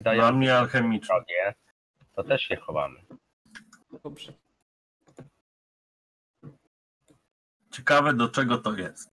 dla 0.00 0.16
dają 0.16 0.32
mnie 0.32 0.56
alchemiczną. 0.56 1.14
drogie, 1.14 1.54
to 2.16 2.24
też 2.24 2.42
się 2.42 2.56
chowamy. 2.56 3.00
Dobrze. 4.02 4.32
Ciekawe 7.70 8.14
do 8.14 8.28
czego 8.28 8.58
to 8.58 8.76
jest. 8.76 9.10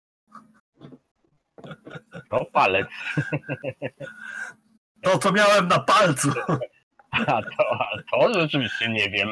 To 2.29 2.45
palec, 2.45 2.87
To 5.01 5.17
co 5.17 5.31
miałem 5.31 5.67
na 5.67 5.79
palcu. 5.79 6.29
a 7.11 7.41
to, 7.41 7.71
a 7.79 7.87
to 8.11 8.33
rzeczywiście 8.33 8.89
nie 8.89 9.09
wiem. 9.09 9.29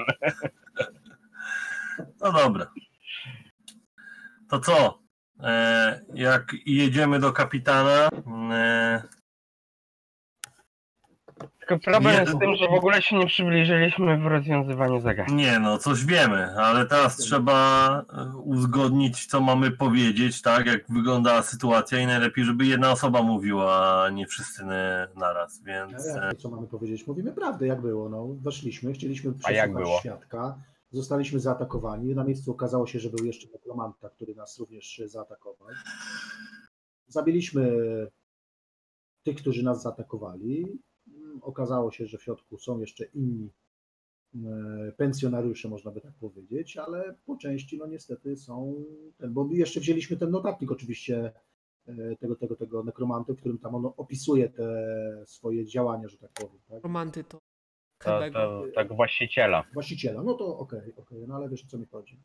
No 2.22 2.32
dobra. 2.32 2.72
To 4.50 4.60
co? 4.60 5.00
E, 5.44 6.02
jak 6.14 6.52
jedziemy 6.66 7.20
do 7.20 7.34
kapitana, 7.34 8.10
e, 8.52 9.04
Tylko 11.70 11.84
problem 11.84 12.14
Nie, 12.14 12.20
jest 12.20 12.32
z 12.32 12.40
tym, 12.40 12.56
że 12.56 12.68
w 12.68 12.74
ogóle 12.74 13.02
się 13.02 13.18
nie 13.18 13.28
przybliżyliśmy 13.28 14.18
w 14.18 14.26
rozwiązywaniu 14.28 15.02
zagadnień. 15.02 15.38
nie 15.38 15.60
no, 15.60 15.78
coś 15.78 16.06
wiemy, 16.06 16.56
ale 16.58 16.86
teraz 16.86 17.18
trzeba 17.18 17.90
e, 18.14 18.38
uzgodnić, 18.38 19.26
co 19.26 19.42
mamy 19.42 19.72
powiedzieć, 19.72 20.42
tak, 20.42 20.66
jak 20.66 20.92
wygląda 20.92 21.42
sytuacja 21.42 22.00
i 22.00 22.06
najlepiej, 22.06 22.46
żeby 22.46 22.66
jedna 22.66 22.92
osoba 22.92 23.24
mówiła, 23.24 24.04
a 24.04 24.10
nie 24.10 24.28
wszyscy 24.28 24.66
na- 24.66 25.08
naraz, 25.16 25.64
więc 25.64 26.08
Ale 26.08 26.30
e, 26.30 26.36
co 26.36 26.50
mamy 26.50 26.68
powiedzieć? 26.68 27.08
Mówimy 27.08 27.32
prawdę, 27.32 27.68
jak 27.68 27.82
było. 27.82 28.10
No, 28.10 28.28
weszliśmy, 28.28 28.94
chcieliśmy 28.94 29.34
A 29.44 29.52
jak 29.52 29.70
przesłuchać 29.70 29.86
było? 29.86 30.00
świadka. 30.00 30.58
Zostaliśmy 30.92 31.40
zaatakowani. 31.40 32.16
Na 32.16 32.24
miejscu 32.24 32.52
okazało 32.52 32.88
się, 32.88 33.00
że 33.00 33.10
był 33.10 33.26
jeszcze 33.26 33.48
nekromanta, 33.54 34.10
który 34.10 34.36
nas 34.36 34.60
również 34.60 35.02
zaatakował. 35.06 35.68
Zabiliśmy 37.08 37.72
tych, 39.24 39.38
którzy 39.38 39.64
nas 39.64 39.82
zaatakowali. 39.82 40.80
Okazało 41.42 41.92
się, 41.92 42.06
że 42.06 42.18
w 42.18 42.24
środku 42.24 42.58
są 42.58 42.80
jeszcze 42.80 43.06
inni 43.06 43.50
e, 44.36 44.92
pensjonariusze, 44.98 45.70
można 45.70 45.92
by 45.92 46.02
tak 46.02 46.14
powiedzieć, 46.20 46.78
ale 46.78 47.16
po 47.26 47.38
części, 47.38 47.78
no 47.78 47.88
niestety 47.88 48.38
są, 48.38 48.84
ten, 49.18 49.34
bo 49.34 49.48
jeszcze 49.52 49.80
wzięliśmy 49.80 50.18
ten 50.18 50.32
notatnik 50.32 50.72
oczywiście 50.72 51.32
e, 51.88 52.16
tego, 52.16 52.36
tego, 52.36 52.56
tego 52.56 52.84
nekromanty, 52.84 53.34
w 53.34 53.40
którym 53.40 53.58
tam 53.58 53.76
on 53.76 53.92
opisuje 53.98 54.50
te 54.50 54.68
swoje 55.26 55.66
działania, 55.66 56.08
że 56.08 56.18
tak 56.18 56.32
powiem, 56.34 56.60
tak? 56.70 56.84
Romanty 56.84 57.24
to 57.24 57.40
To, 58.04 58.20
to, 58.34 58.64
tak 58.76 58.94
właściciela. 58.94 59.64
właściciela. 59.74 60.24
No 60.24 60.34
to 60.34 60.58
okej, 60.58 60.96
okej, 60.96 61.28
no 61.28 61.36
ale 61.36 61.50
wiesz 61.50 61.64
o 61.66 61.68
co 61.68 61.78
mi 61.78 61.86
chodzi. 61.86 62.20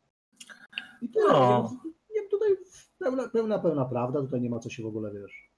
I 1.01 1.09
tyle. 1.09 1.27
No. 1.33 1.71
Nie, 2.15 2.29
tutaj 2.29 2.49
pełna, 2.99 3.29
pełna, 3.29 3.59
pełna 3.59 3.85
prawda, 3.85 4.21
tutaj 4.21 4.41
nie 4.41 4.49
ma 4.49 4.59
co 4.59 4.69
się 4.69 4.83
w 4.83 4.85
ogóle 4.85 5.13
wiesz. 5.13 5.51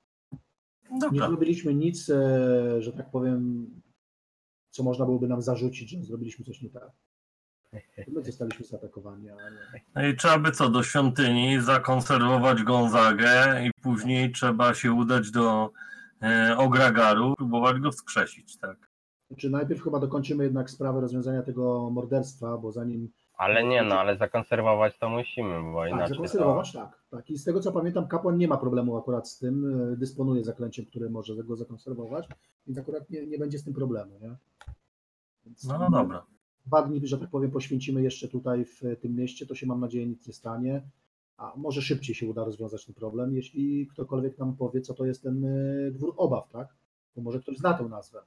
Nie 0.92 1.00
Dobra. 1.00 1.28
zrobiliśmy 1.28 1.74
nic, 1.74 2.10
e, 2.10 2.82
że 2.82 2.94
tak 2.94 3.12
powiem, 3.12 3.70
co 4.70 4.84
można 4.84 5.06
byłoby 5.06 5.28
nam 5.28 5.42
zarzucić, 5.42 5.90
że 5.90 6.04
zrobiliśmy 6.04 6.46
coś 6.46 6.62
nie 6.62 6.70
tak. 6.70 6.92
My 8.08 8.24
zostaliśmy 8.24 8.66
zaatakowani, 8.66 9.30
ale 9.30 9.52
nie. 9.52 9.82
No 9.96 10.08
i 10.08 10.16
trzeba 10.16 10.40
by 10.40 10.52
co, 10.52 10.70
do 10.70 10.84
świątyni 10.84 11.62
zakonserwować 11.62 12.64
Gonzagę 12.64 13.66
i 13.66 13.72
później 13.82 14.32
trzeba 14.32 14.74
się 14.74 14.92
udać 14.94 15.32
do 15.32 15.72
e, 16.22 16.58
Ogragaru, 16.58 17.36
próbować 17.36 17.80
go 17.80 17.92
wskrzesić, 17.92 18.58
tak? 18.58 18.88
Znaczy 19.28 19.50
najpierw 19.50 19.84
chyba 19.84 20.00
dokończymy 20.00 20.44
jednak 20.44 20.70
sprawę 20.70 21.02
rozwiązania 21.02 21.42
tego 21.44 21.90
morderstwa, 21.90 22.58
bo 22.58 22.72
zanim 22.72 23.10
Ale 23.38 23.64
nie 23.64 23.84
no, 23.84 24.00
ale 24.00 24.18
zakonserwować 24.18 24.98
to 25.00 25.10
musimy, 25.10 25.72
bo 25.72 25.82
tak, 25.82 25.92
inaczej 25.92 26.08
to... 26.08 26.14
zakonserwować, 26.14 26.74
tak, 26.74 27.04
tak. 27.12 27.30
I 27.30 27.38
z 27.38 27.44
tego 27.44 27.60
co 27.60 27.72
pamiętam, 27.72 28.08
kapłan 28.08 28.38
nie 28.38 28.48
ma 28.48 28.58
problemu 28.58 28.98
akurat 28.98 29.30
z 29.30 29.38
tym, 29.40 29.82
e, 29.94 29.98
dysponuje 29.98 30.44
zaklęciem, 30.44 30.86
które 30.86 31.10
może 31.10 31.36
go 31.36 31.56
zakonserwować, 31.56 32.28
więc 32.68 32.80
akurat 32.80 33.10
nie, 33.10 33.28
nie 33.28 33.38
będzie 33.38 33.60
z 33.60 33.64
tym 33.64 33.74
problemu, 33.74 34.20
nie? 34.22 34.36
Więc 35.46 35.64
No, 35.64 35.78
no 35.80 35.90
dobra. 35.90 36.26
Dwa 36.66 36.82
dni, 36.82 37.08
że 37.08 37.18
tak 37.18 37.30
powiem, 37.30 37.52
poświęcimy 37.52 38.02
jeszcze 38.02 38.28
tutaj 38.28 38.66
w 38.66 38.82
tym 39.02 39.16
mieście, 39.16 39.46
to 39.46 39.56
się 39.56 39.68
mam 39.68 39.80
nadzieję 39.80 40.08
nic 40.08 40.28
nie 40.28 40.34
stanie, 40.34 40.82
a 41.38 41.54
może 41.56 41.82
szybciej 41.82 42.16
się 42.16 42.28
uda 42.28 42.46
rozwiązać 42.46 42.86
ten 42.86 42.96
problem, 42.96 43.36
jeśli 43.36 43.88
ktokolwiek 43.88 44.38
nam 44.38 44.56
powie, 44.56 44.82
co 44.82 44.94
to 44.94 45.06
jest 45.06 45.24
ten 45.24 45.46
e, 45.46 45.92
dwór 45.92 46.14
obaw, 46.18 46.50
tak? 46.50 46.68
Bo 47.16 47.22
może 47.22 47.40
ktoś 47.40 47.58
zna 47.58 47.74
tę 47.74 47.84
nazwę 47.84 48.20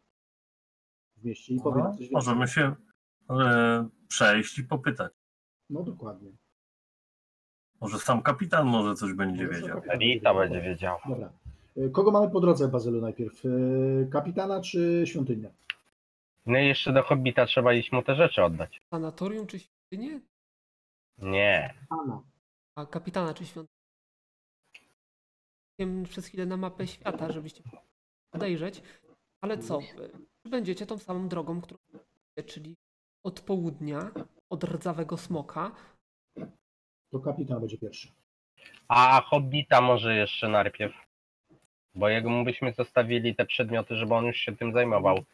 w 1.17 1.25
mieście 1.25 1.55
i 1.55 1.61
powie 1.61 1.83
nam 1.83 1.93
No, 1.93 1.99
coś 1.99 2.11
możemy 2.11 2.39
więcej. 2.39 2.55
się 2.55 2.75
e, 3.31 3.89
przejść 4.15 4.59
i 4.59 4.65
popytać. 4.65 5.13
No 5.71 5.83
dokładnie. 5.83 6.31
Może 7.81 7.99
sam 7.99 8.23
kapitan 8.23 8.67
może 8.67 8.95
coś 8.95 9.13
będzie 9.13 9.45
Może 9.47 9.55
sam 9.55 9.63
wiedział. 9.63 9.77
kapitan 9.83 9.99
Rita 10.01 10.35
będzie 10.35 10.61
wiedziała. 10.61 11.01
Dobra. 11.09 11.33
E, 11.77 11.89
Kogo 11.89 12.11
mamy 12.11 12.31
po 12.31 12.41
drodze, 12.41 12.69
Bazylu, 12.69 13.01
najpierw? 13.01 13.43
E, 13.45 13.49
Kapitana 14.11 14.61
czy 14.63 15.03
świątynię? 15.07 15.51
No 16.47 16.59
i 16.59 16.67
jeszcze 16.67 16.93
do 16.93 17.03
Hobbita 17.03 17.47
trzeba 17.47 17.75
iść 17.75 17.93
mu 17.93 18.03
te 18.03 18.15
rzeczy 18.15 18.45
oddać. 18.45 18.81
sanatorium 18.91 19.47
czy 19.47 19.59
świątynię? 19.59 20.21
Nie. 21.19 21.75
Ana. 21.91 22.23
A 22.75 22.87
kapitana 22.87 23.35
czy 23.35 23.47
świątynię? 23.47 23.81
Wiem 25.79 26.03
przez 26.05 26.27
chwilę 26.27 26.47
na 26.47 26.57
mapę 26.57 26.87
świata, 26.87 27.33
żebyście 27.33 27.63
podejrzeć. 28.31 28.83
Ale 29.41 29.59
co? 29.59 29.79
Czy 30.43 30.51
będziecie 30.51 30.87
tą 30.87 30.99
samą 30.99 31.29
drogą, 31.29 31.61
którą 31.61 31.79
czyli 32.47 32.77
od 33.23 33.41
południa, 33.41 34.11
od 34.51 34.65
rdzawego 34.65 35.17
smoka, 35.17 35.71
To 37.11 37.21
kapitan 37.21 37.61
będzie 37.61 37.79
pierwszy. 37.79 38.09
A 38.89 39.21
Hobbita 39.21 39.81
może 39.81 40.17
jeszcze 40.17 40.49
najpierw. 40.49 40.95
Bo 41.95 42.09
jego 42.09 42.31
mu 42.31 42.45
byśmy 42.45 42.73
zostawili 42.73 43.35
te 43.35 43.47
przedmioty, 43.47 43.97
żeby 43.97 44.15
on 44.15 44.25
już 44.25 44.37
się 44.37 44.57
tym 44.57 44.73
zajmował. 44.73 45.25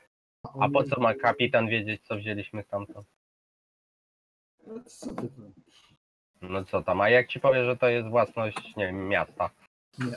A 0.60 0.68
po 0.68 0.84
co 0.84 1.00
ma 1.00 1.14
kapitan 1.14 1.68
wiedzieć, 1.68 2.02
co 2.02 2.16
wzięliśmy 2.16 2.62
stamtąd? 2.62 3.06
No, 4.66 4.74
Co 4.86 5.14
ty 5.14 5.28
tam? 5.28 5.52
No 6.42 6.64
co 6.64 6.82
tam, 6.82 7.00
a 7.00 7.08
jak 7.10 7.28
ci 7.28 7.40
powie, 7.40 7.64
że 7.64 7.76
to 7.76 7.88
jest 7.88 8.08
własność, 8.08 8.76
nie 8.76 8.86
wiem, 8.86 9.08
miasta? 9.08 9.50
Nie. 9.98 10.16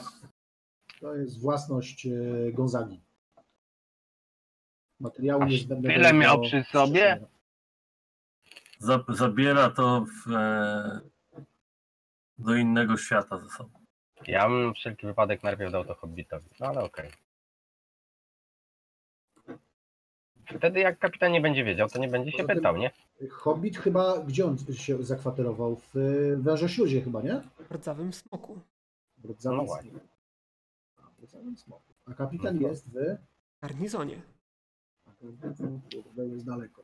To 0.99 1.15
jest 1.15 1.41
własność 1.41 2.05
e, 2.05 2.51
Gonzagi. 2.51 3.01
Materiału 4.99 5.43
Aż 5.43 5.51
niezbędnego 5.51 5.95
tyle 5.95 6.11
do 6.11 6.17
miał 6.17 6.41
przy 6.41 6.63
sobie? 6.63 7.19
Za, 8.79 9.03
zabiera 9.09 9.69
to 9.69 10.05
w, 10.05 10.31
e, 10.31 11.01
do 12.37 12.55
innego 12.55 12.97
świata 12.97 13.37
ze 13.39 13.49
sobą. 13.49 13.79
Ja 14.27 14.49
bym 14.49 14.73
wszelki 14.73 15.07
wypadek 15.07 15.43
najpierw 15.43 15.71
dał 15.71 15.85
to 15.85 15.95
Hobbitowi, 15.95 16.49
no 16.59 16.67
ale 16.67 16.83
okej. 16.83 17.11
Wtedy 20.57 20.79
jak 20.79 20.99
kapitan 20.99 21.31
nie 21.31 21.41
będzie 21.41 21.63
wiedział, 21.63 21.89
to 21.89 21.99
nie 21.99 22.07
będzie 22.07 22.31
się 22.31 22.37
Poza 22.37 22.47
tym- 22.47 22.57
pytał, 22.57 22.77
nie? 22.77 22.91
Hobbit 23.31 23.77
chyba, 23.77 24.19
gdzie 24.19 24.45
on 24.45 24.57
się 24.73 25.03
zakwaterował? 25.03 25.75
W 25.75 25.97
e, 25.97 26.37
Wężośluzie 26.37 27.01
chyba, 27.01 27.21
nie? 27.21 27.41
w 27.69 27.71
rdzawym 27.71 28.13
smoku. 28.13 28.59
W 29.17 29.29
Rdzawym 29.29 29.57
No 29.59 29.65
właśnie. 29.65 29.91
Smoku. 29.91 30.07
A, 30.97 31.01
w 31.19 31.23
Rdzawym 31.23 31.57
Smoku. 31.57 31.93
A 32.05 32.13
kapitan 32.13 32.55
No 32.55 32.61
to- 32.61 32.67
jest 32.67 32.89
w... 32.89 32.93
W 32.93 33.61
garnizonie. 33.61 34.21
a 35.07 35.11
to 36.15 36.23
jest 36.23 36.45
daleko. 36.45 36.83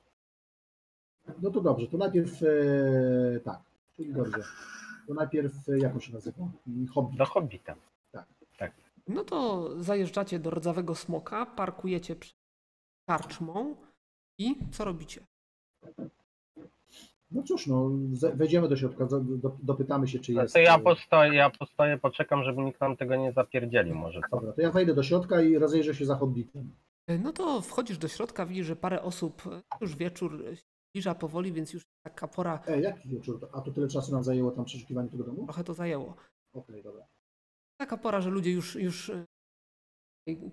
No 1.41 1.51
to 1.51 1.61
dobrze, 1.61 1.87
to 1.87 1.97
najpierw 1.97 2.43
e, 2.43 3.39
tak, 3.39 3.59
czyli 3.95 4.13
dobrze. 4.13 4.43
To 5.07 5.13
najpierw, 5.13 5.69
e, 5.69 5.79
jak 5.79 5.93
on 5.93 5.99
się 5.99 6.13
nazywa? 6.13 6.37
Hobbit. 6.93 7.17
Do 7.17 7.25
Hobbita. 7.25 7.75
No 9.07 9.23
to 9.23 9.69
zajeżdżacie 9.83 10.39
do 10.39 10.49
rdzawego 10.49 10.95
smoka, 10.95 11.45
parkujecie 11.45 12.15
przed 12.15 12.35
karczmą 13.09 13.75
i 14.37 14.55
co 14.71 14.85
robicie? 14.85 15.21
No 17.31 17.43
cóż, 17.43 17.67
no, 17.67 17.89
wejdziemy 18.33 18.67
do 18.67 18.77
środka, 18.77 19.05
do, 19.05 19.19
do, 19.19 19.57
dopytamy 19.63 20.07
się, 20.07 20.19
czy 20.19 20.33
No 20.33 20.41
jest... 20.41 20.53
to 20.53 20.59
ja 20.59 20.75
e, 20.75 20.79
postoję, 20.79 21.33
ja 21.33 21.49
postoję, 21.49 21.97
poczekam, 21.97 22.43
żeby 22.43 22.61
nikt 22.61 22.81
nam 22.81 22.97
tego 22.97 23.15
nie 23.15 23.31
zapierdzielił 23.31 23.95
może, 23.95 24.21
co? 24.21 24.35
Dobra, 24.35 24.53
to 24.53 24.61
ja 24.61 24.71
wejdę 24.71 24.93
do 24.93 25.03
środka 25.03 25.41
i 25.41 25.57
rozejrzę 25.57 25.95
się 25.95 26.05
za 26.05 26.15
Hobbitem. 26.15 26.71
No 27.19 27.31
to 27.31 27.61
wchodzisz 27.61 27.97
do 27.97 28.07
środka, 28.07 28.45
widzisz, 28.45 28.67
że 28.67 28.75
parę 28.75 29.01
osób, 29.01 29.43
już 29.81 29.95
wieczór 29.95 30.43
zbliża 30.95 31.15
powoli, 31.15 31.53
więc 31.53 31.73
już 31.73 31.83
taka 32.05 32.27
pora 32.27 32.63
E, 32.67 32.81
jaki 32.81 33.09
wieczór? 33.09 33.49
A 33.53 33.61
to 33.61 33.71
tyle 33.71 33.87
czasu 33.87 34.11
nam 34.11 34.23
zajęło 34.23 34.51
tam 34.51 34.65
przeszukiwanie 34.65 35.09
tego 35.09 35.23
domu? 35.23 35.43
trochę 35.43 35.63
to 35.63 35.73
zajęło. 35.73 36.15
Okej, 36.53 36.83
dobra. 36.83 37.07
Taka 37.81 37.97
pora, 37.97 38.21
że 38.21 38.29
ludzie 38.29 38.51
już, 38.51 38.75
już 38.75 39.09
e, 39.09 39.25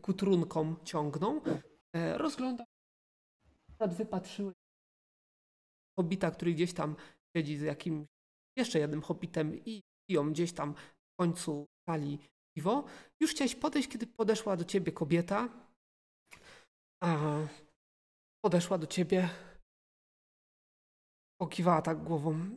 ku 0.03 0.12
trunkom 0.12 0.76
ciągną. 0.84 1.40
E, 1.97 2.18
Rozglądam. 2.18 2.66
Akurat 3.72 3.95
wypatrzyły 3.97 4.53
hobita, 5.99 6.30
który 6.30 6.53
gdzieś 6.55 6.74
tam 6.74 6.97
siedzi 7.36 7.57
z 7.57 7.62
jakimś 7.62 8.07
jeszcze 8.59 8.78
jednym 8.78 9.03
hobbitem 9.03 9.64
i 9.64 9.82
piją 10.11 10.30
gdzieś 10.32 10.53
tam 10.53 10.74
w 10.74 11.16
końcu 11.20 11.66
sali 11.88 12.18
piwo. 12.57 12.84
Już 13.20 13.30
chciałeś 13.30 13.55
podejść, 13.55 13.88
kiedy 13.88 14.07
podeszła 14.07 14.57
do 14.57 14.64
ciebie 14.64 14.93
kobieta. 14.93 15.49
A 17.05 17.38
podeszła 18.45 18.78
do 18.78 18.86
ciebie. 18.86 19.28
Pokiwała 21.43 21.82
tak 21.82 22.03
głową. 22.03 22.51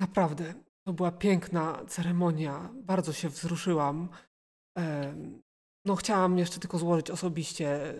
Naprawdę, 0.00 0.54
to 0.86 0.92
była 0.92 1.12
piękna 1.12 1.84
ceremonia. 1.88 2.70
Bardzo 2.74 3.12
się 3.12 3.28
wzruszyłam. 3.28 4.08
No, 5.84 5.96
chciałam 5.96 6.38
jeszcze 6.38 6.60
tylko 6.60 6.78
złożyć 6.78 7.10
osobiście 7.10 7.94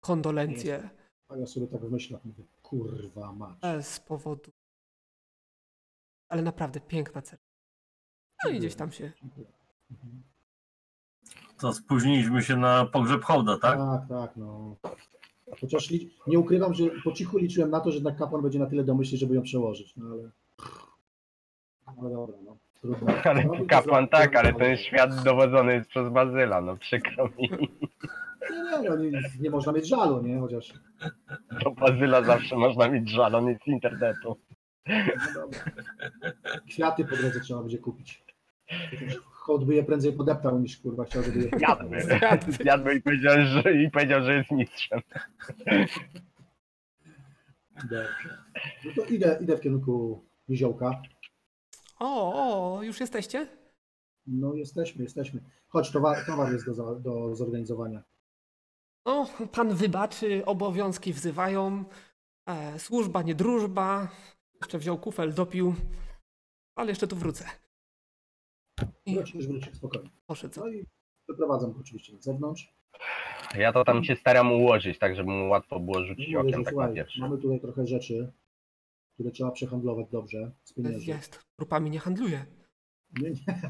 kondolencje 0.00 0.90
A 1.28 1.36
ja 1.36 1.46
sobie 1.46 1.66
tak 1.66 1.80
w 1.80 1.92
myślach 1.92 2.24
mówię, 2.24 2.44
kurwa 2.62 3.32
mać. 3.32 3.58
bez 3.60 4.00
powodu. 4.00 4.50
Ale 6.28 6.42
naprawdę 6.42 6.80
piękna 6.80 7.22
ceremonia. 7.22 7.46
No 8.44 8.50
i 8.50 8.58
gdzieś 8.58 8.74
tam 8.74 8.92
się. 8.92 9.12
Mhm. 9.90 10.22
To 11.58 11.72
spóźniliśmy 11.72 12.42
się 12.42 12.56
na 12.56 12.86
pogrzeb 12.86 13.24
hołda, 13.24 13.58
tak? 13.58 13.78
Tak, 13.78 14.08
tak, 14.08 14.36
no. 14.36 14.76
Chociaż 15.60 15.88
nie 16.26 16.38
ukrywam, 16.38 16.74
że 16.74 16.84
po 17.04 17.12
cichu 17.12 17.38
liczyłem 17.38 17.70
na 17.70 17.80
to, 17.80 17.90
że 17.90 17.96
jednak 17.96 18.16
kapłan 18.16 18.42
będzie 18.42 18.58
na 18.58 18.66
tyle 18.66 18.84
domyślny, 18.84 19.18
żeby 19.18 19.34
ją 19.34 19.42
przełożyć, 19.42 19.96
no 19.96 20.06
ale... 20.06 20.30
Ale 21.86 22.10
dobra, 22.10 22.36
no. 22.44 22.56
Trudno. 22.80 23.06
Ale 23.24 23.44
No, 23.44 23.66
kapłan 23.68 24.08
tak, 24.08 24.36
ale 24.36 24.52
ten 24.52 24.76
świat 24.76 25.22
dowodzony 25.24 25.74
jest 25.74 25.88
przez 25.88 26.08
Bazyla, 26.08 26.60
no 26.60 26.76
przykro 26.76 27.28
mi. 27.38 27.50
Nie, 28.50 28.80
nie, 28.82 28.88
no, 28.88 28.96
nie, 28.96 29.10
nie 29.40 29.50
można 29.50 29.72
mieć 29.72 29.88
żalu, 29.88 30.22
nie? 30.22 30.40
Chociaż... 30.40 30.72
Do 31.64 31.70
Bazyla 31.70 32.22
zawsze 32.22 32.56
można 32.56 32.88
mieć 32.88 33.10
żal, 33.10 33.34
on 33.34 33.48
jest 33.48 33.64
z 33.64 33.66
internetu. 33.66 34.36
No 34.88 34.94
dobra. 35.34 35.60
Kwiaty 36.70 37.04
po 37.04 37.16
drodze 37.16 37.40
trzeba 37.40 37.60
będzie 37.60 37.78
kupić. 37.78 38.25
Hołd 39.32 39.64
by 39.64 39.74
je 39.74 39.84
prędzej 39.84 40.12
podeptał 40.12 40.58
niż 40.60 40.78
kurwa 40.78 41.04
chciał, 41.04 41.22
żeby 41.22 41.38
je 41.38 41.50
Zjadłby. 41.58 42.00
Zjadłby 42.48 42.94
i 42.94 43.02
powiedział, 43.02 43.34
że, 43.46 43.82
i 43.82 43.90
powiedział, 43.90 44.22
że 44.22 44.34
jest 44.34 44.50
mistrzem. 44.50 45.00
Dobrze. 47.82 48.38
No 48.84 48.92
to 48.96 49.04
idę, 49.04 49.38
idę 49.40 49.56
w 49.56 49.60
kierunku 49.60 50.24
niziołka. 50.48 51.02
O, 51.98 52.32
o, 52.76 52.82
już 52.82 53.00
jesteście? 53.00 53.46
No 54.26 54.54
jesteśmy, 54.54 55.04
jesteśmy. 55.04 55.40
Chodź, 55.68 55.90
towar, 55.90 56.26
towar 56.26 56.52
jest 56.52 56.66
do, 56.66 56.74
za- 56.74 56.94
do 56.94 57.34
zorganizowania. 57.36 58.02
No, 59.06 59.28
pan 59.52 59.74
wybaczy, 59.74 60.44
obowiązki 60.44 61.12
wzywają. 61.12 61.84
E, 62.46 62.78
służba, 62.78 63.22
nie 63.22 63.34
drużba. 63.34 64.08
Jeszcze 64.62 64.78
wziął 64.78 64.98
kufel, 64.98 65.34
dopił. 65.34 65.74
Ale 66.76 66.88
jeszcze 66.90 67.06
tu 67.06 67.16
wrócę. 67.16 67.44
I 69.06 69.14
Wrócisz, 69.14 69.46
wrócisz, 69.46 69.74
spokojnie. 69.74 70.10
poszedł. 70.26 70.60
No 70.60 70.68
i 70.68 70.86
wyprowadzam 71.28 71.72
go 71.72 71.80
oczywiście 71.80 72.12
na 72.12 72.20
zewnątrz. 72.20 72.74
Ja 73.54 73.72
to 73.72 73.84
tam 73.84 74.04
się 74.04 74.16
staram 74.16 74.52
ułożyć, 74.52 74.98
tak 74.98 75.16
żeby 75.16 75.30
mu 75.30 75.48
łatwo 75.48 75.80
było 75.80 76.04
rzucić 76.04 76.26
Mówię, 76.26 76.32
że 76.32 76.38
okiem 76.40 76.52
tak 76.52 76.64
na 76.64 76.70
słuchaj, 76.70 76.94
pierwszy. 76.94 77.20
mamy 77.20 77.38
tutaj 77.38 77.60
trochę 77.60 77.86
rzeczy, 77.86 78.32
które 79.14 79.30
trzeba 79.30 79.50
przehandlować 79.50 80.06
dobrze 80.10 80.52
z 80.64 80.72
pieniędzy. 80.72 81.04
Jest. 81.06 81.46
Trupami 81.56 81.90
nie 81.90 81.98
handluje. 81.98 82.46
Nie, 83.20 83.30
nie. 83.30 83.36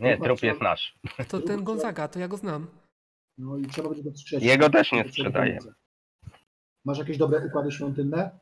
Nie, 0.00 0.12
Trupa 0.16 0.24
trup 0.24 0.42
jest 0.42 0.60
nasz. 0.60 0.98
To 1.28 1.40
ten 1.40 1.64
Gonzaga, 1.64 2.08
to 2.08 2.18
ja 2.18 2.28
go 2.28 2.36
znam. 2.36 2.66
No 3.38 3.56
i 3.58 3.66
trzeba 3.66 3.88
będzie 3.88 4.10
to 4.10 4.16
skrzesić. 4.18 4.48
Jego 4.48 4.70
też 4.70 4.92
nie 4.92 5.04
pieniądze. 5.04 5.72
Masz 6.84 6.98
jakieś 6.98 7.18
dobre 7.18 7.46
układy 7.46 7.72
świątynne? 7.72 8.38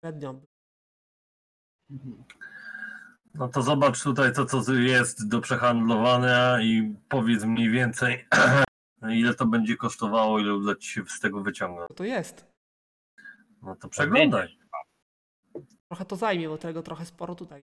Średnio. 0.00 0.40
Mhm. 1.90 2.24
No 3.38 3.48
to 3.48 3.62
zobacz 3.62 4.02
tutaj 4.02 4.32
to, 4.32 4.46
co 4.46 4.72
jest 4.72 5.28
do 5.28 5.40
przehandlowania 5.40 6.60
i 6.62 6.94
powiedz 7.08 7.44
mniej 7.44 7.70
więcej, 7.70 8.24
ile 9.20 9.34
to 9.34 9.46
będzie 9.46 9.76
kosztowało, 9.76 10.38
ile 10.38 10.54
uda 10.54 10.74
ci 10.74 10.88
się 10.88 11.02
z 11.08 11.20
tego 11.20 11.40
wyciągnąć. 11.42 11.88
Co 11.88 11.94
to 11.94 12.04
jest? 12.04 12.46
No 13.62 13.76
to 13.76 13.88
przeglądaj. 13.88 14.58
Trochę 15.88 16.04
to 16.04 16.16
zajmie, 16.16 16.48
bo 16.48 16.58
tego 16.58 16.82
trochę 16.82 17.06
sporo 17.06 17.34
tutaj. 17.34 17.62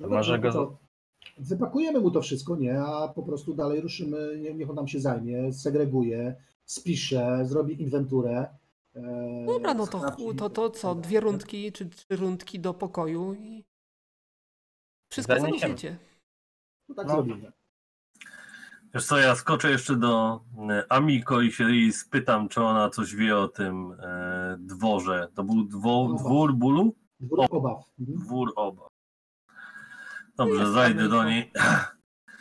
No 0.00 0.08
Może 0.08 0.38
go- 0.38 0.52
to 0.52 0.84
Wypakujemy 1.38 2.00
mu 2.00 2.10
to 2.10 2.22
wszystko, 2.22 2.56
nie? 2.56 2.80
A 2.82 3.08
po 3.08 3.22
prostu 3.22 3.54
dalej 3.54 3.80
ruszymy, 3.80 4.38
nie- 4.38 4.54
niech 4.54 4.70
on 4.70 4.76
nam 4.76 4.88
się 4.88 5.00
zajmie, 5.00 5.52
segreguje, 5.52 6.36
spisze, 6.64 7.40
zrobi 7.46 7.82
inwenturę. 7.82 8.46
E, 8.96 9.44
Dobra, 9.46 9.74
no 9.74 9.86
to, 9.86 10.16
to, 10.38 10.50
to 10.50 10.70
co? 10.70 10.94
Dwie 10.94 11.20
rundki 11.20 11.72
czy 11.72 11.86
trzy 11.86 12.06
rundki 12.16 12.60
do 12.60 12.74
pokoju 12.74 13.34
i 13.34 13.64
wszystko 15.12 15.40
zaniesiecie. 15.40 15.96
No 16.88 16.94
tak 16.94 17.06
No. 17.06 17.12
zrobimy. 17.12 17.52
Wiesz 18.94 19.06
co, 19.06 19.18
ja 19.18 19.34
skoczę 19.36 19.70
jeszcze 19.70 19.96
do 19.96 20.40
e, 20.70 20.84
Amiko 20.92 21.40
i 21.40 21.52
się 21.52 21.64
jej 21.74 21.92
spytam, 21.92 22.48
czy 22.48 22.62
ona 22.62 22.90
coś 22.90 23.14
wie 23.14 23.36
o 23.36 23.48
tym 23.48 23.92
e, 24.00 24.56
dworze. 24.60 25.28
To 25.34 25.44
był 25.44 25.64
dwo, 25.64 26.14
dwór 26.18 26.54
bólu? 26.54 26.94
Dwór 27.20 27.46
obaw. 27.50 27.84
Mhm. 28.00 28.18
Dwór 28.18 28.52
oba. 28.56 28.88
Dobrze, 30.36 30.60
Jest 30.60 30.72
zajdę 30.72 31.08
do 31.08 31.24
niej. 31.24 31.52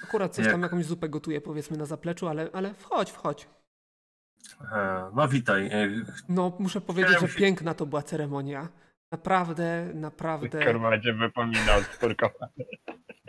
Akurat 0.04 0.36
coś 0.36 0.46
Jak? 0.46 0.54
tam 0.54 0.62
jakąś 0.62 0.86
zupę 0.86 1.10
gotuje 1.10 1.42
powiedzmy 1.42 1.78
na 1.78 1.86
zapleczu, 1.86 2.28
ale, 2.28 2.50
ale 2.54 2.74
wchodź, 2.74 3.12
wchodź. 3.12 3.48
No 5.16 5.28
witaj. 5.28 5.68
E, 5.68 5.90
No 6.30 6.54
muszę 6.60 6.82
powiedzieć, 6.82 7.12
że 7.12 7.16
Chciałem 7.18 7.34
się- 7.34 7.40
piękna 7.40 7.74
to 7.74 7.86
była 7.86 8.02
ceremonia. 8.04 8.68
Naprawdę, 9.12 9.90
naprawdę, 9.94 10.66
Kurwa, 10.66 10.90
wypominał 11.20 11.82
skórką. 11.84 12.30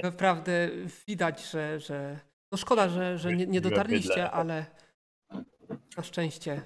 naprawdę 0.03 0.71
widać, 1.09 1.51
że, 1.51 1.81
że 1.81 2.21
no 2.53 2.59
szkoda, 2.59 2.89
że, 2.89 3.19
że 3.19 3.33
nie, 3.37 3.47
nie 3.47 3.61
dotarliście, 3.61 4.31
ale 4.31 4.67
na 5.97 6.03
szczęście 6.03 6.63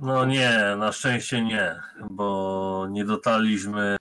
No 0.00 0.24
nie, 0.24 0.76
na 0.78 0.92
szczęście 0.92 1.42
nie, 1.44 1.80
bo 2.10 2.86
nie 2.90 3.04
dotarliśmy 3.04 3.96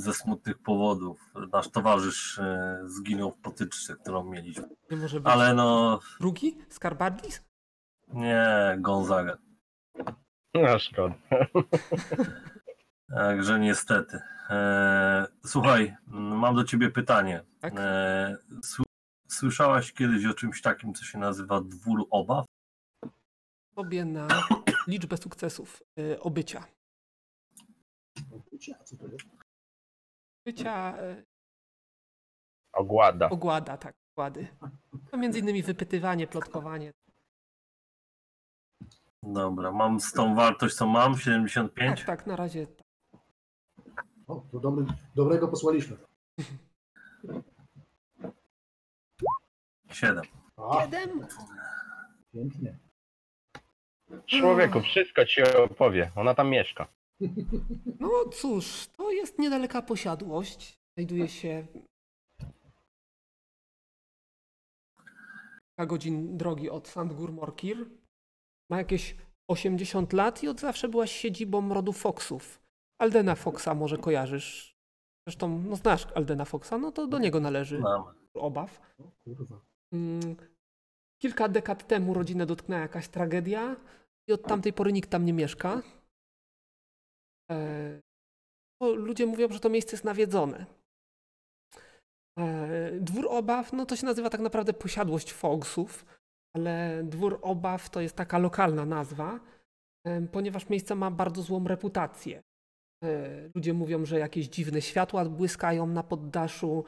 ze 0.00 0.14
smutnych 0.14 0.58
powodów. 0.58 1.32
Nasz 1.52 1.68
towarzysz 1.70 2.38
e, 2.38 2.80
zginął 2.86 3.30
w 3.30 3.38
potyczce, 3.38 3.96
którą 3.96 4.24
mieliśmy. 4.24 4.68
nie 4.90 4.96
może 4.96 5.20
być. 5.20 5.32
Ale 5.32 5.54
no, 5.54 6.00
Drugi? 6.20 6.58
Skarbardis? 6.68 7.47
Nie, 8.12 8.76
Gonzaga. 8.80 9.38
No 10.54 10.78
szkoda. 10.78 11.14
Także 13.14 13.58
niestety. 13.58 14.18
E, 14.50 15.26
słuchaj, 15.46 15.96
mam 16.06 16.54
do 16.56 16.64
ciebie 16.64 16.90
pytanie. 16.90 17.42
Tak? 17.60 17.74
E, 17.76 18.36
sły- 18.62 18.84
słyszałaś 19.28 19.92
kiedyś 19.92 20.26
o 20.26 20.34
czymś 20.34 20.62
takim, 20.62 20.94
co 20.94 21.04
się 21.04 21.18
nazywa 21.18 21.60
dwór 21.60 22.06
obaw? 22.10 22.44
Sobie 23.74 24.04
na 24.04 24.28
liczbę 24.86 25.16
sukcesów 25.16 25.82
y, 25.98 26.20
obycia. 26.20 26.64
Bycia 30.46 31.02
y, 31.02 31.24
Ogłada. 32.72 33.28
ogłada, 33.30 33.76
tak, 33.76 33.94
ogłady. 34.16 34.48
To 35.10 35.16
między 35.16 35.38
innymi 35.38 35.62
wypytywanie, 35.62 36.26
plotkowanie. 36.26 36.92
Dobra, 39.32 39.72
mam 39.72 40.00
z 40.00 40.12
tą 40.12 40.34
wartość, 40.34 40.74
co 40.74 40.86
mam, 40.86 41.18
75? 41.18 41.98
Tak, 41.98 42.06
tak, 42.06 42.26
na 42.26 42.36
razie 42.36 42.66
tak. 42.66 42.86
O, 44.26 44.42
to 44.52 44.60
dobry, 44.60 44.86
dobrego 45.14 45.48
posłaliśmy. 45.48 45.96
7. 49.90 50.22
A, 50.56 50.82
Siedem? 50.82 51.26
pięknie. 52.32 52.78
Człowieku, 54.26 54.80
wszystko 54.80 55.24
ci 55.24 55.42
opowie. 55.42 56.10
Ona 56.16 56.34
tam 56.34 56.50
mieszka. 56.50 56.86
No 58.00 58.10
cóż, 58.32 58.86
to 58.96 59.10
jest 59.10 59.38
niedaleka 59.38 59.82
posiadłość. 59.82 60.78
Znajduje 60.96 61.28
się 61.28 61.66
kilka 65.76 65.86
godzin 65.86 66.36
drogi 66.36 66.70
od 66.70 66.88
Sandgur 66.88 67.32
Morkir. 67.32 67.86
Ma 68.70 68.78
jakieś 68.78 69.16
80 69.50 70.12
lat 70.12 70.42
i 70.42 70.48
od 70.48 70.60
zawsze 70.60 70.88
była 70.88 71.06
siedzibą 71.06 71.74
rodu 71.74 71.92
Foxów. 71.92 72.60
Aldena 73.00 73.34
Foxa 73.34 73.68
może 73.74 73.98
kojarzysz. 73.98 74.76
Zresztą, 75.26 75.62
no 75.62 75.76
znasz 75.76 76.06
Aldena 76.14 76.44
Foxa, 76.44 76.72
no 76.80 76.92
to 76.92 77.06
do 77.06 77.18
niego 77.18 77.40
należy 77.40 77.78
Mam. 77.78 78.04
obaw. 78.34 78.80
Mm, 79.92 80.36
Kilka 81.22 81.48
dekad 81.48 81.86
temu 81.86 82.14
rodzinę 82.14 82.46
dotknęła 82.46 82.82
jakaś 82.82 83.08
tragedia 83.08 83.76
i 84.28 84.32
od 84.32 84.42
tamtej 84.42 84.72
pory 84.72 84.92
nikt 84.92 85.10
tam 85.10 85.24
nie 85.24 85.32
mieszka. 85.32 85.82
E, 87.50 88.00
ludzie 88.82 89.26
mówią, 89.26 89.48
że 89.52 89.60
to 89.60 89.68
miejsce 89.68 89.92
jest 89.92 90.04
nawiedzone. 90.04 90.66
E, 92.38 92.90
Dwór 93.00 93.26
Obaw, 93.30 93.72
no 93.72 93.86
to 93.86 93.96
się 93.96 94.06
nazywa 94.06 94.30
tak 94.30 94.40
naprawdę 94.40 94.72
posiadłość 94.72 95.32
Fogsów, 95.32 96.04
ale 96.56 97.04
Dwór 97.04 97.38
Obaw 97.42 97.90
to 97.90 98.00
jest 98.00 98.16
taka 98.16 98.38
lokalna 98.38 98.86
nazwa, 98.86 99.40
e, 100.06 100.22
ponieważ 100.22 100.68
miejsce 100.68 100.94
ma 100.94 101.10
bardzo 101.10 101.42
złą 101.42 101.64
reputację. 101.64 102.42
E, 103.04 103.50
Ludzie 103.54 103.74
mówią, 103.74 104.04
że 104.04 104.18
jakieś 104.18 104.46
dziwne 104.48 104.82
światła 104.82 105.24
błyskają 105.24 105.86
na 105.86 106.02
poddaszu, 106.02 106.84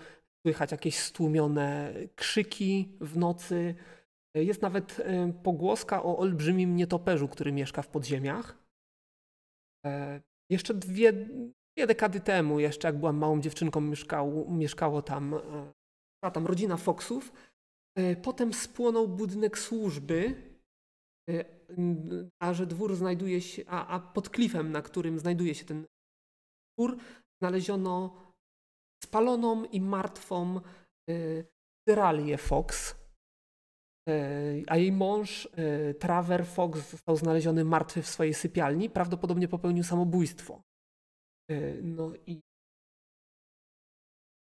słychać 0.46 0.72
jakieś 0.72 0.98
stłumione 0.98 1.94
krzyki 2.16 2.96
w 3.00 3.16
nocy. 3.16 3.74
Jest 4.34 4.62
nawet 4.62 5.00
e, 5.00 5.32
pogłoska 5.32 6.02
o 6.02 6.18
olbrzymim 6.18 6.76
nietoperzu, 6.76 7.28
który 7.28 7.52
mieszka 7.52 7.82
w 7.82 7.88
podziemiach. 7.88 8.58
E, 9.86 10.20
Jeszcze 10.50 10.74
dwie, 10.74 11.12
dwie 11.12 11.86
dekady 11.86 12.20
temu, 12.20 12.60
jeszcze 12.60 12.88
jak 12.88 12.98
byłam 12.98 13.16
małą 13.16 13.40
dziewczynką, 13.40 13.80
mieszkało, 13.80 14.50
mieszkało 14.50 15.02
tam, 15.02 15.34
e, 16.24 16.30
tam 16.30 16.46
rodzina 16.46 16.76
Foxów. 16.76 17.32
E, 18.00 18.16
Potem 18.16 18.54
spłonął 18.54 19.08
budynek 19.08 19.58
służby, 19.58 20.34
e, 21.30 21.44
a 22.42 22.54
że 22.54 22.66
dwór 22.66 22.96
znajduje 22.96 23.40
się, 23.40 23.62
a, 23.66 23.86
a 23.86 24.00
pod 24.00 24.28
klifem, 24.28 24.72
na 24.72 24.82
którym 24.82 25.18
znajduje 25.18 25.54
się 25.54 25.64
ten 25.64 25.86
dwór, 26.78 26.96
znaleziono 27.42 28.16
spaloną 29.04 29.64
i 29.64 29.80
martwą 29.80 30.60
y, 31.10 31.46
Tyralię 31.88 32.38
Fox, 32.38 33.00
a 34.66 34.76
jej 34.76 34.92
mąż 34.92 35.48
Traver 35.98 36.46
Fox 36.46 36.90
został 36.90 37.16
znaleziony 37.16 37.64
martwy 37.64 38.02
w 38.02 38.08
swojej 38.08 38.34
sypialni, 38.34 38.90
prawdopodobnie 38.90 39.48
popełnił 39.48 39.84
samobójstwo. 39.84 40.62
No 41.82 42.12
i 42.26 42.40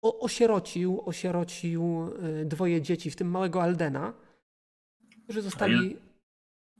o, 0.02 0.20
osierocił, 0.20 1.02
osierocił 1.04 2.10
y, 2.42 2.44
dwoje 2.44 2.82
dzieci, 2.82 3.10
w 3.10 3.16
tym 3.16 3.30
małego 3.30 3.62
Aldena, 3.62 4.12
którzy 5.24 5.42
zostali 5.42 5.96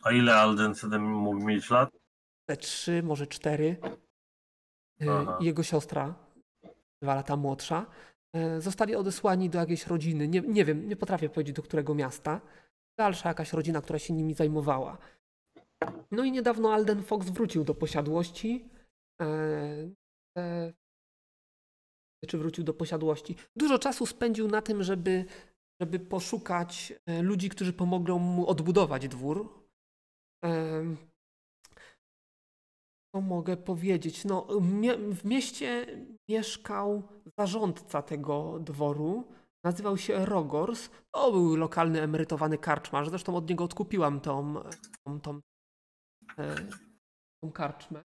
A 0.03 0.13
ile 0.13 0.35
Alden 0.35 0.75
wtedy 0.75 0.99
mógł 0.99 1.45
mieć 1.45 1.71
lat? 1.71 1.91
te 2.49 2.57
trzy, 2.57 3.03
może 3.03 3.27
cztery. 3.27 3.77
Y, 5.03 5.11
Aha. 5.11 5.39
i 5.41 5.45
Jego 5.45 5.63
siostra, 5.63 6.15
dwa 7.03 7.15
lata 7.15 7.37
młodsza, 7.37 7.87
y, 8.37 8.61
zostali 8.61 8.95
odesłani 8.97 9.51
do 9.51 9.59
jakiejś 9.59 9.87
rodziny. 9.87 10.29
Nie, 10.29 10.41
nie 10.41 10.65
wiem, 10.65 10.89
nie 10.89 10.97
potrafię 10.97 11.29
powiedzieć 11.29 11.57
do 11.57 11.63
którego 11.63 11.95
miasta. 11.95 12.41
Dalsza 12.99 13.29
jakaś 13.29 13.53
rodzina, 13.53 13.81
która 13.81 13.99
się 13.99 14.15
nimi 14.15 14.35
zajmowała. 14.35 14.99
No 16.11 16.25
i 16.25 16.33
niedawno 16.33 16.73
Alden 16.75 17.03
Fox 17.03 17.31
wrócił 17.31 17.65
do 17.65 17.75
posiadłości. 17.75 18.69
E, 19.21 19.27
e, 20.39 20.73
czy 22.27 22.39
wrócił 22.39 22.65
do 22.65 22.75
posiadłości? 22.75 23.37
Dużo 23.57 23.79
czasu 23.79 24.07
spędził 24.07 24.49
na 24.49 24.63
tym, 24.63 24.83
żeby, 24.83 25.25
żeby 25.81 25.99
poszukać 25.99 26.93
e, 27.07 27.23
ludzi, 27.23 27.49
którzy 27.49 27.73
pomogą 27.73 28.19
mu 28.19 28.47
odbudować 28.47 29.09
dwór. 29.09 29.63
Co 33.15 33.21
mogę 33.21 33.57
powiedzieć? 33.57 34.25
No, 34.25 34.47
w 35.11 35.25
mieście 35.25 35.87
mieszkał 36.29 37.03
zarządca 37.39 38.03
tego 38.03 38.59
dworu. 38.61 39.25
Nazywał 39.65 39.99
się 39.99 40.27
Rogors. 40.27 40.91
To 41.15 41.33
był 41.33 41.57
lokalny 41.57 42.03
emerytowany 42.03 42.59
karczmarz. 42.59 43.09
Zresztą 43.09 43.37
od 43.37 43.51
niego 43.51 43.65
odkupiłam 43.65 44.21
tą, 44.21 44.55
tą, 45.05 45.21
tą, 45.21 45.41
e, 46.39 46.55
tą 47.43 47.53
karczmę. 47.53 48.03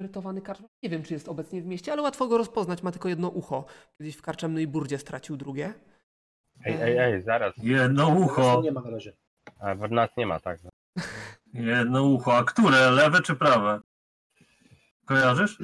Emerytowany 0.00 0.42
karczmarz. 0.42 0.70
Nie 0.82 0.90
wiem, 0.90 1.02
czy 1.02 1.14
jest 1.14 1.28
obecnie 1.28 1.62
w 1.62 1.66
mieście, 1.66 1.92
ale 1.92 2.02
łatwo 2.02 2.26
go 2.28 2.38
rozpoznać. 2.38 2.82
Ma 2.82 2.92
tylko 2.92 3.08
jedno 3.08 3.28
ucho. 3.28 3.64
Kiedyś 3.98 4.16
w 4.16 4.22
karczemnej 4.22 4.66
burdzie 4.66 4.98
stracił 4.98 5.36
drugie. 5.36 5.74
Ej, 6.64 6.74
ej, 6.82 6.98
ej, 6.98 7.22
zaraz. 7.22 7.54
Jedno 7.56 8.08
ucho. 8.08 8.60
nie 8.62 8.72
ma 8.72 8.80
na 8.80 8.90
razie. 8.90 9.16
A 9.58 9.74
w 9.74 9.90
nas 9.90 10.10
nie 10.16 10.26
ma, 10.26 10.40
tak. 10.40 10.60
Jedno 11.54 12.04
ucho. 12.04 12.36
A 12.36 12.44
które? 12.44 12.90
Lewe 12.90 13.22
czy 13.22 13.36
prawe? 13.36 13.80
Kojarzysz? 15.04 15.58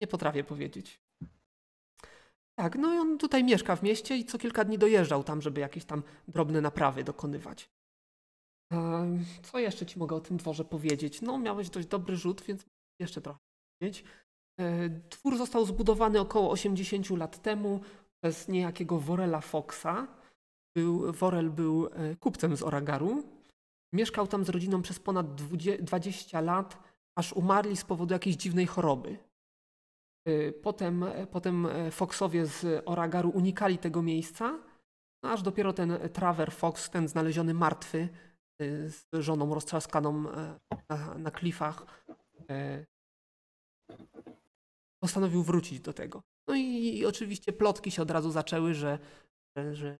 Nie 0.00 0.06
potrafię 0.06 0.44
powiedzieć. 0.44 1.00
Tak, 2.58 2.76
no 2.76 2.94
i 2.94 2.98
on 2.98 3.18
tutaj 3.18 3.44
mieszka 3.44 3.76
w 3.76 3.82
mieście 3.82 4.16
i 4.16 4.24
co 4.24 4.38
kilka 4.38 4.64
dni 4.64 4.78
dojeżdżał 4.78 5.24
tam, 5.24 5.42
żeby 5.42 5.60
jakieś 5.60 5.84
tam 5.84 6.02
drobne 6.28 6.60
naprawy 6.60 7.04
dokonywać. 7.04 7.70
Em, 8.72 9.24
Co 9.42 9.58
jeszcze 9.58 9.86
ci 9.86 9.98
mogę 9.98 10.16
o 10.16 10.20
tym 10.20 10.36
dworze 10.36 10.64
powiedzieć? 10.64 11.22
No, 11.22 11.38
miałeś 11.38 11.70
dość 11.70 11.86
dobry 11.86 12.16
rzut, 12.16 12.42
więc 12.42 12.66
jeszcze 13.00 13.20
trochę 13.20 13.38
powiedzieć. 13.80 14.04
E, 14.60 14.88
Dwór 14.88 15.38
został 15.38 15.66
zbudowany 15.66 16.20
około 16.20 16.50
80 16.50 17.10
lat 17.10 17.42
temu 17.42 17.80
przez 18.22 18.48
niejakiego 18.48 18.98
Worela 18.98 19.40
Foxa. 19.40 20.06
Był, 20.76 21.12
Worel 21.12 21.50
był 21.50 21.86
e, 21.86 22.16
kupcem 22.16 22.56
z 22.56 22.62
Oragaru. 22.62 23.24
Mieszkał 23.92 24.26
tam 24.26 24.44
z 24.44 24.48
rodziną 24.48 24.82
przez 24.82 24.98
ponad 24.98 25.34
20 25.34 25.82
20 25.82 26.40
lat, 26.40 26.78
aż 27.18 27.32
umarli 27.32 27.76
z 27.76 27.84
powodu 27.84 28.14
jakiejś 28.14 28.36
dziwnej 28.36 28.66
choroby. 28.66 29.18
Y, 30.28 30.54
Potem, 30.62 31.04
potem 31.30 31.66
e, 31.66 31.90
Foxowie 31.90 32.46
z 32.46 32.82
Oragaru 32.84 33.30
unikali 33.30 33.78
tego 33.78 34.02
miejsca, 34.02 34.58
no 35.22 35.30
aż 35.30 35.42
dopiero 35.42 35.72
ten 35.72 35.98
Traver 36.12 36.52
Fox, 36.52 36.90
ten 36.90 37.08
znaleziony 37.08 37.54
martwy 37.54 38.08
z 38.86 39.06
żoną 39.12 39.54
roztrzaskaną 39.54 40.30
e, 40.30 40.58
na, 40.88 41.18
na 41.18 41.30
klifach, 41.30 42.04
e, 42.08 42.14
postanowił 45.02 45.42
wrócić 45.42 45.80
do 45.80 45.92
tego. 45.92 46.22
No 46.48 46.56
i, 46.56 47.06
oczywiście 47.06 47.52
plotki 47.52 47.90
się 47.90 48.02
od 48.02 48.10
razu 48.10 48.30
zaczęły, 48.30 48.74
że, 48.74 48.98
że, 49.72 49.96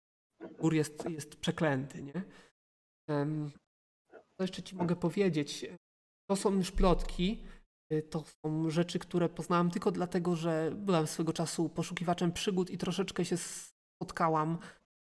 gór 0.58 0.74
jest, 0.74 1.10
jest 1.10 1.36
przeklęty, 1.36 2.02
nie? 2.02 2.22
Co 4.08 4.42
jeszcze 4.42 4.62
ci 4.62 4.76
mogę 4.76 4.96
powiedzieć? 4.96 5.66
To 6.30 6.36
są 6.36 6.54
już 6.54 6.70
plotki, 6.70 7.44
Y, 7.92 8.02
To 8.02 8.24
są 8.44 8.70
rzeczy, 8.70 8.98
które 8.98 9.28
poznałam 9.28 9.70
tylko 9.70 9.90
dlatego, 9.90 10.36
że 10.36 10.72
byłam 10.74 11.06
swego 11.06 11.32
czasu 11.32 11.68
poszukiwaczem 11.68 12.32
przygód 12.32 12.70
i 12.70 12.78
troszeczkę 12.78 13.24
się 13.24 13.36
spotkałam 13.36 14.58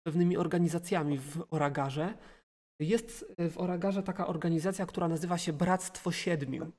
z 0.01 0.03
pewnymi 0.07 0.37
organizacjami 0.37 1.19
w 1.19 1.45
Oragarze. 1.51 2.19
Jest 2.81 3.35
w 3.51 3.59
Oragarze 3.59 4.03
taka 4.03 4.27
organizacja, 4.27 4.87
która 4.87 5.09
nazywa 5.09 5.39
się 5.39 5.53
Bractwo 5.53 6.13
Siedmiu. 6.13 6.73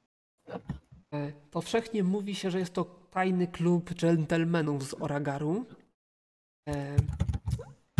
E, 1.14 1.32
Powszechnie 1.52 2.04
mówi 2.04 2.36
się, 2.36 2.52
że 2.52 2.60
jest 2.60 2.74
to 2.74 2.86
tajny 2.86 3.48
klub 3.48 3.94
dżentelmenów 3.94 4.84
z 4.90 4.94
Oragaru. 4.94 5.66
E, 6.70 6.96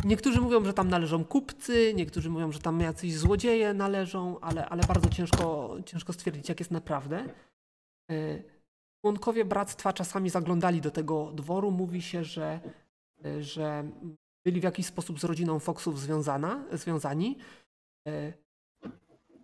Niektórzy 0.06 0.42
mówią, 0.42 0.66
że 0.66 0.74
tam 0.74 0.90
należą 0.90 1.26
kupcy, 1.26 1.94
niektórzy 1.96 2.30
mówią, 2.30 2.52
że 2.52 2.60
tam 2.60 2.80
jacyś 2.80 3.18
złodzieje 3.18 3.74
należą, 3.74 4.40
ale, 4.40 4.70
ale 4.70 4.84
bardzo 4.84 5.10
ciężko, 5.10 5.76
ciężko 5.86 6.14
stwierdzić, 6.14 6.50
jak 6.50 6.60
jest 6.60 6.72
naprawdę. 6.72 7.26
E, 8.12 8.44
Członkowie 9.02 9.46
bractwa 9.46 9.94
czasami 9.94 10.30
zaglądali 10.30 10.82
do 10.82 10.92
tego 10.92 11.32
dworu. 11.32 11.72
Mówi 11.72 12.02
się, 12.02 12.24
że, 12.24 12.60
że 13.40 13.84
byli 14.46 14.60
w 14.60 14.64
jakiś 14.64 14.86
sposób 14.86 15.20
z 15.20 15.24
rodziną 15.24 15.60
Foxów 15.60 16.00
związana, 16.00 16.64
związani. 16.72 17.38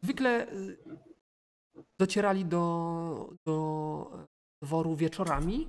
Zwykle 0.03 0.47
docierali 1.99 2.45
do, 2.45 3.33
do 3.45 4.27
dworu 4.61 4.95
wieczorami. 4.95 5.67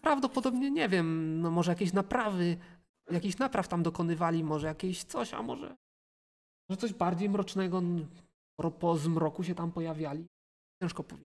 Prawdopodobnie, 0.00 0.70
nie 0.70 0.88
wiem, 0.88 1.40
no 1.40 1.50
może 1.50 1.72
jakieś 1.72 1.92
naprawy, 1.92 2.56
jakichś 3.10 3.38
napraw 3.38 3.68
tam 3.68 3.82
dokonywali, 3.82 4.44
może 4.44 4.66
jakieś 4.66 5.04
coś, 5.04 5.34
a 5.34 5.42
może, 5.42 5.76
może 6.68 6.80
coś 6.80 6.94
bardziej 6.94 7.30
mrocznego, 7.30 7.82
po 8.78 8.96
zmroku 8.98 9.44
się 9.44 9.54
tam 9.54 9.72
pojawiali. 9.72 10.26
Ciężko 10.82 11.04
powiedzieć. 11.04 11.32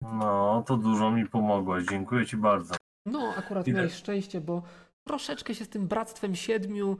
No, 0.00 0.64
to 0.66 0.76
dużo 0.76 1.10
mi 1.10 1.26
pomogłeś. 1.26 1.86
Dziękuję 1.86 2.26
ci 2.26 2.36
bardzo. 2.36 2.74
No, 3.06 3.34
akurat 3.36 3.68
Ile? 3.68 3.76
miałeś 3.76 3.92
szczęście, 3.92 4.40
bo 4.40 4.62
troszeczkę 5.06 5.54
się 5.54 5.64
z 5.64 5.68
tym 5.68 5.88
Bractwem 5.88 6.36
Siedmiu 6.36 6.96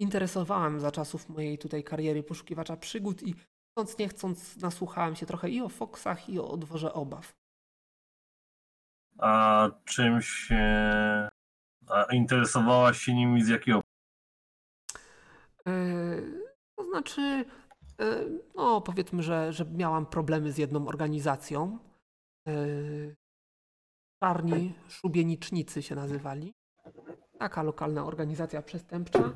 interesowałem 0.00 0.80
za 0.80 0.90
czasów 0.90 1.28
mojej 1.28 1.58
tutaj 1.58 1.84
kariery 1.84 2.22
poszukiwacza 2.22 2.76
przygód 2.76 3.22
i 3.22 3.34
chcąc 3.72 3.98
nie 3.98 4.08
chcąc 4.08 4.56
nasłuchałem 4.56 5.16
się 5.16 5.26
trochę 5.26 5.50
i 5.50 5.60
o 5.60 5.68
Foxach, 5.68 6.28
i 6.28 6.38
o 6.38 6.56
dworze 6.56 6.92
obaw. 6.92 7.32
A 9.18 9.70
czymś 9.84 10.52
e, 10.52 11.28
a 11.88 12.04
interesowałaś 12.12 12.98
się 12.98 13.14
nimi 13.14 13.44
z 13.44 13.48
jakiego? 13.48 13.80
Yy, 15.66 16.42
to 16.76 16.84
znaczy, 16.84 17.44
yy, 17.98 18.42
no 18.54 18.80
powiedzmy, 18.80 19.22
że, 19.22 19.52
że 19.52 19.64
miałam 19.64 20.06
problemy 20.06 20.52
z 20.52 20.58
jedną 20.58 20.88
organizacją. 20.88 21.78
Yy, 22.46 23.16
Czarni 24.22 24.74
Szubienicznicy 24.88 25.82
się 25.82 25.94
nazywali. 25.94 26.54
Taka 27.38 27.62
lokalna 27.62 28.04
organizacja 28.04 28.62
przestępcza. 28.62 29.34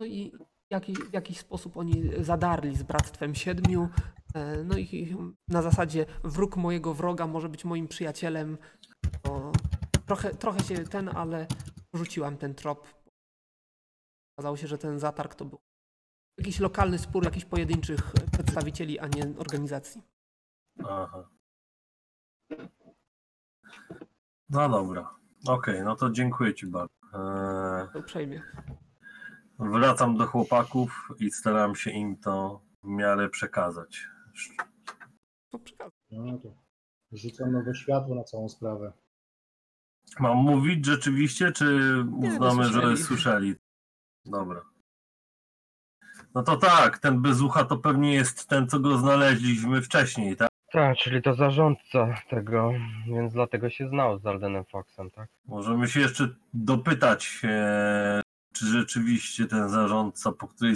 No 0.00 0.06
i 0.06 0.32
jaki, 0.72 0.94
w 0.94 1.12
jakiś 1.12 1.38
sposób 1.38 1.76
oni 1.76 2.10
zadarli 2.24 2.76
z 2.76 2.82
Bractwem 2.82 3.34
Siedmiu. 3.34 3.88
Yy, 4.34 4.64
No 4.64 4.78
i 4.78 5.16
na 5.48 5.62
zasadzie 5.62 6.06
wróg 6.24 6.56
mojego 6.56 6.94
wroga 6.94 7.26
może 7.26 7.48
być 7.48 7.64
moim 7.64 7.88
przyjacielem. 7.88 8.58
To 9.22 9.52
trochę, 10.06 10.34
trochę 10.34 10.60
się 10.60 10.84
ten, 10.84 11.08
ale 11.08 11.46
rzuciłam 11.94 12.36
ten 12.36 12.54
trop. 12.54 12.86
Okazało 14.36 14.56
się, 14.56 14.66
że 14.66 14.78
ten 14.78 14.98
zatarg 14.98 15.34
to 15.34 15.44
był 15.44 15.58
jakiś 16.38 16.60
lokalny 16.60 16.98
spór 16.98 17.24
jakichś 17.24 17.44
pojedynczych 17.46 18.00
przedstawicieli, 18.32 18.98
a 18.98 19.06
nie 19.08 19.22
organizacji. 19.38 20.02
Aha. 20.88 21.28
No 24.50 24.68
dobra. 24.68 25.14
Okej, 25.46 25.82
no 25.82 25.96
to 25.96 26.10
dziękuję 26.10 26.54
ci 26.54 26.66
bardzo. 26.66 26.94
E, 27.14 27.88
To 27.92 27.98
uprzejmie. 27.98 28.42
Wracam 29.70 30.16
do 30.16 30.26
chłopaków 30.26 31.08
i 31.18 31.30
staram 31.30 31.74
się 31.74 31.90
im 31.90 32.16
to 32.16 32.60
w 32.82 32.88
miarę 32.88 33.28
przekazać. 33.28 34.06
To 35.50 35.58
przekazuję. 35.58 35.92
No 36.10 36.38
to 36.38 36.54
rzucam 37.12 37.52
nowe 37.52 37.74
światło 37.74 38.14
na 38.14 38.24
całą 38.24 38.48
sprawę. 38.48 38.92
Mam 40.20 40.36
mówić 40.36 40.86
rzeczywiście, 40.86 41.52
czy 41.52 41.94
uznamy, 42.16 42.64
że 42.64 42.96
słyszeli. 42.96 43.54
Dobra. 44.24 44.62
No 46.34 46.42
to 46.42 46.56
tak, 46.56 46.98
ten 46.98 47.22
bez 47.22 47.40
ucha 47.40 47.64
to 47.64 47.76
pewnie 47.76 48.14
jest 48.14 48.48
ten, 48.48 48.68
co 48.68 48.80
go 48.80 48.98
znaleźliśmy 48.98 49.82
wcześniej, 49.82 50.36
tak? 50.36 50.48
Tak, 50.72 50.96
czyli 50.96 51.22
to 51.22 51.34
zarządca 51.34 52.14
tego, 52.30 52.72
więc 53.06 53.32
dlatego 53.32 53.70
się 53.70 53.88
znał 53.88 54.18
z 54.18 54.26
Aldenem 54.26 54.64
Foxem, 54.64 55.10
tak? 55.10 55.28
Możemy 55.44 55.88
się 55.88 56.00
jeszcze 56.00 56.28
dopytać, 56.54 57.40
e, 57.44 58.20
czy 58.52 58.66
rzeczywiście 58.66 59.46
ten 59.46 59.68
zarządca, 59.68 60.32
po 60.32 60.48
której, 60.48 60.74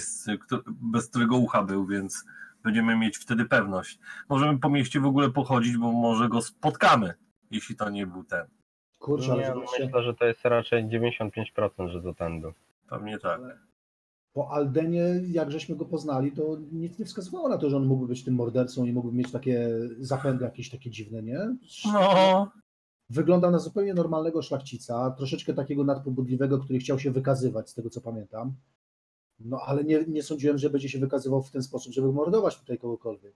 bez 0.68 1.08
którego 1.08 1.36
ucha 1.36 1.62
był, 1.62 1.86
więc 1.86 2.24
będziemy 2.62 2.96
mieć 2.96 3.18
wtedy 3.18 3.44
pewność. 3.44 3.98
Możemy 4.28 4.58
po 4.58 4.70
mieście 4.70 5.00
w 5.00 5.06
ogóle 5.06 5.30
pochodzić, 5.30 5.76
bo 5.76 5.92
może 5.92 6.28
go 6.28 6.42
spotkamy, 6.42 7.14
jeśli 7.50 7.76
to 7.76 7.90
nie 7.90 8.06
był 8.06 8.24
ten. 8.24 8.46
Kurczę, 8.98 9.32
ale 9.32 9.42
Nie, 9.42 9.54
myślę, 9.80 10.02
że 10.02 10.14
to 10.14 10.24
jest 10.24 10.44
raczej 10.44 10.84
95%, 10.84 11.88
że 11.88 12.02
to 12.02 12.14
ten 12.14 12.40
był. 12.40 12.52
Pewnie 12.88 13.18
tak. 13.18 13.40
po 14.32 14.50
Aldenie, 14.50 15.04
jak 15.28 15.50
żeśmy 15.50 15.76
go 15.76 15.84
poznali, 15.84 16.32
to 16.32 16.58
nic 16.72 16.98
nie 16.98 17.04
wskazywało 17.04 17.48
na 17.48 17.58
to, 17.58 17.70
że 17.70 17.76
on 17.76 17.86
mógłby 17.86 18.08
być 18.08 18.24
tym 18.24 18.34
mordercą 18.34 18.84
i 18.84 18.92
mógłby 18.92 19.16
mieć 19.16 19.32
takie 19.32 19.68
zapędy 19.98 20.44
jakieś 20.44 20.70
takie 20.70 20.90
dziwne, 20.90 21.22
nie? 21.22 21.56
No, 21.92 22.52
Wygląda 23.10 23.50
na 23.50 23.58
zupełnie 23.58 23.94
normalnego 23.94 24.42
szlachcica, 24.42 25.10
troszeczkę 25.10 25.54
takiego 25.54 25.84
nadpobudliwego, 25.84 26.58
który 26.58 26.78
chciał 26.78 26.98
się 26.98 27.10
wykazywać, 27.10 27.70
z 27.70 27.74
tego 27.74 27.90
co 27.90 28.00
pamiętam. 28.00 28.54
No 29.40 29.60
ale 29.66 29.84
nie, 29.84 30.04
nie 30.08 30.22
sądziłem, 30.22 30.58
że 30.58 30.70
będzie 30.70 30.88
się 30.88 30.98
wykazywał 30.98 31.42
w 31.42 31.50
ten 31.50 31.62
sposób, 31.62 31.92
żeby 31.92 32.12
mordować 32.12 32.58
tutaj 32.58 32.78
kogokolwiek. 32.78 33.34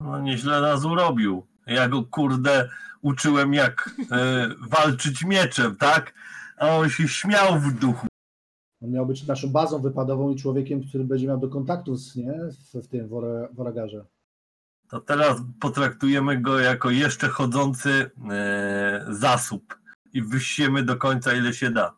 No 0.00 0.20
nieźle 0.20 0.60
nas 0.60 0.84
urobił. 0.84 1.46
Ja 1.66 1.88
go 1.88 2.04
kurde 2.04 2.68
uczyłem 3.02 3.54
jak 3.54 3.96
e, 4.12 4.48
walczyć 4.70 5.24
mieczem, 5.24 5.76
tak? 5.76 6.14
A 6.56 6.68
on 6.68 6.88
się 6.88 7.08
śmiał 7.08 7.60
w 7.60 7.78
duchu. 7.78 8.06
On 8.82 8.90
miał 8.90 9.06
być 9.06 9.26
naszą 9.26 9.48
bazą 9.48 9.78
wypadową 9.78 10.30
i 10.30 10.36
człowiekiem, 10.36 10.82
który 10.88 11.04
będzie 11.04 11.26
miał 11.26 11.38
do 11.38 11.48
kontaktu 11.48 11.96
z, 11.96 12.16
nie? 12.16 12.34
w, 12.50 12.84
w 12.84 12.88
tym 12.88 13.08
woragarze. 13.52 14.04
To 14.92 15.00
teraz 15.00 15.40
potraktujemy 15.60 16.40
go 16.40 16.58
jako 16.58 16.90
jeszcze 16.90 17.28
chodzący 17.28 18.10
e, 18.30 19.06
zasób 19.08 19.78
i 20.12 20.22
wysiemy 20.22 20.82
do 20.82 20.96
końca 20.96 21.34
ile 21.34 21.52
się 21.52 21.70
da. 21.70 21.96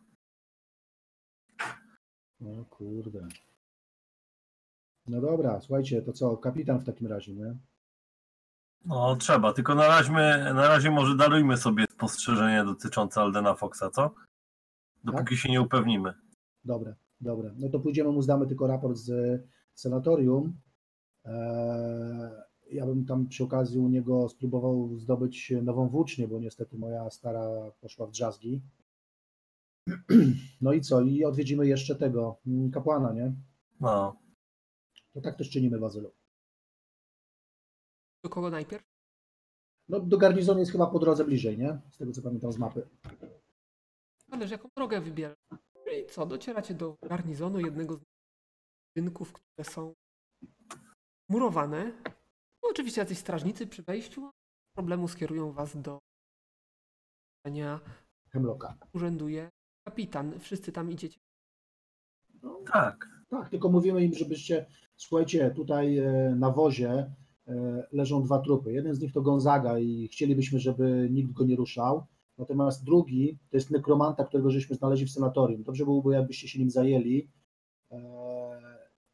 O 2.41 2.65
kurde. 2.71 3.29
No 5.07 5.21
dobra, 5.21 5.61
słuchajcie, 5.61 6.03
to 6.03 6.13
co, 6.13 6.37
kapitan 6.37 6.79
w 6.79 6.85
takim 6.85 7.07
razie, 7.07 7.35
nie? 7.35 7.57
No 8.85 9.17
trzeba, 9.17 9.53
tylko 9.53 9.75
na 9.75 9.89
razie, 9.89 10.13
na 10.55 10.69
razie 10.69 10.91
może 10.91 11.17
darujmy 11.17 11.57
sobie 11.57 11.85
spostrzeżenie 11.93 12.65
dotyczące 12.65 13.21
Aldena 13.21 13.55
Foxa, 13.55 13.91
co? 13.93 14.15
Dopóki 15.05 15.37
się 15.37 15.49
nie 15.49 15.61
upewnimy. 15.61 16.15
Dobra, 16.65 16.95
dobra. 17.21 17.51
No 17.57 17.69
to 17.69 17.81
pójdziemy, 17.81 18.11
mu 18.11 18.23
zdamy 18.23 18.47
tylko 18.47 18.67
raport 18.67 18.97
z 18.97 19.41
sanatorium. 19.75 20.61
Eee, 21.25 22.45
ja 22.75 22.87
bym 22.87 23.07
tam 23.07 23.29
przy 23.29 23.45
okazji 23.45 23.79
u 23.79 23.89
niego 23.89 24.29
spróbował 24.29 24.99
zdobyć 24.99 25.53
nową 25.63 25.89
włócznię, 25.89 26.29
bo 26.29 26.41
niestety 26.41 26.79
moja 26.79 27.11
stara 27.11 27.71
poszła 27.81 28.07
w 28.07 28.11
drzazgi. 28.11 28.63
No 30.61 30.73
i 30.73 30.81
co? 30.81 31.01
I 31.01 31.25
odwiedzimy 31.25 31.67
jeszcze 31.67 31.97
tego 31.97 32.41
kapłana, 32.73 33.13
nie? 33.13 33.33
No. 33.81 34.17
To 35.13 35.21
tak 35.21 35.37
też 35.37 35.51
czynimy, 35.51 35.79
Bazylu. 35.79 36.11
Do 38.25 38.31
kogo 38.31 38.51
najpierw? 38.51 38.85
No 39.89 40.01
do 40.01 40.19
garnizonu 40.19 40.61
jest 40.61 40.73
chyba 40.73 40.87
po 40.87 40.99
drodze 40.99 41.25
bliżej, 41.25 41.59
nie? 41.59 41.81
Z 41.91 41.99
tego 41.99 42.13
co 42.13 42.23
pamiętam 42.23 42.53
z 42.53 42.59
mapy. 42.59 42.89
Ależ 44.31 44.51
jaką 44.51 44.69
drogę 44.77 45.01
wybierasz? 45.01 45.37
I 45.93 46.07
co, 46.11 46.27
docieracie 46.27 46.75
do 46.75 46.97
garnizonu 47.03 47.61
jednego 47.61 47.97
z 47.97 48.01
budynków, 48.97 49.33
które 49.33 49.65
są 49.65 49.95
murowane. 51.29 51.93
No, 52.65 52.71
oczywiście 52.71 53.01
jacyś 53.01 53.19
strażnicy 53.19 53.67
przy 53.67 53.83
wejściu. 53.83 54.31
Problemu 54.77 55.09
skierują 55.09 55.53
was 55.53 55.77
do. 55.77 55.99
Hemlocka. 58.31 58.79
Urzęduje 58.95 59.51
kapitan. 59.85 60.41
Wszyscy 60.41 60.73
tam 60.73 60.93
idziecie. 60.93 61.19
No, 62.43 62.61
Tak. 62.73 63.09
Tak, 63.29 63.49
tylko 63.49 63.69
mówimy 63.69 64.05
im, 64.05 64.15
żebyście, 64.15 64.67
słuchajcie, 64.97 65.51
tutaj 65.51 65.99
e, 65.99 66.35
na 66.39 66.51
wozie 66.51 66.91
e, 67.49 67.87
leżą 67.93 68.23
dwa 68.23 68.39
trupy. 68.39 68.73
Jeden 68.73 68.95
z 68.95 69.01
nich 69.01 69.13
to 69.13 69.23
Gonzaga 69.23 69.79
i 69.79 70.09
chcielibyśmy, 70.09 70.61
żeby 70.61 71.09
nikt 71.11 71.33
go 71.33 71.45
nie 71.45 71.57
ruszał. 71.57 72.07
Natomiast 72.39 72.85
drugi 72.85 73.39
to 73.51 73.57
jest 73.57 73.71
nekromanta, 73.71 74.25
którego 74.25 74.51
żeśmy 74.51 74.77
znaleźli 74.77 75.07
w 75.07 75.11
sanatorium. 75.11 75.63
Dobrze 75.63 75.85
byłoby, 75.85 76.15
jakbyście 76.15 76.49
się 76.49 76.59
nim 76.59 76.71
zajęli 76.71 77.29
e, 77.91 78.01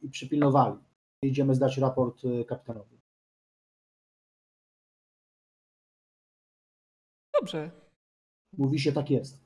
i 0.01 0.09
przypilnowali. 0.09 0.75
Idziemy 1.21 1.55
zdać 1.55 1.77
raport 1.77 2.21
kapitanowi. 2.47 3.00
Dobrze, 7.41 7.71
Mówi 8.57 8.79
się, 8.79 8.91
tak 8.91 9.09
jest. 9.09 9.45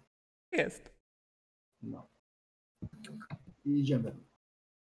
jest. 0.51 0.89
No. 1.81 2.07
I 3.65 3.79
idziemy. 3.79 4.15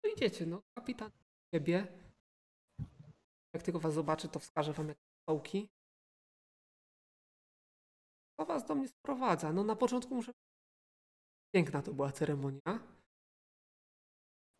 No 0.04 0.10
idziecie, 0.16 0.46
no. 0.46 0.62
Kapitan 0.78 1.10
ciebie. 1.54 1.86
Jak 3.54 3.62
tylko 3.62 3.80
was 3.80 3.94
zobaczy, 3.94 4.28
to 4.28 4.38
wskaże 4.38 4.72
wam 4.72 4.88
jakieś 4.88 5.04
stołki. 5.22 5.68
Co 8.40 8.46
was 8.46 8.66
do 8.66 8.74
mnie 8.74 8.88
sprowadza? 8.88 9.52
No 9.52 9.64
na 9.64 9.76
początku 9.76 10.14
muszę... 10.14 10.32
Piękna 11.54 11.82
to 11.82 11.94
była 11.94 12.12
ceremonia. 12.12 12.60
To 12.64 12.82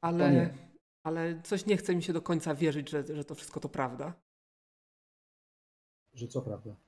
Ale, 0.01 0.55
ale 1.07 1.43
coś 1.43 1.67
nie 1.67 1.77
chce 1.77 1.97
mi 1.97 2.03
się 2.03 2.13
do 2.13 2.23
końca 2.23 2.55
wierzyć, 2.55 2.91
że, 2.91 3.17
że 3.17 3.25
to 3.25 3.35
wszystko 3.35 3.61
to 3.61 3.69
prawda. 3.69 4.15
Że 6.13 6.29
co 6.29 6.43
prawda. 6.43 6.84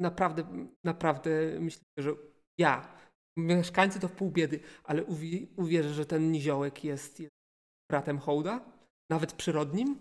Naprawdę, 0.00 0.66
naprawdę 0.84 1.30
myślę, 1.60 1.84
że 1.98 2.10
ja, 2.58 2.98
mieszkańcy 3.38 4.00
to 4.00 4.08
w 4.08 4.12
pół 4.12 4.30
biedy, 4.30 4.60
ale 4.84 5.04
uwi- 5.04 5.48
uwierzę, 5.56 5.94
że 5.94 6.06
ten 6.06 6.32
niziołek 6.32 6.84
jest, 6.84 7.20
jest 7.20 7.32
bratem 7.90 8.18
Hołda? 8.18 8.72
Nawet 9.10 9.32
przyrodnim? 9.32 10.00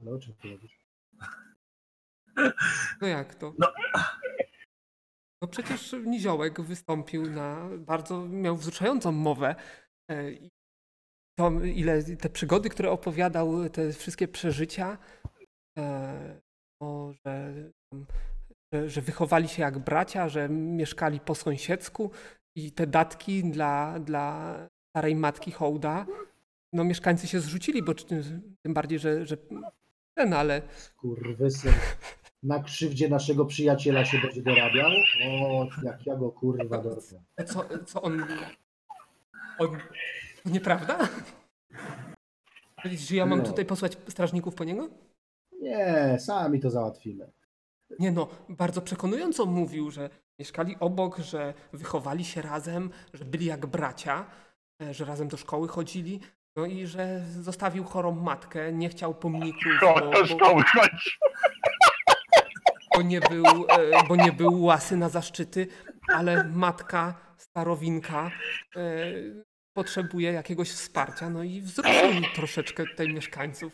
Ale 0.00 0.10
o 0.14 0.18
czym 0.18 0.34
ty 0.34 0.48
mówisz? 0.48 0.80
No 3.00 3.06
jak 3.08 3.34
to? 3.34 3.54
No. 3.58 3.72
No 5.42 5.48
przecież 5.48 5.92
Niziołek 6.06 6.60
wystąpił 6.60 7.30
na 7.30 7.68
bardzo, 7.78 8.28
miał 8.28 8.56
wzruszającą 8.56 9.12
mowę. 9.12 9.54
E, 10.10 10.32
i 10.32 10.48
To, 11.38 11.50
ile 11.64 12.16
te 12.16 12.30
przygody, 12.30 12.68
które 12.68 12.90
opowiadał, 12.90 13.68
te 13.68 13.92
wszystkie 13.92 14.28
przeżycia, 14.28 14.98
e, 15.78 16.40
o, 16.80 17.12
że, 17.26 17.54
że, 18.72 18.88
że 18.90 19.00
wychowali 19.00 19.48
się 19.48 19.62
jak 19.62 19.78
bracia, 19.78 20.28
że 20.28 20.48
mieszkali 20.48 21.20
po 21.20 21.34
sąsiedzku 21.34 22.10
i 22.56 22.72
te 22.72 22.86
datki 22.86 23.44
dla, 23.50 23.98
dla 23.98 24.54
starej 24.88 25.16
matki 25.16 25.50
Hołda, 25.52 26.06
no 26.72 26.84
mieszkańcy 26.84 27.26
się 27.26 27.40
zrzucili, 27.40 27.82
bo 27.82 27.94
tym 27.94 28.74
bardziej, 28.74 28.98
że, 28.98 29.26
że 29.26 29.36
ten, 30.14 30.32
ale 30.34 30.62
Kurwysyn. 30.96 31.72
Na 32.42 32.62
krzywdzie 32.62 33.08
naszego 33.08 33.44
przyjaciela 33.46 34.04
się 34.04 34.18
będzie 34.18 34.42
dorabiał? 34.42 34.90
O, 35.26 35.66
jak 35.82 36.06
ja 36.06 36.16
go 36.16 36.30
kurwa 36.32 36.78
dorwę. 36.78 37.22
To 37.36 37.44
Co, 37.44 37.64
co 37.86 38.02
on. 38.02 38.24
On. 39.58 39.78
Nieprawda? 40.44 41.08
Że 42.84 43.16
ja 43.16 43.26
mam 43.26 43.38
No. 43.38 43.44
tutaj 43.44 43.64
posłać 43.64 43.98
strażników 44.08 44.54
po 44.54 44.64
niego? 44.64 44.88
Nie, 45.60 46.16
sami 46.20 46.60
to 46.60 46.70
załatwimy. 46.70 47.32
Nie 47.98 48.12
no, 48.12 48.28
bardzo 48.48 48.82
przekonująco 48.82 49.46
mówił, 49.46 49.90
że 49.90 50.10
mieszkali 50.38 50.76
obok, 50.80 51.18
że 51.18 51.54
wychowali 51.72 52.24
się 52.24 52.42
razem, 52.42 52.90
że 53.14 53.24
byli 53.24 53.46
jak 53.46 53.66
bracia, 53.66 54.26
e, 54.82 54.94
że 54.94 55.04
razem 55.04 55.28
do 55.28 55.36
szkoły 55.36 55.68
chodzili. 55.68 56.20
No 56.56 56.66
i 56.66 56.86
że 56.86 57.24
zostawił 57.40 57.84
chorą 57.84 58.12
matkę, 58.12 58.72
nie 58.72 58.88
chciał 58.88 59.14
pomników, 59.14 59.72
bo, 59.80 59.94
bo, 60.38 60.62
bo, 62.94 63.02
nie 63.02 63.20
był, 63.20 63.44
e, 63.46 64.06
bo 64.08 64.16
nie 64.16 64.32
był 64.32 64.62
łasy 64.62 64.96
na 64.96 65.08
zaszczyty, 65.08 65.66
ale 66.08 66.44
matka 66.44 67.14
starowinka 67.36 68.30
e, 68.76 68.80
potrzebuje 69.76 70.32
jakiegoś 70.32 70.70
wsparcia. 70.70 71.30
No 71.30 71.42
i 71.42 71.60
wzruszył 71.60 72.22
troszeczkę 72.34 72.84
tutaj 72.86 73.08
mieszkańców, 73.08 73.72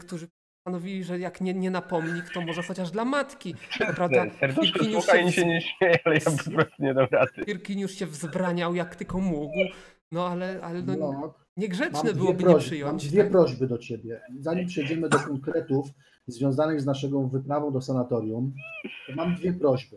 którzy 0.00 0.28
postanowili, 0.68 1.04
że 1.04 1.18
jak 1.18 1.40
nie, 1.40 1.54
nie 1.54 1.70
na 1.70 1.82
pomnik, 1.82 2.30
to 2.34 2.40
może 2.40 2.62
chociaż 2.62 2.90
dla 2.90 3.04
matki. 3.04 3.54
Prawda 3.96 4.26
Serduszko 4.40 4.84
i 4.84 4.92
się, 4.92 5.32
się 5.32 5.46
nie 5.46 5.60
śmieje, 5.60 5.98
ale 6.04 6.14
ja 6.14 6.30
po 6.44 6.50
prostu 6.50 6.82
nie 6.82 6.94
dam 6.94 7.06
rady. 7.10 7.88
Się 7.88 8.06
wzbraniał 8.06 8.74
jak 8.74 8.96
tylko 8.96 9.18
mógł. 9.18 9.54
No 10.12 10.26
ale, 10.26 10.60
ale 10.62 10.82
no, 10.82 10.96
No, 10.96 11.12
mam 11.12 11.30
niegrzeczne 11.56 12.02
dwie, 12.02 12.14
byłoby 12.14 12.44
nie 12.44 12.50
prośby, 12.50 12.84
mam 12.84 12.96
przyjąć. 12.96 13.08
dwie 13.08 13.22
tak? 13.22 13.32
prośby 13.32 13.66
do 13.66 13.78
ciebie. 13.78 14.20
Zanim 14.40 14.66
przejdziemy 14.66 15.08
do 15.08 15.18
konkretów 15.18 15.86
związanych 16.26 16.80
z 16.80 16.86
naszą 16.86 17.28
wyprawą 17.28 17.72
do 17.72 17.80
sanatorium, 17.80 18.52
to 19.06 19.14
mam 19.14 19.34
dwie 19.34 19.52
prośby. 19.52 19.96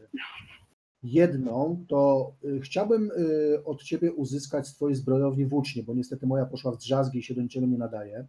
Jedną 1.04 1.86
to 1.90 2.32
y, 2.46 2.60
chciałbym 2.62 3.12
y, 3.12 3.64
od 3.66 3.84
ciebie 3.84 4.14
uzyskać 4.14 4.68
z 4.68 4.76
twojej 4.76 4.96
zbrojowni 4.96 5.46
włócznie, 5.46 5.84
bo 5.84 5.94
niestety 5.94 6.28
moja 6.28 6.46
poszła 6.46 6.72
w 6.72 6.78
drzazgi 6.78 7.20
i 7.20 7.24
się 7.24 7.34
do 7.34 7.42
niczego 7.42 7.68
nie 7.68 7.78
nadaje. 7.78 8.28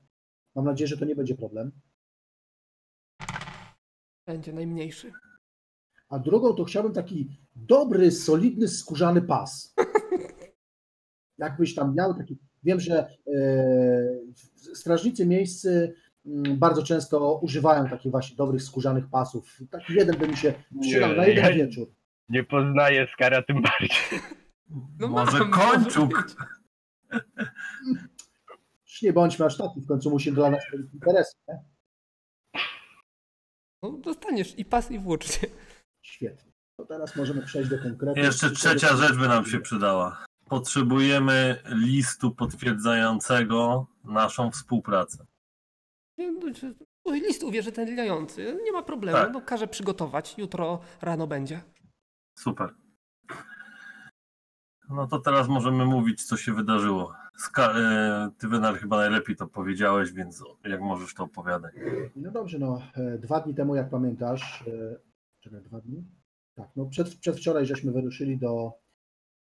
Mam 0.55 0.65
nadzieję, 0.65 0.89
że 0.89 0.97
to 0.97 1.05
nie 1.05 1.17
będzie 1.17 1.35
problem. 1.35 1.73
Będzie 4.27 4.53
najmniejszy. 4.53 5.13
A 6.09 6.19
drugą 6.19 6.55
to 6.55 6.65
chciałbym 6.65 6.93
taki 6.93 7.29
dobry, 7.57 8.11
solidny, 8.11 8.69
skórzany 8.69 9.23
pas. 9.23 9.75
Jakbyś 11.39 11.75
tam 11.75 11.95
miał 11.95 12.15
taki. 12.15 12.39
Wiem, 12.63 12.81
że 12.81 13.09
e, 13.35 14.75
strażnicy 14.75 15.27
miejscy 15.27 15.95
mm, 16.27 16.59
bardzo 16.59 16.83
często 16.83 17.39
używają 17.39 17.89
takich 17.89 18.11
właśnie 18.13 18.37
dobrych 18.37 18.63
skórzanych 18.63 19.11
pasów. 19.11 19.59
Taki 19.71 19.95
jeden 19.95 20.17
by 20.17 20.29
mi 20.29 20.37
się 20.37 20.55
przydał 20.81 21.17
na 21.17 21.27
jeden 21.27 21.45
ja 21.45 21.53
wieczór. 21.53 21.89
nie 22.29 22.45
poznaję 22.45 23.07
skara 23.15 23.43
tym 23.43 23.63
bardziej. 23.63 23.91
No 24.99 25.09
Może 25.09 25.39
mam, 25.39 25.51
kończuk. 25.51 26.13
może 26.15 26.23
być. 26.23 26.35
Już 28.87 29.03
nie 29.03 29.13
bądźmy 29.13 29.45
aż 29.47 29.57
taki, 29.57 29.81
w 29.81 29.87
końcu 29.87 30.11
musi 30.11 30.33
dla 30.33 30.51
nas 30.51 30.61
robić 30.73 30.95
interesy. 30.95 31.37
Nie? 31.49 31.55
No, 33.83 33.91
dostaniesz 33.93 34.59
i 34.59 34.65
pas, 34.65 34.91
i 34.91 34.99
włócznie. 34.99 35.49
Świetnie. 36.03 36.53
To 36.77 36.87
teraz 36.87 37.17
możemy 37.17 37.43
przejść 37.43 37.71
do 37.71 37.79
konkretów. 37.79 38.25
Jeszcze 38.25 38.51
trzecia 38.51 38.97
rzecz 38.97 39.17
by 39.17 39.29
nam 39.29 39.47
się 39.47 39.61
przydała. 39.61 40.25
potrzebujemy 40.49 41.63
listu 41.67 42.35
potwierdzającego 42.35 43.87
naszą 44.05 44.51
współpracę. 44.51 45.27
No, 46.19 47.13
list 47.13 47.43
uwierzytelniający. 47.43 48.59
Nie 48.65 48.73
ma 48.73 48.83
problemu. 48.83 49.19
Tak. 49.19 49.33
No, 49.33 49.41
każę 49.41 49.67
przygotować. 49.67 50.39
Jutro 50.39 50.81
rano 51.01 51.27
będzie. 51.27 51.63
Super. 52.39 52.75
No 54.91 55.07
to 55.07 55.19
teraz 55.19 55.49
możemy 55.49 55.85
mówić, 55.85 56.25
co 56.25 56.37
się 56.37 56.55
wydarzyło. 56.55 57.15
Ska- 57.39 57.75
e, 57.79 58.31
ty, 58.39 58.49
Wynar, 58.49 58.75
chyba 58.79 58.97
najlepiej 58.97 59.37
to 59.37 59.47
powiedziałeś, 59.47 60.13
więc 60.13 60.45
jak 60.65 60.81
możesz, 60.81 61.15
to 61.15 61.25
opowiadaj. 61.25 61.73
No 62.17 62.31
dobrze, 62.31 62.59
no 62.59 62.83
e, 62.95 63.19
dwa 63.19 63.41
dni 63.41 63.55
temu, 63.55 63.75
jak 63.75 63.91
pamiętasz, 63.91 64.65
e, 64.69 64.97
czekaj, 65.41 65.61
dwa 65.61 65.81
dni? 65.81 66.05
Tak, 66.55 66.69
no 66.77 66.87
przed, 66.87 67.15
przedwczoraj 67.15 67.67
żeśmy 67.67 67.93
wyruszyli 67.93 68.39
do 68.39 68.73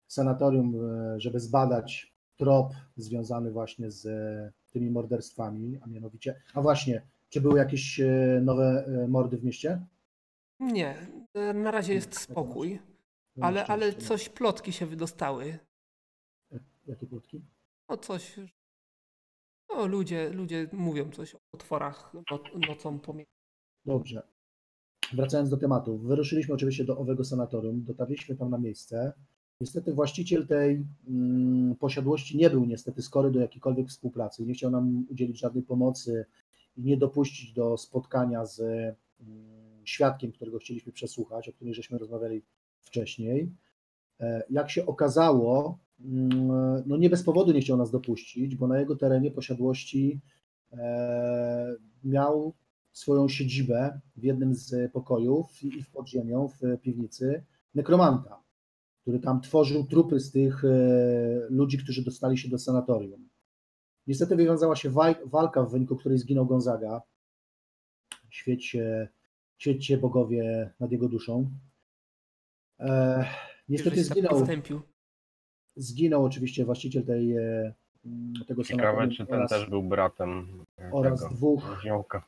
sanatorium, 0.06 0.74
e, 0.74 1.20
żeby 1.20 1.40
zbadać 1.40 2.14
trop 2.36 2.72
związany 2.96 3.50
właśnie 3.50 3.90
z 3.90 4.06
e, 4.06 4.52
tymi 4.70 4.90
morderstwami, 4.90 5.78
a 5.82 5.86
mianowicie, 5.86 6.40
a 6.54 6.60
właśnie, 6.60 7.02
czy 7.28 7.40
były 7.40 7.58
jakieś 7.58 8.00
e, 8.00 8.40
nowe 8.42 8.84
e, 8.86 9.08
mordy 9.08 9.36
w 9.38 9.44
mieście? 9.44 9.86
Nie, 10.60 10.94
e, 11.34 11.54
na 11.54 11.70
razie 11.70 11.94
jest 11.94 12.18
spokój. 12.20 12.80
Ale, 13.40 13.66
ale 13.66 13.92
coś 13.92 14.28
plotki 14.28 14.72
się 14.72 14.86
wydostały. 14.86 15.58
Jakie 16.86 17.06
krótki? 17.06 17.42
No 17.90 17.96
coś. 17.96 18.36
No 19.70 19.86
ludzie, 19.86 20.30
ludzie 20.30 20.68
mówią 20.72 21.10
coś 21.10 21.34
o 21.34 21.38
potworach 21.50 22.12
no, 22.14 22.38
nocą 22.68 23.00
pomiędzy. 23.00 23.30
Dobrze. 23.84 24.22
Wracając 25.12 25.50
do 25.50 25.56
tematu. 25.56 25.98
Wyruszyliśmy 25.98 26.54
oczywiście 26.54 26.84
do 26.84 26.98
owego 26.98 27.24
sanatorium, 27.24 27.84
dotarliśmy 27.84 28.36
tam 28.36 28.50
na 28.50 28.58
miejsce. 28.58 29.12
Niestety 29.60 29.92
właściciel 29.94 30.46
tej 30.46 30.86
mm, 31.08 31.76
posiadłości 31.76 32.36
nie 32.38 32.50
był 32.50 32.64
niestety 32.64 33.02
skory 33.02 33.30
do 33.30 33.40
jakiejkolwiek 33.40 33.88
współpracy. 33.88 34.46
Nie 34.46 34.54
chciał 34.54 34.70
nam 34.70 35.06
udzielić 35.10 35.38
żadnej 35.38 35.62
pomocy 35.62 36.26
i 36.76 36.82
nie 36.82 36.96
dopuścić 36.96 37.52
do 37.52 37.76
spotkania 37.76 38.46
z 38.46 38.60
mm, 38.60 38.96
świadkiem, 39.84 40.32
którego 40.32 40.58
chcieliśmy 40.58 40.92
przesłuchać, 40.92 41.48
o 41.48 41.52
którym 41.52 41.74
żeśmy 41.74 41.98
rozmawiali 41.98 42.42
wcześniej. 42.80 43.52
E, 44.20 44.42
Jak 44.50 44.70
się 44.70 44.86
okazało, 44.86 45.78
no 46.86 46.96
nie 46.96 47.10
bez 47.10 47.22
powodu 47.22 47.52
nie 47.52 47.60
chciał 47.60 47.76
nas 47.76 47.90
dopuścić, 47.90 48.56
bo 48.56 48.68
na 48.68 48.80
jego 48.80 48.96
terenie 48.96 49.30
posiadłości 49.30 50.20
e, 50.72 51.76
miał 52.04 52.54
swoją 52.92 53.28
siedzibę 53.28 54.00
w 54.16 54.24
jednym 54.24 54.54
z 54.54 54.92
pokojów 54.92 55.62
i 55.62 55.82
w 55.82 55.90
podziemią, 55.90 56.48
w 56.48 56.80
piwnicy, 56.82 57.44
nekromanta, 57.74 58.42
który 59.02 59.18
tam 59.18 59.40
tworzył 59.40 59.84
trupy 59.84 60.20
z 60.20 60.30
tych 60.30 60.64
e, 60.64 60.68
ludzi, 61.48 61.78
którzy 61.78 62.04
dostali 62.04 62.38
się 62.38 62.48
do 62.48 62.58
sanatorium. 62.58 63.28
Niestety 64.06 64.36
wywiązała 64.36 64.76
się 64.76 64.90
walka, 65.26 65.62
w 65.62 65.70
wyniku 65.70 65.96
której 65.96 66.18
zginął 66.18 66.46
Gonzaga. 66.46 67.02
Świecie, 68.30 69.08
świecie 69.58 69.98
bogowie 69.98 70.70
nad 70.80 70.92
jego 70.92 71.08
duszą. 71.08 71.50
E, 72.80 73.24
niestety 73.68 74.04
zginął. 74.04 74.46
Zginął 75.76 76.24
oczywiście 76.24 76.64
właściciel 76.64 77.04
tej, 77.04 77.36
e, 77.36 77.74
m, 78.06 78.32
tego 78.48 78.64
Ciekawe, 78.64 78.82
sanatorium 78.88 79.10
czy 79.16 79.26
ten 79.26 79.36
oraz, 79.38 79.50
też 79.50 79.70
był 79.70 79.82
bratem 79.82 80.64
oraz 80.92 81.20
tego 81.20 81.34
dwóch 81.34 81.80
ziołka. 81.84 82.24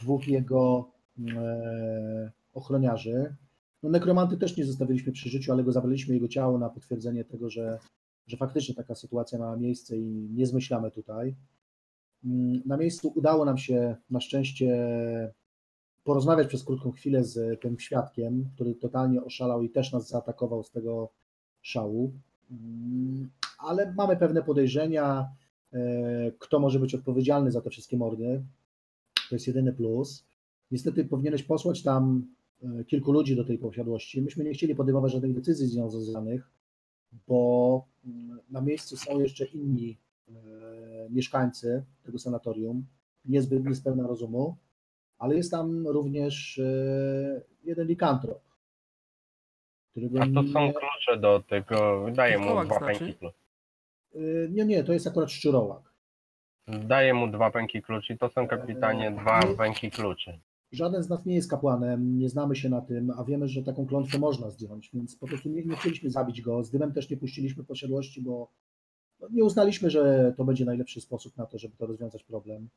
dwóch 0.00 0.28
jego 0.28 0.90
e, 1.36 2.30
ochroniarzy. 2.54 3.34
No, 3.82 3.90
nekromanty 3.90 4.36
też 4.36 4.56
nie 4.56 4.64
zostawiliśmy 4.64 5.12
przy 5.12 5.28
życiu, 5.28 5.52
ale 5.52 5.64
go 5.64 5.72
zabraliśmy 5.72 6.14
jego 6.14 6.28
ciało 6.28 6.58
na 6.58 6.68
potwierdzenie 6.70 7.24
tego, 7.24 7.50
że, 7.50 7.78
że 8.26 8.36
faktycznie 8.36 8.74
taka 8.74 8.94
sytuacja 8.94 9.38
miała 9.38 9.56
miejsce 9.56 9.96
i 9.96 10.28
nie 10.34 10.46
zmyślamy 10.46 10.90
tutaj. 10.90 11.34
Mm, 12.24 12.62
Na 12.66 12.76
miejscu 12.76 13.12
udało 13.14 13.44
nam 13.44 13.58
się 13.58 13.96
na 14.10 14.20
szczęście 14.20 14.76
porozmawiać 16.04 16.48
przez 16.48 16.64
krótką 16.64 16.90
chwilę 16.92 17.24
z 17.24 17.60
tym 17.60 17.78
świadkiem, 17.78 18.50
który 18.54 18.74
totalnie 18.74 19.24
oszalał 19.24 19.62
i 19.62 19.70
też 19.70 19.92
nas 19.92 20.08
zaatakował 20.08 20.62
z 20.62 20.70
tego 20.70 21.08
szału. 21.62 22.12
Mm, 22.50 23.30
Ale 23.58 23.94
mamy 23.94 24.16
pewne 24.16 24.42
podejrzenia, 24.42 25.28
e, 25.72 26.32
kto 26.38 26.58
może 26.58 26.78
być 26.78 26.94
odpowiedzialny 26.94 27.52
za 27.52 27.60
te 27.60 27.70
wszystkie 27.70 27.96
mordy. 27.96 28.44
To 29.28 29.34
jest 29.34 29.46
jedyny 29.46 29.72
plus. 29.72 30.24
Niestety 30.70 31.04
powinieneś 31.04 31.42
posłać 31.42 31.82
tam 31.82 32.26
e, 32.62 32.84
kilku 32.84 33.12
ludzi 33.12 33.36
do 33.36 33.44
tej 33.44 33.58
posiadłości. 33.58 34.22
Myśmy 34.22 34.44
nie 34.44 34.52
chcieli 34.52 34.74
podejmować 34.74 35.12
żadnych 35.12 35.34
decyzji 35.34 35.66
związanych, 35.66 36.50
bo 37.28 37.84
mm, 38.04 38.40
na 38.50 38.60
miejscu 38.60 38.96
są 38.96 39.20
jeszcze 39.20 39.44
inni 39.44 39.98
e, 40.28 40.32
mieszkańcy 41.10 41.84
tego 42.02 42.18
sanatorium, 42.18 42.86
niezbyt 43.24 43.64
niespełna 43.64 44.06
rozumu, 44.06 44.56
ale 45.18 45.36
jest 45.36 45.50
tam 45.50 45.86
również 45.86 46.60
jeden 47.64 47.86
likantrop, 47.86 48.40
którego 49.90 50.22
A 50.22 50.26
to 50.26 50.52
są 50.52 50.60
nie, 50.60 50.72
do 51.16 51.42
tego, 51.48 52.06
daję 52.12 52.38
mu 52.38 52.64
dwa 52.64 52.64
znaczy? 52.64 52.98
pęki 52.98 53.14
kluczy. 53.14 53.36
e, 54.14 54.48
nie, 54.50 54.64
nie, 54.64 54.84
to 54.84 54.92
jest 54.92 55.06
akurat 55.06 55.30
szczurołak. 55.30 55.90
Daję 56.68 57.14
mu 57.14 57.28
dwa 57.28 57.50
pęki 57.50 57.82
kluczy, 57.82 58.16
to 58.16 58.28
są 58.28 58.48
kapitanie 58.48 59.10
dwa 59.10 59.40
pęki 59.58 59.90
kluczy. 59.90 60.40
Żaden 60.72 61.02
z 61.02 61.08
nas 61.08 61.26
nie 61.26 61.34
jest 61.34 61.50
kapłanem, 61.50 62.18
nie 62.18 62.28
znamy 62.28 62.56
się 62.56 62.68
na 62.68 62.80
tym, 62.80 63.10
a 63.16 63.24
wiemy, 63.24 63.48
że 63.48 63.62
taką 63.62 63.86
klątwę 63.86 64.18
można 64.18 64.50
zdjąć, 64.50 64.90
więc 64.94 65.16
po 65.16 65.26
prostu 65.26 65.48
nie, 65.48 65.64
nie 65.64 65.76
chcieliśmy 65.76 66.10
zabić 66.10 66.42
go. 66.42 66.64
Z 66.64 66.70
dymem 66.70 66.92
też 66.92 67.10
nie 67.10 67.16
puściliśmy 67.16 67.64
posiadłości, 67.64 68.22
bo 68.22 68.50
no, 69.20 69.28
nie 69.30 69.44
uznaliśmy, 69.44 69.90
że 69.90 70.34
to 70.36 70.44
będzie 70.44 70.64
najlepszy 70.64 71.00
sposób 71.00 71.36
na 71.36 71.46
to, 71.46 71.58
żeby 71.58 71.76
to 71.76 71.86
rozwiązać 71.86 72.24
problem. 72.24 72.68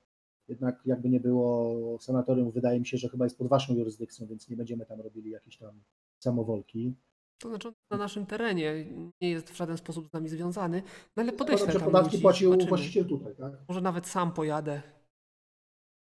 Jednak 0.47 0.81
jakby 0.85 1.09
nie 1.09 1.19
było, 1.19 1.97
sanatorium 1.99 2.51
wydaje 2.51 2.79
mi 2.79 2.85
się, 2.85 2.97
że 2.97 3.09
chyba 3.09 3.25
jest 3.25 3.37
pod 3.37 3.47
waszą 3.47 3.75
jurysdykcją, 3.75 4.27
więc 4.27 4.49
nie 4.49 4.57
będziemy 4.57 4.85
tam 4.85 5.01
robili 5.01 5.29
jakiejś 5.29 5.57
tam 5.57 5.71
samowolki. 6.19 6.93
To 7.41 7.49
znaczy 7.49 7.73
na 7.91 7.97
naszym 7.97 8.25
terenie 8.25 8.85
nie 9.21 9.29
jest 9.29 9.49
w 9.51 9.55
żaden 9.57 9.77
sposób 9.77 10.07
z 10.09 10.13
nami 10.13 10.29
związany, 10.29 10.83
no 11.17 11.23
ale 11.23 11.31
podeślę 11.31 11.57
Zakładam, 11.57 11.73
że 11.73 11.79
tam 11.79 11.91
podatki 11.91 12.11
ludzi, 12.15 12.21
płacił 12.21 12.49
zobaczymy. 12.51 12.69
właściciel 12.69 13.05
tutaj, 13.07 13.35
tak? 13.35 13.53
Może 13.67 13.81
nawet 13.81 14.07
sam 14.07 14.31
pojadę. 14.33 14.81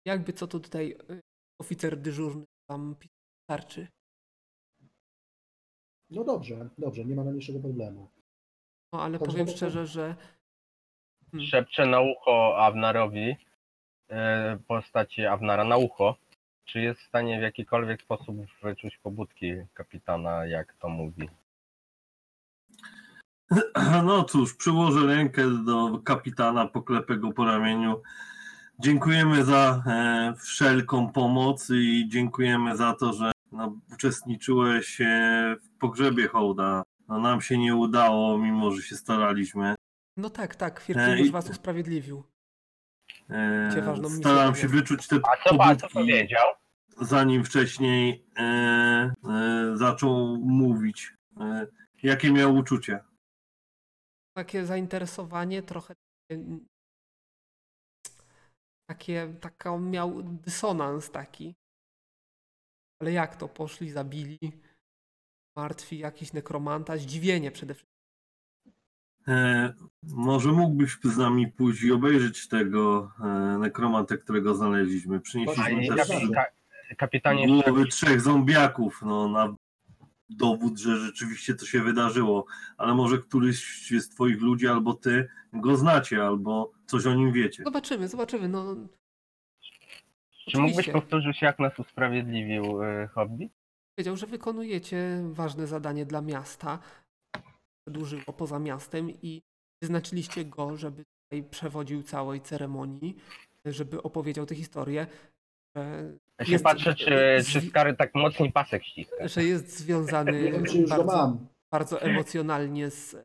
Jakby 0.05 0.34
co 0.34 0.47
to 0.47 0.59
tutaj 0.59 0.97
y, 1.09 1.22
oficer 1.61 1.97
dyżurny 1.97 2.45
tam 2.69 2.95
starczy. 3.49 3.88
No 6.09 6.24
dobrze, 6.24 6.69
dobrze, 6.78 7.05
nie 7.05 7.15
ma 7.15 7.24
najmniejszego 7.24 7.59
problemu. 7.59 8.09
No 8.93 9.01
ale 9.01 9.19
Także 9.19 9.32
powiem 9.32 9.47
to- 9.47 9.53
szczerze, 9.53 9.86
że 9.88 10.15
Hmm. 11.32 11.47
Szepczę 11.47 11.86
na 11.86 12.01
ucho 12.01 12.57
Avnarowi, 12.57 13.36
e, 14.09 14.57
postaci 14.67 15.26
Avnara 15.26 15.63
na 15.63 15.78
ucho, 15.78 16.15
czy 16.66 16.80
jest 16.82 17.01
w 17.01 17.07
stanie 17.07 17.39
w 17.39 17.41
jakikolwiek 17.41 18.01
sposób 18.01 18.36
wyczuć 18.64 18.97
pobudki 18.97 19.53
kapitana, 19.74 20.45
jak 20.45 20.74
to 20.74 20.89
mówi. 20.89 21.30
No 24.03 24.24
cóż, 24.24 24.55
przyłożę 24.55 25.05
rękę 25.07 25.43
do 25.66 25.99
kapitana, 25.99 26.68
poklepę 26.68 27.18
go 27.18 27.32
po 27.32 27.45
ramieniu. 27.45 28.01
Dziękujemy 28.80 29.43
za 29.45 29.84
e, 29.88 30.34
wszelką 30.39 31.12
pomoc 31.12 31.70
i 31.70 32.05
dziękujemy 32.09 32.78
za 32.78 32.93
to, 32.93 33.14
że 33.14 33.32
no, 33.51 33.78
uczestniczyłeś 33.93 35.01
e, 35.01 35.55
w 35.64 35.70
pogrzebie 35.80 36.28
hołda. 36.28 36.84
No, 37.07 37.20
nam 37.20 37.41
się 37.41 37.57
nie 37.57 37.76
udało, 37.76 38.38
mimo 38.38 38.72
że 38.72 38.82
się 38.82 38.95
staraliśmy. 38.95 39.76
no 40.18 40.30
tak, 40.30 40.55
tak, 40.55 40.78
E, 40.80 40.82
Firkin 40.82 41.18
i- 41.18 41.20
już 41.20 41.32
was 41.32 41.49
usprawiedliwił. 41.49 42.24
Ważną 43.86 44.10
misję 44.10 44.20
staram 44.20 44.56
się 44.56 44.68
wyczuć 44.68 45.08
te 45.08 45.16
A 45.16 45.20
co, 45.20 45.30
a 45.64 45.76
co 45.76 45.82
pobudki, 45.82 45.94
powiedział? 45.94 46.46
zanim 47.02 47.44
wcześniej 47.44 48.26
e, 48.38 48.44
e, 48.44 49.72
zaczął 49.78 50.38
mówić. 50.38 51.14
E, 51.40 51.68
jakie 52.04 52.32
miał 52.34 52.56
uczucie? 52.56 53.00
Takie 54.38 54.66
zainteresowanie, 54.66 55.64
trochę 55.64 55.94
takie, 55.96 56.44
takie 58.90 59.34
taka 59.42 59.72
on 59.72 59.90
miał 59.90 60.24
dysonans 60.24 61.12
taki. 61.12 61.56
Ale 63.02 63.12
jak 63.12 63.36
to 63.36 63.48
poszli, 63.48 63.90
zabili? 63.90 64.40
Martwi 65.56 65.98
jakiś 65.98 66.34
nekromanta, 66.34 66.98
zdziwienie 66.98 67.52
przede 67.52 67.74
wszystkim. 67.74 67.91
E, 69.28 69.74
może 70.03 70.51
mógłbyś 70.51 70.97
z 71.03 71.17
nami 71.17 71.47
pójść 71.47 71.84
i 71.84 71.91
obejrzeć 71.91 72.47
tego 72.47 73.11
e, 73.19 73.57
nekromantę, 73.57 74.17
którego 74.17 74.55
znaleźliśmy. 74.55 75.19
Przynieśliśmy 75.19 75.95
też 75.95 76.09
kapitanie 76.97 77.47
głowy 77.47 77.86
trzech 77.86 78.22
zombiaków, 78.22 79.01
no, 79.05 79.30
na 79.30 79.55
dowód, 80.30 80.80
że 80.80 80.97
rzeczywiście 80.97 81.55
to 81.55 81.65
się 81.65 81.82
wydarzyło. 81.82 82.45
Ale 82.78 82.93
może 82.93 83.17
któryś 83.17 83.91
z 83.99 84.09
twoich 84.09 84.41
ludzi 84.41 84.67
albo 84.67 84.93
ty 84.93 85.28
go 85.53 85.78
znacie, 85.78 86.24
albo 86.24 86.72
coś 86.86 87.05
o 87.05 87.13
nim 87.13 87.32
wiecie. 87.32 87.63
Zobaczymy, 87.63 88.07
zobaczymy. 88.07 88.49
No, 88.49 88.76
Czy 90.49 90.57
mógłbyś 90.57 90.89
powtórzyć, 90.89 91.41
jak 91.41 91.59
nas 91.59 91.80
usprawiedliwił 91.80 92.84
y, 92.84 93.07
Hobbit? 93.07 93.51
Powiedział, 93.95 94.17
że 94.17 94.28
wykonujecie 94.28 95.24
ważne 95.32 95.67
zadanie 95.67 96.05
dla 96.05 96.22
miasta. 96.22 96.80
Przedłużyło 97.86 98.34
poza 98.38 98.60
miastem 98.60 99.10
i 99.22 99.42
wyznaczyliście 99.82 100.46
go, 100.46 100.78
żeby 100.78 101.04
tutaj 101.24 101.50
przewodził 101.50 102.04
całej 102.04 102.42
ceremonii, 102.42 103.18
żeby 103.66 104.04
opowiedział 104.04 104.46
tę 104.46 104.56
historię. 104.56 105.08
Że 105.76 106.14
Ja 106.40 106.46
się 106.46 106.52
Jest- 106.52 106.64
patrzę, 106.64 106.96
czy, 106.96 107.38
czy 107.52 107.62
Skary 107.62 107.94
tak 107.96 108.16
mocniej 108.16 108.52
pasek 108.52 108.84
ściska. 108.84 109.28
że 109.28 109.44
jest 109.44 109.78
związany 109.80 110.32
Nie 110.44 110.52
wiem, 110.52 110.66
czy 110.66 110.78
już 110.78 110.90
go 110.90 110.98
bardzo, 110.98 111.18
mam. 111.18 111.48
bardzo 111.72 112.02
emocjonalnie 112.02 112.90
z 112.90 113.16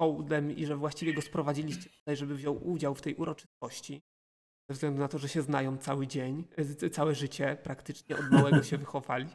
hołdem 0.00 0.56
i 0.56 0.66
że 0.66 0.76
właściwie 0.76 1.14
go 1.14 1.22
sprowadziliście 1.22 1.90
tutaj, 1.90 2.16
żeby 2.16 2.34
wziął 2.34 2.68
udział 2.70 2.94
w 2.94 3.02
tej 3.02 3.14
uroczystości. 3.14 4.02
Ze 4.70 4.74
względu 4.74 5.00
na 5.00 5.08
to, 5.08 5.18
że 5.18 5.28
się 5.28 5.42
znają 5.42 5.78
cały 5.78 6.06
dzień, 6.06 6.44
całe 6.92 7.14
życie, 7.14 7.56
praktycznie 7.62 8.16
od 8.16 8.30
małego 8.30 8.62
się 8.62 8.78
wychowali. 8.86 9.26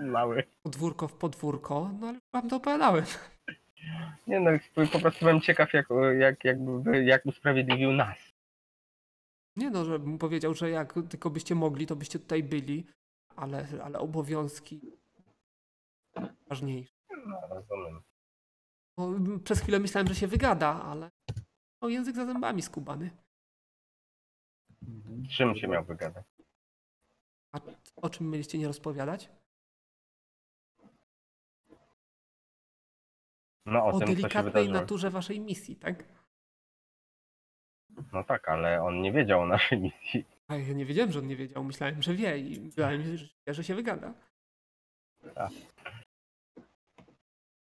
Mały. 0.00 0.42
Podwórko 0.62 1.08
w 1.08 1.14
podwórko, 1.14 1.90
no 2.00 2.06
ale 2.08 2.18
wam 2.32 2.48
to 2.48 2.56
opowiadałem. 2.56 3.04
Nie 4.26 4.40
no, 4.40 4.50
po 4.92 4.98
prostu 4.98 5.20
byłem 5.20 5.40
ciekaw, 5.40 5.72
jak, 5.72 5.86
jak, 6.18 6.44
jak, 6.44 6.58
jak 7.04 7.26
usprawiedliwił 7.26 7.92
nas. 7.92 8.18
Nie 9.56 9.70
no, 9.70 9.84
żebym 9.84 10.18
powiedział, 10.18 10.54
że 10.54 10.70
jak 10.70 10.94
tylko 11.08 11.30
byście 11.30 11.54
mogli, 11.54 11.86
to 11.86 11.96
byście 11.96 12.18
tutaj 12.18 12.42
byli, 12.42 12.86
ale, 13.36 13.66
ale 13.84 13.98
obowiązki 13.98 14.80
ważniejsze. 16.48 16.92
No, 17.26 17.40
rozumiem. 17.50 18.02
No, 18.98 19.38
przez 19.44 19.60
chwilę 19.60 19.78
myślałem, 19.78 20.08
że 20.08 20.14
się 20.14 20.26
wygada, 20.26 20.82
ale 20.82 21.10
no, 21.82 21.88
język 21.88 22.16
za 22.16 22.26
zębami 22.26 22.62
skubany. 22.62 23.10
Czym 25.30 25.56
się 25.56 25.68
miał 25.68 25.84
wygadać? 25.84 26.24
A 27.52 27.60
o 27.96 28.10
czym 28.10 28.30
mieliście 28.30 28.58
nie 28.58 28.66
rozpowiadać? 28.66 29.30
No 33.66 33.84
o, 33.84 33.86
O, 33.86 33.98
tym, 33.98 34.14
delikatnej 34.14 34.68
naturze 34.68 35.10
waszej 35.10 35.40
misji, 35.40 35.76
tak? 35.76 36.04
No 38.12 38.24
tak, 38.24 38.48
ale 38.48 38.82
on 38.82 39.02
nie 39.02 39.12
wiedział 39.12 39.40
o 39.40 39.46
naszej 39.46 39.80
misji. 39.80 40.24
A 40.48 40.56
ja 40.56 40.74
nie 40.74 40.86
wiedziałem, 40.86 41.12
że 41.12 41.18
on 41.18 41.26
nie 41.26 41.36
wiedział. 41.36 41.64
Myślałem, 41.64 42.02
że 42.02 42.14
wie 42.14 42.38
i 42.38 42.60
myślałem, 42.60 43.02
że, 43.46 43.64
się 43.64 43.74
wygada. 43.74 44.14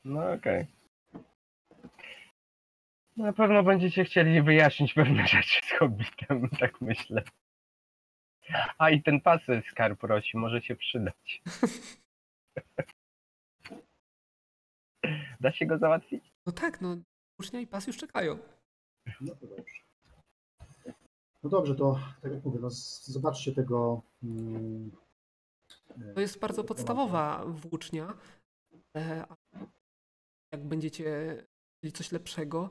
No 0.05 0.33
okej. 0.33 0.67
Na 3.17 3.33
pewno 3.33 3.63
będziecie 3.63 4.05
chcieli 4.05 4.43
wyjaśnić 4.43 4.95
pewne 4.95 5.27
rzeczy 5.37 5.61
z 5.67 5.79
Hobbitem, 5.79 6.49
tak 6.49 6.81
myślę. 6.81 7.23
A 8.79 8.91
i 8.91 9.03
ten 9.03 9.21
pas 9.21 9.43
Skar 9.71 9.99
prosi, 9.99 10.37
może 10.37 10.63
się 10.63 10.77
przydać. 10.77 11.43
Da 15.45 15.53
się 15.53 15.67
go 15.67 15.79
załatwić? 15.79 16.33
No 16.47 16.53
tak, 16.53 16.81
no 16.81 16.97
ucznia 17.41 17.61
i 17.61 17.67
pas 17.67 17.87
już 17.87 17.97
czekają. 17.97 18.39
No 19.21 19.35
to 19.35 19.47
dobrze. 19.47 19.75
No 21.43 21.51
dobrze, 21.51 21.75
to 21.75 21.99
tak 22.23 22.33
jak 22.33 22.45
mówię, 22.45 22.59
no 22.61 22.69
zobaczcie 23.03 23.53
tego. 23.53 24.03
mm, 24.23 24.91
To 26.15 26.21
jest 26.21 26.39
bardzo 26.41 26.65
podstawowa 26.65 27.45
włócznia. 27.47 28.15
e, 28.97 29.25
Jak 30.53 30.65
będziecie 30.69 31.37
chcieli 31.79 31.93
coś 31.93 32.13
lepszego, 32.13 32.71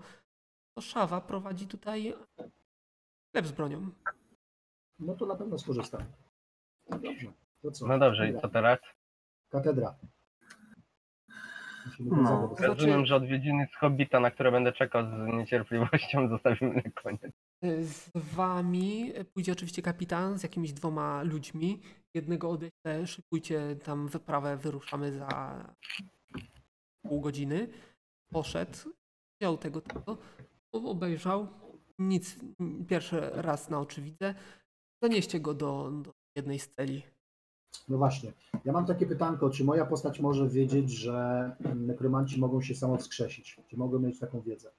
to 0.78 0.82
Szawa 0.82 1.22
prowadzi 1.22 1.68
tutaj 1.68 2.14
sklep 3.30 3.48
z 3.48 3.52
bronią. 3.52 3.90
No 5.00 5.16
to 5.16 5.26
na 5.26 5.36
pewno 5.36 5.60
skorzystam. 5.60 6.04
No 6.90 7.00
dobrze. 7.00 7.34
To 7.62 7.72
co? 7.72 7.88
No 7.88 8.00
dobrze, 8.00 8.30
i 8.30 8.42
co 8.42 8.50
teraz? 8.50 8.80
Katedra. 9.50 9.96
No. 12.00 12.28
zawód 12.28 12.58
Znaczy- 12.58 12.74
Rozumiem, 12.74 13.06
że 13.06 13.16
odwiedziny 13.16 13.68
z 13.74 13.76
Hobbita, 13.76 14.20
na 14.20 14.32
które 14.32 14.52
będę 14.52 14.72
czekał 14.72 15.04
z 15.06 15.34
niecierpliwością, 15.34 16.28
zostawimy 16.30 16.76
na 16.76 16.92
koniec. 17.04 17.34
Z 17.82 18.10
wami 18.16 19.14
pójdzie 19.34 19.52
oczywiście 19.52 19.82
kapitan 19.82 20.40
z 20.40 20.44
jakimiś 20.44 20.74
dwoma 20.74 21.24
ludźmi. 21.24 21.82
Jednego 22.16 22.50
odeślę, 22.50 23.08
szykujcie 23.08 23.76
tam 23.76 24.08
wyprawę, 24.08 24.58
wyruszamy 24.58 25.12
za 25.12 25.64
pół 27.08 27.22
godziny. 27.22 27.68
Poszedł, 28.34 28.78
wziął 29.42 29.58
tego, 29.58 29.82
tego, 29.82 30.18
obejrzał. 30.74 31.48
Nic, 32.00 32.40
pierwszy 32.88 33.20
raz 33.34 33.70
na 33.70 33.80
oczy 33.80 34.02
widzę. 34.02 34.36
Zanieście 35.04 35.40
go 35.40 35.54
do, 35.54 35.92
do 35.92 36.12
jednej 36.36 36.60
z 36.60 36.70
celi. 36.70 37.04
No 37.90 37.98
właśnie. 37.98 38.32
Ja 38.66 38.74
mam 38.74 38.86
takie 38.86 39.06
pytanko, 39.06 39.50
czy 39.50 39.64
moja 39.64 39.86
postać 39.86 40.20
może 40.20 40.50
wiedzieć, 40.50 40.92
że 40.92 41.52
nekromanci 41.76 42.40
mogą 42.40 42.62
się 42.62 42.76
samowskrzesić? 42.76 43.58
Czy 43.68 43.78
mogą 43.78 44.00
mieć 44.00 44.20
taką 44.20 44.42
wiedzę? 44.42 44.72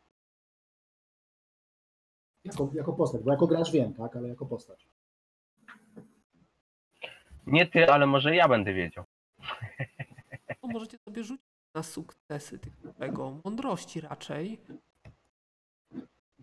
Jako, 2.44 2.70
jako 2.74 2.92
postać, 2.92 3.22
bo 3.22 3.30
jako 3.30 3.46
gracz 3.46 3.70
wiem, 3.72 3.94
tak, 3.94 4.16
ale 4.16 4.28
jako 4.28 4.46
postać. 4.46 4.88
Nie 7.46 7.66
ty, 7.66 7.90
ale 7.90 8.06
może 8.06 8.36
ja 8.36 8.48
będę 8.48 8.74
wiedział. 8.74 9.04
To 10.60 10.68
możecie 10.68 10.98
sobie 10.98 11.24
rzucić 11.24 11.46
na 11.74 11.82
sukcesy 11.82 12.58
tych 12.58 12.72
tego 12.98 13.40
mądrości 13.44 14.00
raczej. 14.00 14.60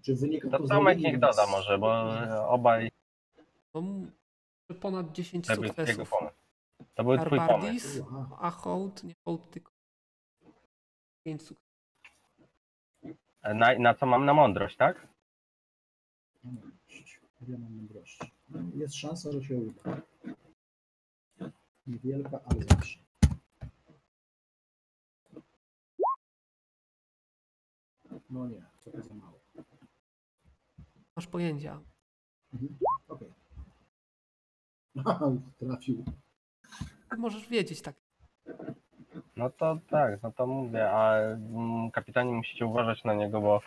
Czy 0.02 0.16
wynika 0.16 0.50
To 0.50 0.60
to 0.60 0.68
Tomek 0.68 1.00
niech 1.00 1.20
doda 1.20 1.48
może, 1.48 1.78
bo 1.78 2.10
obaj 2.48 2.92
ponad 4.74 5.12
10 5.12 5.48
to 5.48 5.56
sukcesów. 5.56 6.12
To 6.94 7.04
był 7.04 7.18
twój 7.18 7.40
pomysł. 7.40 8.06
A 8.40 8.52
hołd, 8.52 9.04
nie 9.04 9.16
hołd, 9.26 9.52
tylko 9.52 9.72
5 11.24 11.42
sukcesów. 11.42 11.72
Na, 13.44 13.80
na 13.80 13.94
co 13.94 14.06
mam 14.06 14.26
na 14.26 14.34
mądrość, 14.34 14.78
tak? 14.78 15.08
Mądrość. 16.44 17.22
Ja 17.48 17.58
mam 17.58 17.76
mądrość. 17.76 18.20
Jest 18.76 18.96
szansa, 18.96 19.32
że 19.32 19.44
się 19.44 19.56
uda. 19.56 20.02
Niewielka, 21.88 22.40
ale 22.46 22.64
zawsze. 22.64 23.00
No 28.30 28.48
nie, 28.48 28.66
to 28.84 28.90
jest 28.90 29.08
za 29.08 29.14
mało. 29.14 29.40
Masz 31.16 31.28
pojęcia. 31.28 31.82
Mhm. 32.54 32.78
Okej. 33.08 33.41
Trafił. 35.60 36.06
Możesz 37.18 37.50
wiedzieć 37.50 37.82
tak. 37.82 37.96
No 39.36 39.50
to 39.50 39.78
tak, 39.90 40.24
no 40.24 40.32
to 40.32 40.48
mówię, 40.48 40.92
a 40.92 41.16
mm, 41.18 41.92
kapitanie 41.92 42.34
musicie 42.34 42.66
uważać 42.66 43.04
na 43.04 43.14
niego, 43.14 43.42
bo 43.42 43.62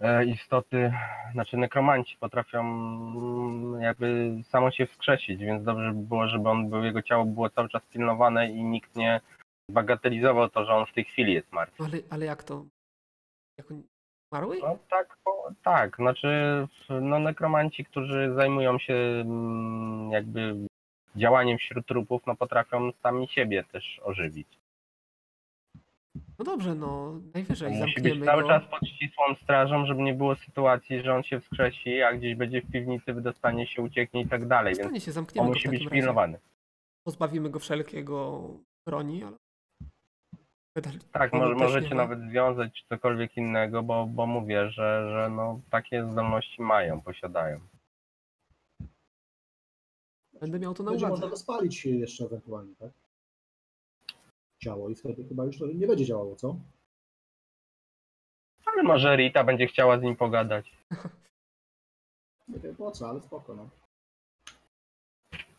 e, 0.00 0.24
istoty, 0.24 0.92
znaczy 1.32 1.56
nekromanci 1.56 2.16
potrafią 2.20 2.60
mm, 2.60 3.80
jakby 3.82 4.36
samo 4.44 4.70
się 4.70 4.86
wskrzesić, 4.86 5.40
więc 5.40 5.64
dobrze 5.64 5.92
by 5.92 6.02
było, 6.02 6.28
żeby 6.28 6.48
on 6.48 6.70
był, 6.70 6.84
jego 6.84 7.02
ciało 7.02 7.24
było 7.24 7.50
cały 7.50 7.68
czas 7.68 7.82
pilnowane 7.86 8.50
i 8.50 8.64
nikt 8.64 8.96
nie 8.96 9.20
bagatelizował 9.70 10.50
to, 10.50 10.64
że 10.64 10.72
on 10.72 10.86
w 10.86 10.92
tej 10.92 11.04
chwili 11.04 11.32
jest 11.32 11.52
martwy. 11.52 11.84
Ale, 11.84 11.98
ale 12.10 12.26
jak 12.26 12.42
to? 12.44 12.64
Jak 13.58 13.70
on 13.70 13.82
zmarły? 14.32 14.58
No 14.62 14.78
tak, 14.90 15.18
bo, 15.24 15.33
tak, 15.62 15.96
znaczy 15.96 16.28
no 16.88 17.18
nekromanci, 17.18 17.84
którzy 17.84 18.32
zajmują 18.34 18.78
się 18.78 18.94
mm, 18.94 20.10
jakby 20.10 20.54
działaniem 21.16 21.58
wśród 21.58 21.86
trupów, 21.86 22.22
no 22.26 22.36
potrafią 22.36 22.92
sami 23.02 23.28
siebie 23.28 23.64
też 23.72 24.00
ożywić. 24.04 24.48
No 26.38 26.44
dobrze, 26.44 26.74
no 26.74 27.20
najwyżej 27.34 27.72
Musi 27.72 27.84
być 27.84 27.94
zamkniemy 27.94 28.26
cały 28.26 28.42
go. 28.42 28.48
czas 28.48 28.62
pod 28.70 28.88
ścisłą 28.88 29.24
strażą, 29.42 29.86
żeby 29.86 30.02
nie 30.02 30.14
było 30.14 30.34
sytuacji, 30.36 31.02
że 31.02 31.14
on 31.14 31.22
się 31.22 31.40
wskrzesi, 31.40 32.02
a 32.02 32.12
gdzieś 32.12 32.34
będzie 32.34 32.62
w 32.62 32.70
piwnicy, 32.70 33.12
wydostanie 33.12 33.66
się, 33.66 33.82
ucieknie 33.82 34.20
i 34.20 34.28
tak 34.28 34.46
dalej, 34.46 34.74
więc 34.74 35.04
się, 35.04 35.10
on 35.10 35.14
zamkniemy 35.14 35.48
w 35.48 35.50
musi 35.50 35.68
być 35.68 35.80
razie. 35.80 35.90
pilnowany. 35.90 36.38
Pozbawimy 37.04 37.50
go 37.50 37.58
wszelkiego 37.58 38.48
broni, 38.86 39.24
ale... 39.24 39.36
Tak, 41.12 41.32
może, 41.32 41.54
możecie 41.54 41.88
nie 41.88 41.94
nawet 41.94 42.20
związać 42.20 42.84
cokolwiek 42.88 43.36
innego, 43.36 43.82
bo, 43.82 44.06
bo 44.06 44.26
mówię, 44.26 44.70
że, 44.70 45.10
że 45.10 45.30
no, 45.30 45.60
takie 45.70 46.10
zdolności 46.10 46.62
mają, 46.62 47.00
posiadają. 47.00 47.60
Będę 50.40 50.58
miał 50.58 50.74
to 50.74 50.82
na 50.82 50.90
Będzie 50.90 51.06
uwadze. 51.06 51.20
można 51.20 51.30
go 51.30 51.36
spalić 51.36 51.86
jeszcze 51.86 52.24
ewentualnie, 52.24 52.74
tak? 52.76 52.90
Ciało 54.58 54.90
i 54.90 54.94
wtedy 54.94 55.24
chyba 55.24 55.44
już 55.44 55.58
to 55.58 55.66
nie 55.66 55.86
będzie 55.86 56.04
działało, 56.04 56.36
co? 56.36 56.56
Ale 58.66 58.82
może 58.82 59.16
Rita 59.16 59.44
będzie 59.44 59.66
chciała 59.66 59.98
z 59.98 60.02
nim 60.02 60.16
pogadać. 60.16 60.76
Nie 62.48 62.58
wiem 62.58 62.76
po 62.76 62.90
co, 62.90 63.08
ale 63.08 63.20
spoko, 63.20 63.54
no. 63.54 63.68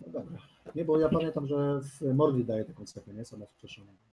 No 0.02 0.08
dobra. 0.08 0.38
Nie, 0.76 0.86
bo 0.86 1.00
ja 1.00 1.10
pamiętam, 1.10 1.48
że 1.48 1.80
w 1.82 2.02
Mordi 2.16 2.46
daje 2.46 2.66
taką 2.66 2.86
cechę, 2.86 3.14
nie? 3.14 3.26
Samo 3.26 3.46
wskrzeszenie. 3.46 3.88
Przyszło 3.88 4.15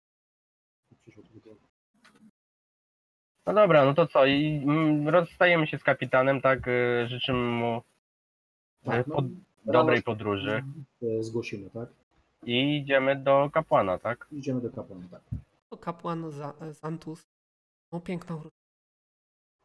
No 3.46 3.54
dobra, 3.54 3.86
no 3.86 3.94
to 3.94 4.08
co? 4.08 4.26
I 4.26 4.62
mm, 4.64 5.10
rozstajemy 5.10 5.68
się 5.68 5.78
z 5.78 5.84
kapitanem, 5.84 6.42
tak? 6.42 6.68
y, 6.68 7.08
Życzymy 7.08 7.40
mu 7.40 7.82
Tak, 8.84 9.06
pod- 9.06 9.26
no, 9.66 9.74
dobrej 9.74 9.96
rano, 9.96 10.06
podróży 10.06 10.64
e, 11.04 11.24
Zgłosimy, 11.24 11.70
tak? 11.70 11.90
i 12.46 12.78
idziemy 12.78 13.16
do 13.16 13.50
kapłana, 13.54 13.98
tak? 13.98 14.28
Idziemy 14.32 14.62
do 14.62 14.70
kapłana, 14.70 15.08
tak. 15.12 15.22
To 15.70 15.78
kapłan 15.78 16.32
za, 16.32 16.54
Zantus. 16.72 17.28
No 17.92 18.00
piękna 18.00 18.36
uroczystość. 18.36 18.60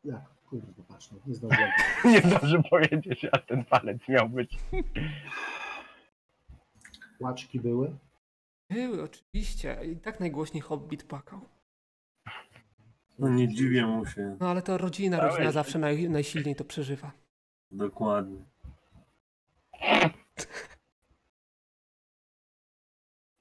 Jak? 0.05 0.21
Kurde, 0.51 0.83
patrz, 0.89 1.11
no, 1.13 1.19
nie 1.27 1.35
zdążyłem. 1.35 1.71
Nie 2.05 2.21
zdąży 2.21 2.63
powiedzieć, 2.71 3.27
a 3.33 3.39
ten 3.39 3.65
palec 3.65 4.09
miał 4.09 4.29
być. 4.29 4.57
Płaczki 7.19 7.61
były. 7.61 7.97
Były, 8.71 9.03
oczywiście. 9.03 9.79
I 9.93 9.97
tak 9.97 10.21
najgłośniej 10.21 10.61
Hobbit 10.61 11.03
płakał. 11.05 11.41
No 13.19 13.29
nie 13.29 13.55
dziwię 13.55 13.87
mu 13.87 14.07
się. 14.07 14.37
No 14.41 14.49
ale 14.49 14.63
to 14.63 14.79
rodzina, 14.79 15.17
Dałeś. 15.17 15.33
rodzina 15.33 15.53
zawsze 15.53 15.79
naj, 15.79 16.09
najsilniej 16.11 16.57
to 16.57 16.65
przeżywa. 16.65 17.13
Dokładnie. 17.71 18.45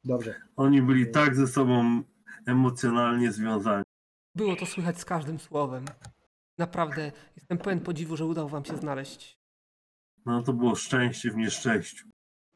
Dobrze. 0.03 0.35
Oni 0.55 0.81
byli 0.81 1.11
tak 1.11 1.35
ze 1.35 1.47
sobą 1.47 2.03
emocjonalnie 2.45 3.31
związani. 3.31 3.83
Było 4.35 4.55
to 4.55 4.65
słychać 4.65 4.99
z 4.99 5.05
każdym 5.05 5.39
słowem. 5.39 5.85
Naprawdę 6.57 7.11
jestem 7.35 7.57
pełen 7.57 7.79
podziwu, 7.79 8.17
że 8.17 8.25
udało 8.25 8.49
wam 8.49 8.65
się 8.65 8.77
znaleźć. 8.77 9.39
No 10.25 10.43
to 10.43 10.53
było 10.53 10.75
szczęście 10.75 11.31
w 11.31 11.35
nieszczęściu. 11.37 12.07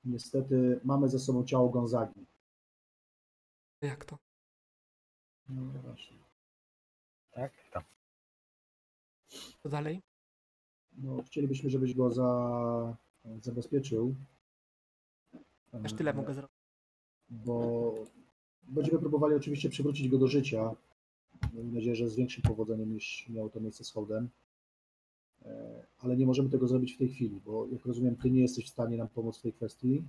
Niestety 0.06 0.80
mamy 0.84 1.10
ze 1.10 1.20
sobą 1.20 1.46
ciało 1.46 1.70
Gonzagi. 1.70 2.26
Jak 3.82 4.06
to? 4.06 4.18
No 5.50 5.82
właśnie. 5.82 6.18
Tak? 7.32 7.54
Tak. 7.72 7.86
Co 9.64 9.70
dalej? 9.70 10.02
No, 10.98 11.24
chcielibyśmy, 11.24 11.70
żebyś 11.70 11.94
go 11.94 12.12
za, 12.12 12.98
zabezpieczył. 13.42 14.16
Aż 15.84 15.94
tyle 15.94 16.14
mogę 16.14 16.34
zrobić. 16.34 16.58
Bo 17.30 17.94
będziemy 18.64 19.00
próbowali 19.00 19.36
oczywiście 19.36 19.70
przywrócić 19.70 20.10
go 20.10 20.18
do 20.18 20.28
życia. 20.28 20.76
Mam 21.54 21.74
nadzieję, 21.74 21.96
że 21.96 22.10
z 22.10 22.16
większym 22.16 22.44
powodzeniem 22.44 22.94
niż 22.94 23.30
miało 23.30 23.50
to 23.50 23.60
miejsce 23.60 23.84
z 23.84 23.92
Hołdem. 23.92 24.30
E, 25.46 25.86
Ale 26.00 26.18
nie 26.18 26.26
możemy 26.26 26.50
tego 26.50 26.68
zrobić 26.68 26.94
w 26.94 26.98
tej 26.98 27.10
chwili, 27.10 27.42
bo 27.46 27.68
jak 27.68 27.86
rozumiem, 27.86 28.16
ty 28.16 28.32
nie 28.32 28.42
jesteś 28.42 28.66
w 28.66 28.70
stanie 28.70 28.98
nam 28.98 29.08
pomóc 29.08 29.38
w 29.38 29.42
tej 29.42 29.54
kwestii. 29.54 30.04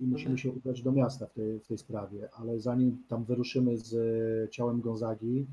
I 0.00 0.06
musimy 0.06 0.38
się 0.38 0.52
udać 0.52 0.82
do 0.82 0.92
miasta 0.92 1.26
w 1.26 1.32
tej, 1.32 1.60
w 1.60 1.66
tej 1.66 1.78
sprawie, 1.78 2.28
ale 2.32 2.60
zanim 2.60 3.04
tam 3.08 3.24
wyruszymy 3.24 3.78
z 3.78 3.94
e, 3.94 4.50
ciałem 4.50 4.80
Gonzagi, 4.80 5.46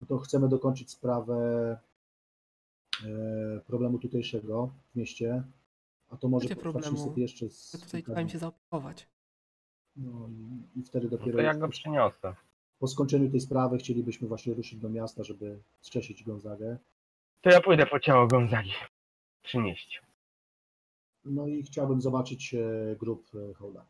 no 0.00 0.06
to 0.06 0.18
chcemy 0.18 0.48
dokończyć 0.48 0.90
sprawę 0.90 1.78
e, 3.06 3.60
problemu 3.66 3.98
tutejszego 3.98 4.70
w 4.92 4.96
mieście. 4.96 5.42
A 6.10 6.16
to 6.16 6.28
może 6.28 6.48
problemu? 6.48 6.96
niestety 6.96 7.20
jeszcze 7.20 7.48
z 7.48 7.74
Ja 7.74 7.80
tutaj 7.80 8.02
trzeba 8.02 8.20
im 8.20 8.28
się 8.28 8.38
zaopiekować. 8.38 9.06
No 9.96 10.28
i, 10.28 10.80
i 10.80 10.82
wtedy 10.82 11.08
No 11.10 11.10
dopiero 11.10 11.36
to 11.38 11.42
jak 11.42 11.58
go 11.58 11.68
przyniosę? 11.68 12.34
po 12.78 12.88
skończeniu 12.88 13.30
tej 13.30 13.40
sprawy 13.40 13.78
chcielibyśmy 13.78 14.28
właśnie 14.28 14.54
ruszyć 14.54 14.78
do 14.78 14.88
miasta, 14.88 15.24
żeby 15.24 15.58
wskrzesić 15.80 16.24
Gonzagę. 16.24 16.78
To 17.40 17.50
ja 17.50 17.60
pójdę 17.60 17.86
po 17.86 18.00
ciało 18.00 18.26
Gonzagi. 18.26 18.72
Przynieść. 19.42 20.02
No 21.26 21.46
i 21.46 21.62
chciałbym 21.62 22.00
zobaczyć 22.00 22.54
e, 22.54 22.96
grób 22.96 23.26
e, 23.34 23.54
Hołda. 23.54 23.86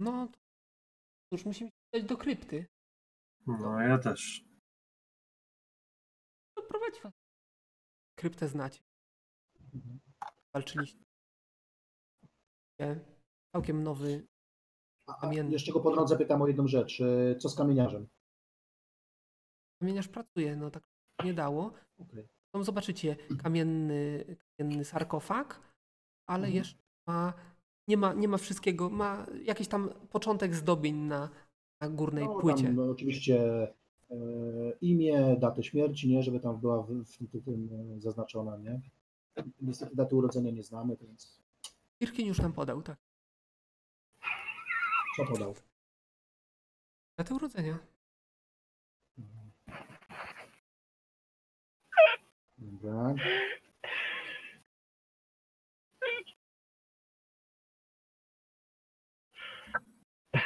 No, 0.00 0.28
to 0.28 0.38
już 1.32 1.44
musimy 1.44 1.70
się 1.70 1.74
udać 1.94 2.08
do 2.08 2.16
krypty. 2.16 2.66
No 3.46 3.80
ja 3.80 3.98
też. 3.98 4.44
To 6.56 6.62
prowadzi 6.62 7.00
was. 7.00 7.12
Kryptę 8.18 8.48
znacie. 8.48 8.82
Mhm. 9.74 10.00
Walczyliście. 10.54 10.98
Całkiem 13.56 13.82
nowy. 13.82 14.26
A, 15.06 15.16
a 15.16 15.20
Kamienny. 15.20 15.52
jeszcze 15.52 15.72
go 15.72 15.80
po 15.80 15.90
drodze 15.90 16.16
pytam 16.18 16.42
o 16.42 16.46
jedną 16.46 16.68
rzecz. 16.68 17.00
E, 17.00 17.36
Co 17.36 17.48
z 17.48 17.56
kamieniarzem? 17.56 18.08
Kamieniarz 19.80 20.08
pracuje, 20.08 20.56
no 20.56 20.70
tak 20.70 20.82
nie 21.24 21.34
dało. 21.34 21.72
Okej. 21.98 22.28
Tam 22.54 22.64
zobaczycie 22.64 23.16
kamienny, 23.42 24.24
kamienny 24.58 24.84
sarkofag, 24.84 25.71
ale 26.32 26.46
Mhm. 26.46 26.54
jeszcze 26.54 26.78
ma, 27.06 27.32
nie, 27.88 27.96
ma, 27.96 28.12
nie 28.12 28.28
ma 28.28 28.36
wszystkiego, 28.38 28.90
ma 28.90 29.26
jakiś 29.42 29.68
tam 29.68 29.90
początek 30.10 30.54
zdobień 30.54 30.96
na, 30.96 31.30
na 31.80 31.88
górnej 31.88 32.24
No, 32.24 32.40
płycie. 32.40 32.64
Tam, 32.64 32.76
no, 32.76 32.90
oczywiście 32.90 33.62
e, 34.10 34.16
imię, 34.80 35.36
datę 35.40 35.62
śmierci, 35.62 36.08
nie, 36.08 36.22
żeby 36.22 36.40
tam 36.40 36.60
była 36.60 36.82
w, 36.82 36.88
w, 37.04 37.44
tym- 37.44 37.68
e, 37.96 38.00
zaznaczona, 38.00 38.56
nie? 38.56 38.80
Niestety 39.60 39.96
daty 39.96 40.16
urodzenia 40.16 40.50
nie 40.50 40.62
znamy, 40.62 40.96
więc 40.96 41.42
Irkin 42.00 42.26
już 42.26 42.38
nam 42.38 42.52
podał, 42.52 42.82
tak. 42.82 42.98
co 45.16 45.24
podał? 45.24 45.54
Datę 47.18 47.34
urodzenia. 47.34 47.78
Dobra. 52.58 53.14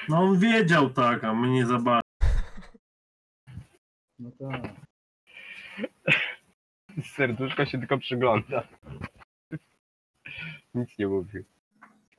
No 0.08 0.18
on 0.18 0.38
wiedział 0.38 0.90
tak, 0.90 1.24
a 1.24 1.34
my 1.34 1.48
nie 1.48 1.66
za 1.66 1.78
bardzo. 1.78 2.06
No 4.18 4.30
tak. 4.38 4.70
Serduszko 7.04 7.66
się 7.66 7.78
tylko 7.78 7.98
przygląda. 7.98 8.68
Nic 10.74 10.98
nie 10.98 11.08
mówił. 11.08 11.44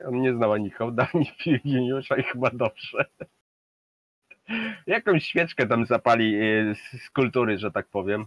On 0.05 0.21
nie 0.21 0.33
znał 0.33 0.53
ani 0.53 0.69
Hołda, 0.69 1.07
ani 1.13 1.31
Virginiusza 1.45 2.17
i 2.17 2.23
chyba 2.23 2.49
dobrze. 2.49 3.05
Jakąś 4.87 5.23
świeczkę 5.25 5.67
tam 5.67 5.85
zapali 5.85 6.35
e, 6.35 6.75
z, 6.75 7.09
kultury, 7.09 7.57
że 7.57 7.71
tak 7.71 7.87
powiem. 7.87 8.25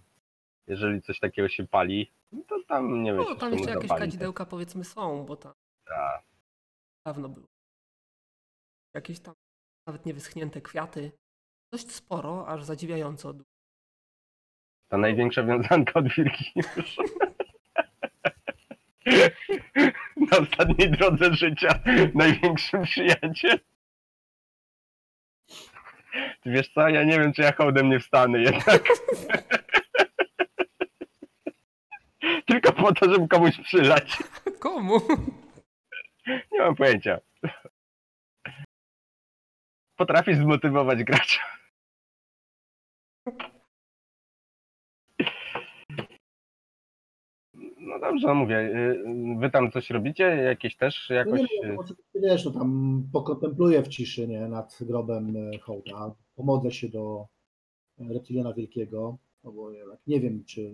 Jeżeli 0.66 1.02
coś 1.02 1.18
takiego 1.20 1.48
się 1.48 1.66
pali, 1.66 2.12
no 2.32 2.42
to 2.48 2.62
tam 2.68 3.02
nie 3.02 3.12
wiem, 3.12 3.24
No, 3.28 3.34
tam 3.34 3.52
jeszcze 3.52 3.70
jakieś 3.70 3.90
kadzidełka 3.90 4.46
powiedzmy 4.46 4.84
są, 4.84 5.24
bo 5.26 5.36
tam 5.36 5.52
Tak. 5.84 6.22
dawno 7.06 7.28
było. 7.28 7.46
Jakieś 8.94 9.20
tam 9.20 9.34
nawet 9.86 10.06
niewyschnięte 10.06 10.60
kwiaty. 10.60 11.12
Dość 11.72 11.90
sporo, 11.90 12.48
aż 12.48 12.64
zadziwiająco. 12.64 13.32
dużo. 13.32 13.50
Ta 14.88 14.98
największa 14.98 15.42
wiązanka 15.42 15.92
od 15.94 16.08
Virginiusza. 16.08 17.02
Na 20.30 20.38
ostatniej 20.38 20.90
drodze 20.90 21.34
życia 21.34 21.68
największy 22.14 22.78
przyjaciel. 22.78 23.60
Ty 26.42 26.50
wiesz 26.50 26.68
co, 26.74 26.88
ja 26.88 27.04
nie 27.04 27.18
wiem, 27.18 27.32
czy 27.32 27.42
ja 27.42 27.52
hołdem 27.52 27.88
nie 27.88 28.00
wstanę 28.00 28.38
jednak. 28.40 28.82
Tylko 32.46 32.72
po 32.72 32.92
to, 32.94 33.12
żeby 33.12 33.28
komuś 33.28 33.60
przylać. 33.60 34.18
Komu? 34.58 35.00
Nie 36.52 36.58
mam 36.58 36.74
pojęcia. 36.74 37.18
Potrafisz 40.00 40.36
zmotywować 40.36 41.04
gracza. 41.04 41.40
No 47.80 47.98
dobrze, 48.00 48.26
no 48.26 48.34
mówię. 48.34 48.56
y, 48.58 49.04
Wy 49.38 49.50
tam 49.50 49.70
coś 49.70 49.90
robicie? 49.90 50.24
Jakieś 50.24 50.76
też 50.76 51.10
jakoś. 51.10 51.40
nie, 51.40 51.46
no, 51.68 51.74
y, 51.74 51.76
oczywiście, 51.78 52.20
wiesz, 52.20 52.44
no 52.44 52.50
tam 52.50 53.02
pokontempluję 53.12 53.82
w 53.82 53.88
ciszy 53.88 54.28
nie, 54.28 54.48
nad 54.48 54.78
grobem 54.80 55.36
e, 55.36 55.58
Hołda. 55.58 56.14
Pomodlę 56.36 56.70
się 56.70 56.88
do 56.88 57.26
e, 57.98 58.12
reptiliana 58.12 58.52
wielkiego, 58.52 59.18
no 59.44 59.52
bo 59.52 59.70
nie 60.06 60.20
wiem, 60.20 60.44
czy 60.44 60.72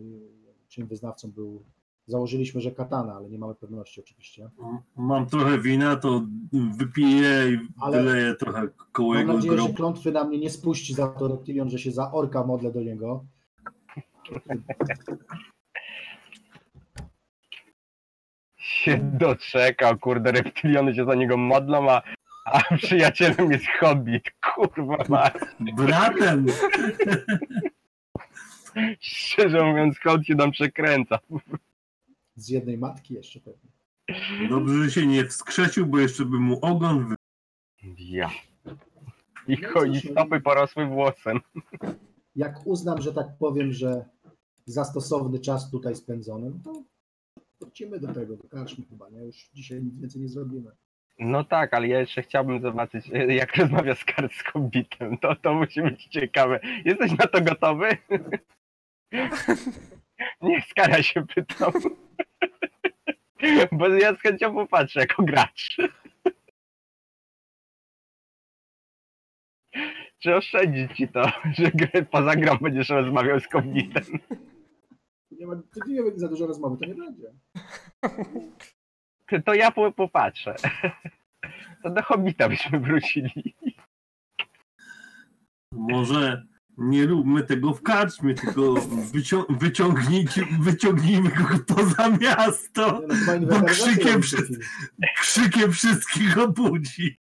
czym 0.69 0.87
wyznawcą 0.87 1.33
był. 1.33 1.65
Założyliśmy, 2.07 2.61
że 2.61 2.71
katana, 2.71 3.15
ale 3.15 3.31
nie 3.31 3.39
mamy 3.39 3.55
pewności 3.55 4.01
oczywiście. 4.01 4.51
Mam 4.97 5.27
trochę 5.27 5.59
wina, 5.59 5.97
to 5.97 6.23
wypiję 6.79 7.31
i 7.53 7.59
Ale- 7.81 8.03
wyleję 8.03 8.35
trochę 8.35 8.69
koło 8.93 9.09
Mam 9.15 9.21
jego 9.21 9.33
nadzieję, 9.33 9.53
że 9.53 9.59
grobu. 9.59 9.75
klątwy 9.75 10.13
na 10.13 10.25
mnie 10.25 10.39
nie 10.39 10.51
spuści 10.51 10.95
za 10.95 11.09
to 11.09 11.29
reptilion, 11.29 11.71
że 11.71 11.79
się 11.79 11.91
za 11.93 12.13
orka 12.13 12.45
modlę 12.45 12.73
do 12.73 12.81
niego. 12.83 13.25
się 18.57 18.99
doczekał, 19.19 19.99
kurde, 19.99 20.33
reptiliony 20.33 20.95
się 20.95 21.05
za 21.05 21.15
niego 21.15 21.37
modlą, 21.37 21.91
a, 21.91 22.03
a 22.45 22.77
przyjacielem 22.77 23.53
jest 23.53 23.67
hobbit. 23.81 24.25
Kurwa 24.55 24.97
mać. 25.09 25.35
Bratem! 25.61 26.47
Szczerze 29.01 29.65
mówiąc, 29.65 29.99
hołd 30.01 30.27
się 30.27 30.37
tam 30.37 30.51
przekręca. 30.51 31.19
Z 32.37 32.49
jednej 32.49 32.79
matki 32.79 33.15
jeszcze 33.15 33.41
pewnie. 33.41 33.71
Dobrze, 34.49 34.85
że 34.85 34.91
się 34.91 35.07
nie 35.07 35.25
wskrzesił, 35.27 35.87
bo 35.87 35.99
jeszcze 35.99 36.25
by 36.25 36.39
mu 36.41 36.59
ogon 36.63 37.09
wy... 37.09 37.15
Ja. 37.99 38.31
I, 39.49 39.57
cho- 39.57 39.87
i 39.97 40.01
stopy 40.11 40.41
porosły 40.41 40.87
włosem. 40.87 41.41
Jak 42.37 42.67
uznam, 42.67 43.03
że 43.03 43.13
tak 43.15 43.27
powiem, 43.39 43.73
że 43.73 44.05
za 44.65 44.85
stosowny 44.85 45.39
czas 45.39 45.71
tutaj 45.71 45.97
spędzony, 45.97 46.51
no 46.51 46.59
to 46.65 46.83
wrócimy 47.61 48.01
do 48.01 48.15
tego, 48.15 48.37
do 48.37 48.49
karczmy 48.49 48.85
chyba, 48.91 49.09
nie? 49.11 49.21
Już 49.25 49.49
dzisiaj 49.55 49.83
nic 49.83 49.99
więcej 49.99 50.23
nie 50.23 50.29
zrobimy. 50.29 50.71
No 51.19 51.45
tak, 51.45 51.75
ale 51.75 51.89
ja 51.89 52.01
jeszcze 52.01 52.23
chciałbym 52.23 52.61
zobaczyć, 52.63 53.09
jak 53.41 53.57
rozmawia 53.57 53.95
Skar 53.95 54.29
z 54.33 54.43
Hobbitem. 54.53 55.19
To, 55.19 55.37
to 55.37 55.55
musi 55.55 55.83
być 55.83 56.05
ciekawe. 56.07 56.61
Jesteś 56.85 57.13
na 57.19 57.27
to 57.27 57.41
gotowy? 57.41 57.89
Nie, 60.43 60.63
Skara 60.71 61.03
się 61.03 61.27
pytam. 61.27 61.73
Bo 63.73 63.89
ja 63.89 64.15
z 64.15 64.21
chęcią 64.21 64.55
popatrzę 64.55 65.01
jako 65.01 65.23
gracz. 65.23 65.77
Czy 70.19 70.37
oszczędzi 70.37 70.89
ci 70.95 71.09
to, 71.09 71.23
że 71.59 71.71
grę 71.71 72.03
poza 72.03 72.37
grą 72.37 72.57
będziesz 72.57 72.89
rozmawiał 72.89 73.41
z 73.41 73.47
Hobbitem? 73.53 74.05
Nie 75.31 75.47
ma, 75.47 75.57
tu 75.57 75.91
nie 75.91 76.03
będzie 76.03 76.19
za 76.19 76.29
dużo 76.29 76.47
rozmowy, 76.47 76.77
to 76.77 76.85
nie 76.87 76.95
będzie. 76.95 77.33
To 79.45 79.55
ja 79.55 79.71
po, 79.71 79.93
popatrzę. 79.93 80.55
To 81.83 81.91
do 81.91 82.03
Hobbita 82.03 82.49
byśmy 82.49 82.81
wrócili. 82.81 83.55
Może 85.73 86.47
nie 86.79 87.07
róbmy 87.07 87.43
tego 87.45 87.75
w 87.75 87.83
karczmie, 87.83 88.35
tylko 88.35 88.61
wycią- 89.13 89.59
wyciągnijcie, 89.59 90.45
wyciągnijmy 90.61 91.31
go 91.31 91.75
poza 91.75 92.09
miasto. 92.11 93.01
No, 93.09 93.41
Bo 93.61 93.67
krzykiem 93.67 94.13
robić 94.13 94.29
w 94.29 94.37
tej 94.37 94.43
przez- 94.43 94.45
chwili. 94.45 94.61
Krzykiem 95.21 95.73
wszystkich 95.73 96.39
obudzi. 96.39 97.19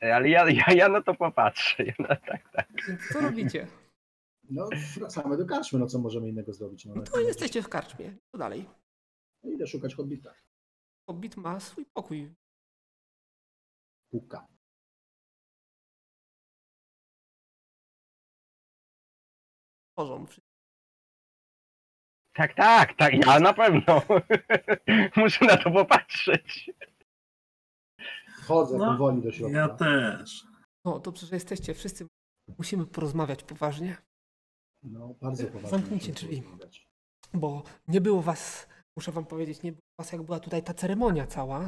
Ale 0.00 0.28
ja, 0.28 0.50
ja, 0.50 0.64
ja 0.74 0.88
na 0.88 1.02
to 1.02 1.14
popatrzę. 1.14 1.84
Ja 1.84 1.92
na, 1.98 2.16
tak, 2.16 2.50
tak. 2.52 2.68
Co 3.12 3.20
robicie? 3.20 3.66
No, 4.50 4.68
wracamy 4.96 5.36
do 5.36 5.46
karczmy, 5.46 5.78
no 5.78 5.86
co 5.86 5.98
możemy 5.98 6.28
innego 6.28 6.52
zrobić? 6.52 6.84
No, 6.84 6.94
No 6.94 7.02
to 7.02 7.20
jesteście 7.20 7.62
w 7.62 7.68
karczmie. 7.68 8.16
Co 8.32 8.38
dalej? 8.38 8.66
No, 9.42 9.50
idę 9.50 9.66
szukać 9.66 9.94
hobbita. 9.94 10.34
Hobbit 11.06 11.36
ma 11.36 11.60
swój 11.60 11.86
pokój. 11.86 12.34
Puka. 14.10 14.46
Tworzą. 20.04 20.26
Tak, 22.34 22.54
tak, 22.54 22.94
tak, 22.96 23.26
ja 23.26 23.40
na 23.40 23.52
pewno. 23.52 24.02
Muszę 25.16 25.44
na 25.44 25.56
to 25.56 25.70
popatrzeć. 25.70 26.70
Wchodzę 28.42 28.78
No, 28.78 28.86
powoli 28.92 29.22
do 29.22 29.32
środka. 29.32 29.58
Ja 29.58 29.68
też. 29.68 30.44
No 30.84 30.98
dobrze, 30.98 31.26
że 31.26 31.36
jesteście. 31.36 31.74
Wszyscy 31.74 32.06
musimy 32.58 32.86
porozmawiać 32.86 33.42
poważnie, 33.42 33.96
No, 34.82 35.14
bardzo 35.20 35.46
poważnie. 35.46 35.70
Zamknijcie 35.70 36.12
drzwi. 36.12 36.42
bo 37.34 37.62
nie 37.88 38.00
było 38.00 38.22
was, 38.22 38.68
muszę 38.96 39.12
wam 39.12 39.26
powiedzieć, 39.26 39.62
nie 39.62 39.72
było 39.72 39.82
was 39.98 40.12
jak 40.12 40.22
była 40.22 40.40
tutaj 40.40 40.62
ta 40.62 40.74
ceremonia 40.74 41.26
cała. 41.26 41.66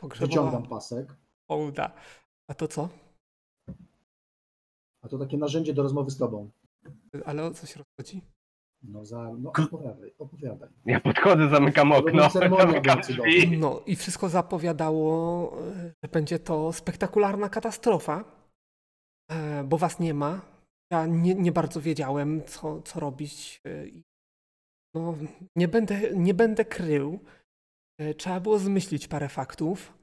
Pogrzebowa. 0.00 0.28
Wyciągam 0.30 0.68
pasek, 0.68 1.16
Hołda. 1.50 1.92
A 2.50 2.54
to 2.54 2.68
co? 2.68 2.88
a 5.02 5.08
to 5.08 5.18
takie 5.18 5.36
narzędzie 5.38 5.74
do 5.74 5.82
rozmowy 5.82 6.10
z 6.10 6.18
tobą. 6.18 6.50
Ale 7.24 7.44
o 7.44 7.50
co 7.50 7.66
się 7.66 7.78
rozchodzi? 7.78 8.22
No, 8.82 9.04
za, 9.04 9.32
no 9.38 9.52
opowiadaj, 9.66 10.14
opowiadaj. 10.18 10.68
Ja 10.86 11.00
podchodzę, 11.00 11.48
zamykam 11.48 11.92
okno, 11.92 12.30
zamykam 12.30 13.00
drzwi. 13.00 13.58
No 13.58 13.80
i 13.86 13.96
wszystko 13.96 14.28
zapowiadało, 14.28 15.52
e, 15.68 15.92
że 16.04 16.08
będzie 16.12 16.38
to 16.38 16.72
spektakularna 16.72 17.48
katastrofa, 17.48 18.24
e, 19.30 19.64
bo 19.64 19.78
was 19.78 20.00
nie 20.00 20.14
ma. 20.14 20.40
Ja 20.92 21.06
nie, 21.06 21.34
nie 21.34 21.52
bardzo 21.52 21.80
wiedziałem, 21.80 22.44
co, 22.44 22.82
co 22.82 23.00
robić. 23.00 23.60
e, 23.66 23.84
No, 24.94 25.14
nie 25.56 25.68
będę, 25.68 26.00
nie 26.16 26.34
będę 26.34 26.64
krył. 26.64 27.18
Trzeba 28.16 28.40
było 28.40 28.58
zmyślić 28.58 29.08
parę 29.08 29.28
faktów. 29.28 29.97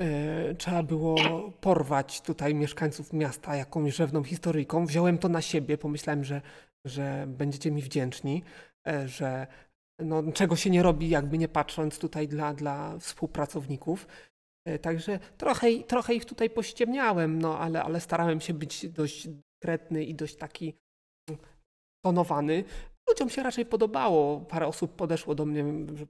E, 0.00 0.54
Trzeba 0.54 0.82
było 0.82 1.16
porwać 1.60 2.20
tutaj 2.20 2.54
mieszkańców 2.54 3.12
miasta 3.12 3.56
jakąś 3.56 3.94
rzewną 3.94 4.24
historyjką. 4.24 4.86
Wziąłem 4.86 5.18
to 5.18 5.28
na 5.28 5.42
siebie, 5.42 5.78
pomyślałem, 5.78 6.24
że, 6.24 6.42
że 6.84 7.24
będziecie 7.28 7.70
mi 7.70 7.82
wdzięczni, 7.82 8.42
e, 8.88 9.08
że 9.08 9.46
no, 9.98 10.32
czego 10.32 10.56
się 10.56 10.70
nie 10.70 10.82
robi, 10.82 11.08
jakby 11.08 11.38
nie 11.38 11.48
patrząc 11.48 11.98
tutaj 11.98 12.28
dla, 12.28 12.54
dla 12.54 12.98
współpracowników. 12.98 14.06
E, 14.66 14.78
Także 14.78 15.18
trochę, 15.36 15.66
trochę 15.86 16.14
ich 16.14 16.24
tutaj 16.24 16.50
pościemniałem, 16.50 17.42
no 17.42 17.58
ale, 17.58 17.82
ale 17.82 18.00
starałem 18.00 18.40
się 18.40 18.54
być 18.54 18.88
dość 18.88 19.28
dyskretny 19.28 20.04
i 20.04 20.14
dość 20.14 20.36
taki 20.36 20.74
tonowany. 22.04 22.64
Ludziom 23.08 23.30
się 23.30 23.42
raczej 23.42 23.66
podobało. 23.66 24.40
Parę 24.40 24.66
osób 24.66 24.96
podeszło 24.96 25.34
do 25.34 25.46
mnie, 25.46 25.64
że 25.94 26.06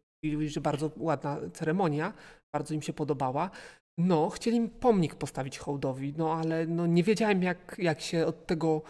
że 0.47 0.61
bardzo 0.61 0.91
ładna 0.97 1.39
ceremonia, 1.53 2.13
bardzo 2.53 2.75
im 2.75 2.83
się 2.83 2.93
podobała. 2.93 3.51
No, 3.99 4.31
chcieli 4.31 4.61
mi 4.61 4.69
pomnik 4.69 5.15
postawić 5.15 5.59
hołdowi, 5.59 6.15
no 6.17 6.33
ale 6.33 6.67
no, 6.67 6.87
nie 6.87 7.03
wiedziałem, 7.03 7.43
jak, 7.43 7.77
jak 7.79 8.01
się 8.01 8.27
od 8.27 8.47
tego, 8.47 8.83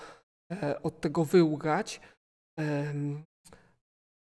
e, 0.52 0.82
od 0.82 1.00
tego 1.00 1.24
wyłgać. 1.24 2.00
Em, 2.58 3.24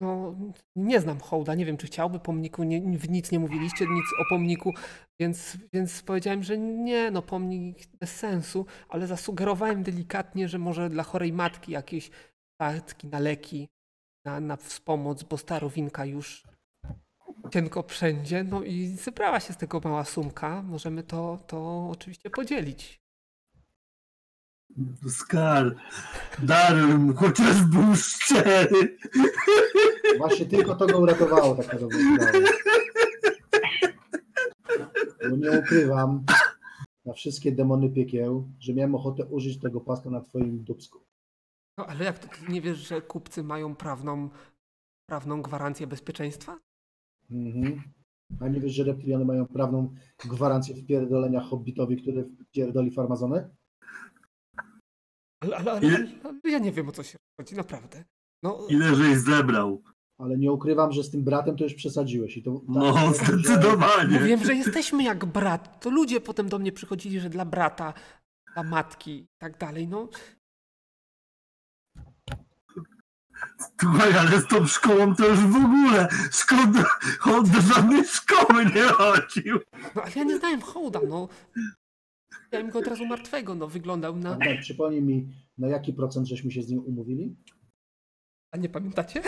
no, 0.02 0.36
nie 0.76 1.02
znam 1.02 1.20
hołda, 1.20 1.56
nie 1.56 1.66
wiem, 1.66 1.78
czy 1.78 1.88
chciałby 1.88 2.20
pomniku, 2.20 2.64
nie, 2.64 2.82
nic 3.10 3.32
nie 3.32 3.40
mówiliście, 3.40 3.86
nic 3.86 4.06
o 4.22 4.30
pomniku, 4.30 4.74
więc, 5.22 5.58
więc 5.74 6.02
powiedziałem, 6.02 6.44
że 6.44 6.58
nie, 6.58 7.12
no 7.12 7.22
pomnik 7.22 7.78
bez 8.00 8.16
sensu, 8.16 8.66
ale 8.90 9.08
zasugerowałem 9.08 9.84
delikatnie, 9.84 10.48
że 10.48 10.60
może 10.60 10.90
dla 10.90 11.04
chorej 11.04 11.34
matki 11.34 11.72
jakieś 11.72 12.12
statki 12.56 13.08
na 13.08 13.20
leki, 13.20 13.70
na, 14.26 14.40
na 14.40 14.56
wspomoc, 14.56 15.24
bo 15.24 15.38
starowinka 15.38 16.06
już 16.06 16.44
cienko 17.50 17.84
wszędzie, 17.84 18.44
no 18.44 18.64
i 18.64 18.88
zebrała 18.88 19.40
się 19.40 19.54
z 19.54 19.58
tego 19.58 19.82
mała 19.84 20.06
sumka, 20.06 20.62
możemy 20.62 21.04
to, 21.04 21.40
to 21.48 21.90
oczywiście 21.92 22.30
podzielić. 22.30 23.04
Skar. 25.10 25.76
Darren, 26.44 27.14
chociaż 27.16 27.62
był 27.62 27.96
szczery. 27.96 28.98
Właśnie 30.18 30.46
tylko 30.46 30.76
to 30.76 30.88
go 30.88 31.00
uratowało, 31.00 31.56
tak 31.56 31.74
na 31.74 31.80
dobrą 31.80 32.00
sprawę. 32.16 32.40
Bo 35.30 35.36
nie 35.36 35.52
ukrywam 35.52 36.26
na 37.06 37.14
wszystkie 37.14 37.52
demony 37.52 37.90
piekieł, 37.90 38.48
że 38.60 38.74
miałem 38.74 38.96
ochotę 38.96 39.26
użyć 39.26 39.60
tego 39.60 39.82
paska 39.82 40.10
na 40.10 40.22
twoim 40.22 40.64
dubsku. 40.64 41.06
No 41.78 41.86
ale 41.86 42.06
jak 42.06 42.20
to, 42.20 42.28
ty 42.28 42.52
nie 42.52 42.62
wiesz, 42.62 42.78
że 42.78 43.02
kupcy 43.02 43.44
mają 43.44 43.76
prawną, 43.76 44.30
prawną 45.10 45.42
gwarancję 45.42 45.88
bezpieczeństwa? 45.88 46.60
Mhm. 47.34 47.82
A 48.40 48.48
nie 48.48 48.60
wiesz, 48.60 48.74
że 48.74 48.84
reptiliony 48.84 49.26
mają 49.26 49.48
prawną 49.48 49.94
gwarancję 50.26 50.76
wpierdolenia 50.76 51.42
hobbitowi, 51.42 52.02
który 52.02 52.30
wpierdoli 52.50 52.92
farmazony? 52.92 53.50
Ale, 55.44 55.58
ale, 55.58 55.72
ale, 55.72 55.82
Ile- 55.88 56.08
ale 56.24 56.40
ja 56.44 56.60
nie 56.60 56.72
wiem, 56.72 56.90
o 56.90 56.92
co 56.92 57.04
się 57.04 57.18
chodzi, 57.40 57.56
naprawdę. 57.56 58.04
No, 58.44 58.68
Ile 58.70 58.96
żeś 58.96 59.18
zebrał? 59.18 59.84
Ale 60.18 60.38
nie 60.38 60.52
ukrywam, 60.52 60.92
że 60.92 61.04
z 61.04 61.12
tym 61.12 61.24
bratem 61.24 61.56
to 61.58 61.64
już 61.64 61.74
przesadziłeś. 61.74 62.38
I 62.38 62.44
to, 62.44 62.52
tak, 62.60 62.64
No, 62.68 63.14
że- 63.14 63.14
zdecydowanie. 63.14 64.20
Mówiłem, 64.20 64.44
że 64.44 64.56
jesteśmy 64.56 65.04
jak 65.04 65.26
brat. 65.26 65.82
To 65.82 65.90
ludzie 65.90 66.22
potem 66.22 66.50
do 66.50 66.60
mnie 66.60 66.72
przychodzili, 66.72 67.20
że 67.20 67.30
dla 67.30 67.46
brata, 67.46 67.94
dla 68.54 68.64
matki 68.64 69.12
i 69.12 69.28
tak 69.42 69.58
dalej. 69.58 69.88
No, 69.88 70.10
Słuchaj, 73.82 74.14
ale 74.14 74.40
z 74.42 74.48
tą 74.48 74.68
szkołą 74.68 75.16
to 75.16 75.28
już 75.28 75.40
w 75.40 75.56
ogóle. 75.56 76.08
Skąd 76.32 76.78
on 77.26 77.44
do 77.52 77.62
żadnej 77.62 78.04
szkoły 78.06 78.66
nie 78.66 78.82
chodził? 78.82 79.60
no 79.96 80.02
ale 80.04 80.12
ja 80.16 80.24
nie 80.24 80.38
znałem 80.38 80.62
hołda, 80.62 81.00
no. 81.08 81.28
Widziałem 82.46 82.70
go 82.70 82.80
od 82.80 82.88
razu 82.88 83.06
martwego, 83.06 83.56
no. 83.56 83.68
Wyglądał 83.68 84.16
na... 84.16 84.38
Przypomnij 84.62 85.02
mi, 85.02 85.28
na 85.58 85.68
jaki 85.68 85.94
procent 85.94 86.28
żeśmy 86.28 86.52
się 86.52 86.62
z 86.62 86.70
nim 86.70 86.80
umówili? 86.86 87.36
A 88.54 88.58
nie 88.58 88.70
pamiętacie? 88.70 89.22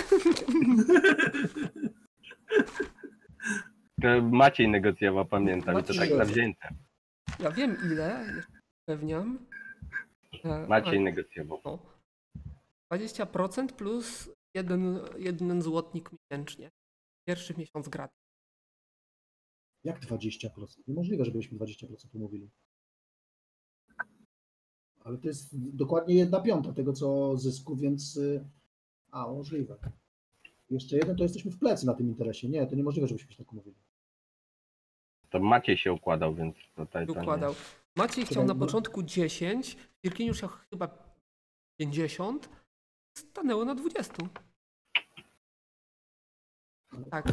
To 4.01 4.21
Maciej 4.21 4.69
negocjował, 4.69 5.25
pamiętam, 5.25 5.79
i 5.79 5.83
to 5.83 5.87
tak 5.87 5.97
Maciej. 5.97 6.17
zawzięte. 6.17 6.67
Ja 7.39 7.51
wiem 7.51 7.77
ile, 7.85 8.25
jeszcze 8.35 8.51
pewniam. 8.87 9.39
E, 10.43 10.67
Maciej 10.67 10.97
a- 10.97 11.01
negocjował. 11.01 11.79
No. 12.91 12.97
20% 12.97 13.67
plus 13.67 14.29
jeden, 14.53 14.99
jeden 15.17 15.61
złotnik 15.61 16.09
miesięcznie. 16.11 16.71
Pierwszy 17.27 17.53
miesiąc 17.57 17.89
gratis. 17.89 18.25
Jak 19.83 19.99
20%? 19.99 20.49
Niemożliwe, 20.87 21.25
żebyśmy 21.25 21.57
20% 21.57 21.95
umówili. 22.13 22.49
Ale 24.99 25.17
to 25.17 25.27
jest 25.27 25.49
dokładnie 25.75 26.15
jedna 26.15 26.41
piąta 26.41 26.73
tego, 26.73 26.93
co 26.93 27.37
zysku, 27.37 27.75
więc... 27.75 28.17
y, 28.17 28.45
A, 29.11 29.27
możliwe. 29.27 29.77
Jeszcze 30.69 30.97
jeden, 30.97 31.15
to 31.15 31.23
jesteśmy 31.23 31.51
w 31.51 31.59
plecy 31.59 31.85
na 31.85 31.93
tym 31.93 32.07
interesie. 32.07 32.49
Nie, 32.49 32.67
to 32.67 32.75
niemożliwe, 32.75 33.07
żebyśmy 33.07 33.31
się 33.31 33.37
tak 33.37 33.53
umówili. 33.53 33.75
To 35.29 35.39
Maciej 35.39 35.77
się 35.77 35.93
układał, 35.93 36.35
więc 36.35 36.55
tutaj 36.75 37.07
układał. 37.07 37.55
Maciej 37.95 38.25
chciał 38.25 38.45
na 38.45 38.55
początku 38.55 39.03
10, 39.03 39.77
Wirkiniusz 40.03 40.37
chciał 40.37 40.49
chyba 40.49 41.15
50, 41.79 42.49
stanęło 43.19 43.65
na 43.65 43.75
20. 43.75 44.13
Ale 46.91 47.05
Tak. 47.05 47.25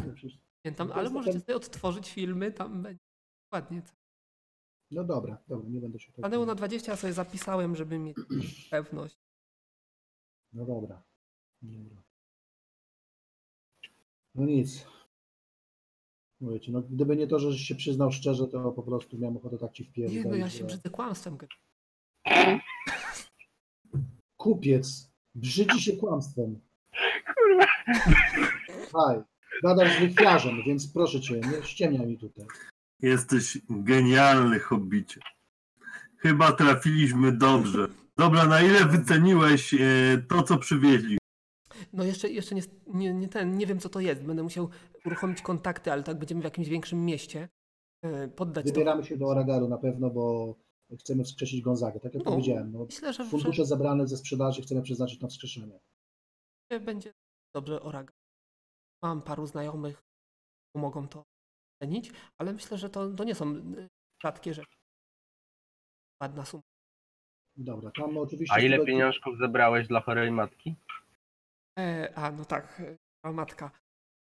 Pamiętam, 0.63 0.91
ale 0.91 1.09
możecie 1.09 1.39
sobie 1.39 1.55
odtworzyć 1.55 2.11
filmy, 2.11 2.51
tam 2.51 2.83
będzie 2.83 3.03
ładnie. 3.53 3.81
No 4.91 5.03
dobra, 5.03 5.37
dobra, 5.47 5.69
nie 5.69 5.81
będę 5.81 5.99
się. 5.99 6.11
Stanęło 6.11 6.45
na 6.45 6.55
20, 6.55 6.91
ja 6.91 6.97
sobie 6.97 7.13
zapisałem, 7.13 7.75
żeby 7.75 7.99
mieć 7.99 8.17
pewność. 8.71 9.17
No 10.53 10.65
dobra. 10.65 11.03
dobra. 11.61 12.01
No 14.35 14.45
nic. 14.45 14.85
Mówię 16.39 16.59
ci, 16.59 16.71
no 16.71 16.81
gdyby 16.81 17.15
nie 17.17 17.27
to, 17.27 17.39
że 17.39 17.57
się 17.57 17.75
przyznał 17.75 18.11
szczerze, 18.11 18.47
to 18.47 18.71
po 18.71 18.83
prostu 18.83 19.17
miałem 19.17 19.37
ochotę 19.37 19.57
tak 19.57 19.71
ci 19.73 19.83
wpierdolić. 19.83 20.23
Nie, 20.25 20.31
no 20.31 20.35
ja 20.37 20.47
że- 20.49 20.57
się 20.57 20.63
brzydzę 20.63 20.89
kłamstwem. 20.89 21.37
Kupiec 24.37 25.12
brzydzi 25.35 25.81
się 25.81 25.97
kłamstwem. 25.97 26.59
Kurwa. 27.35 27.65
Haj, 28.93 29.17
gadasz 29.63 29.97
z 29.97 30.01
lichwiarzem, 30.01 30.55
więc 30.65 30.93
proszę 30.93 31.21
cię, 31.21 31.33
nie 31.39 31.63
ściemniaj 31.63 32.07
mi 32.07 32.17
tutaj. 32.17 32.45
Jesteś 32.99 33.57
genialny, 33.69 34.59
hobbicie. 34.59 35.21
Chyba 36.17 36.51
trafiliśmy 36.51 37.31
dobrze. 37.31 37.87
Dobra, 38.17 38.45
na 38.45 38.61
ile 38.61 38.85
wyceniłeś 38.85 39.73
e, 39.73 39.77
to, 40.29 40.43
co 40.43 40.57
przywieźli? 40.57 41.17
No 41.93 42.03
jeszcze, 42.03 42.29
jeszcze 42.29 42.55
nie, 42.55 42.61
nie, 42.87 43.13
nie 43.13 43.27
ten, 43.27 43.57
nie 43.57 43.65
wiem 43.65 43.79
co 43.79 43.89
to 43.89 43.99
jest. 43.99 44.23
Będę 44.23 44.43
musiał 44.43 44.69
uruchomić 45.05 45.41
kontakty, 45.41 45.91
ale 45.91 46.03
tak 46.03 46.19
będziemy 46.19 46.41
w 46.41 46.43
jakimś 46.43 46.69
większym 46.69 47.05
mieście. 47.05 47.49
e, 48.03 48.27
Poddać 48.27 48.65
to. 48.65 48.71
Wybieramy 48.71 49.03
się 49.03 49.17
do 49.17 49.27
Oragaru 49.27 49.67
na 49.69 49.77
pewno, 49.77 50.09
bo 50.09 50.55
chcemy 50.99 51.23
wskrzesić 51.23 51.61
Gonzagę. 51.61 51.99
Tak 51.99 52.13
jak 52.13 52.25
No, 52.25 52.31
powiedziałem, 52.31 52.71
no, 52.71 52.85
Myślę, 52.85 53.13
że, 53.13 53.23
że 53.23 53.29
fundusze 53.29 53.65
zebrane 53.65 54.07
ze 54.07 54.17
sprzedaży 54.17 54.61
chcemy 54.61 54.81
przeznaczyć 54.81 55.21
na 55.21 55.27
wskrzeszenie. 55.27 55.79
będzie 56.85 57.13
dobrze 57.55 57.81
Oraga. 57.81 58.13
Mam 59.03 59.21
paru 59.21 59.45
znajomych, 59.47 59.95
którzy 59.97 60.81
mogą 60.81 61.07
to 61.07 61.23
cenić, 61.83 62.11
ale 62.37 62.53
myślę, 62.53 62.77
że 62.77 62.89
to, 62.89 63.09
to 63.09 63.23
nie 63.23 63.35
są 63.35 63.55
y, 63.55 63.87
rzadkie 64.23 64.53
rzeczy. 64.53 64.77
Ładna 66.21 66.45
suma. 66.45 66.63
Dobra, 67.57 67.91
tam 67.91 68.17
oczywiście... 68.17 68.55
A 68.55 68.59
ile 68.59 68.77
tutaj- 68.77 68.93
pieniążków 68.93 69.37
zebrałeś 69.37 69.87
dla 69.87 70.01
chorej 70.01 70.31
matki? 70.31 70.75
E, 71.79 72.13
a, 72.15 72.31
no 72.31 72.45
tak, 72.45 72.79
e, 72.79 72.97
a 73.25 73.31
matka. 73.31 73.71